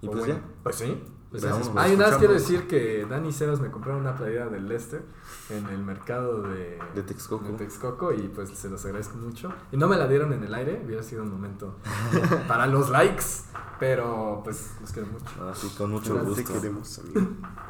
Y 0.01 0.07
pues 0.07 0.19
bueno, 0.19 0.33
ya. 0.35 0.41
Pues 0.63 0.75
sí. 0.75 1.03
Pues 1.41 1.69
por 1.69 1.79
Ah, 1.81 1.87
y 1.89 1.97
nada 1.97 2.09
más 2.11 2.19
quiero 2.19 2.33
decir 2.33 2.67
que 2.67 3.05
Dani 3.09 3.29
y 3.29 3.31
Sebas 3.31 3.59
me 3.59 3.69
compraron 3.71 4.01
una 4.01 4.15
playera 4.15 4.47
del 4.47 4.67
Leicester 4.67 5.03
en 5.49 5.65
el 5.67 5.83
mercado 5.83 6.41
de, 6.43 6.79
De 6.95 7.03
Texcoco. 7.03 7.45
de 7.45 7.53
Texcoco 7.53 8.11
y 8.13 8.27
pues 8.29 8.49
se 8.49 8.69
los 8.69 8.83
agradezco 8.85 9.17
mucho. 9.17 9.53
Y 9.71 9.77
no 9.77 9.87
me 9.87 9.97
la 9.97 10.07
dieron 10.07 10.33
en 10.33 10.43
el 10.43 10.53
aire, 10.53 10.81
hubiera 10.85 11.03
sido 11.03 11.23
un 11.23 11.31
momento 11.31 11.75
para 12.47 12.67
los 12.67 12.89
likes, 12.89 13.23
pero 13.79 14.41
pues 14.43 14.75
los 14.81 14.91
quiero 14.91 15.07
mucho. 15.09 15.49
Así 15.49 15.67
con 15.77 15.91
mucho 15.91 16.13
Te 16.15 16.21
gusto. 16.21 16.53
queremos, 16.53 16.99
amigo. 16.99 17.21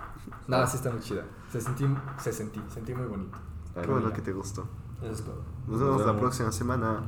Nada, 0.47 0.67
sí 0.67 0.77
está 0.77 0.91
muy 0.91 1.01
chida. 1.01 1.23
Se 1.51 1.59
sentí, 1.61 1.85
se 2.19 2.31
sentí, 2.31 2.61
sentí 2.73 2.93
muy 2.93 3.05
bonito. 3.07 3.37
Qué 3.79 3.87
bueno 3.87 4.11
que 4.13 4.21
te 4.21 4.31
gustó. 4.31 4.65
Eso 5.01 5.11
es 5.11 5.21
todo. 5.23 5.41
Nos 5.67 5.79
Nos 5.79 5.79
vemos 5.81 5.99
la 6.01 6.05
vemos. 6.07 6.21
próxima 6.21 6.51
semana. 6.51 7.03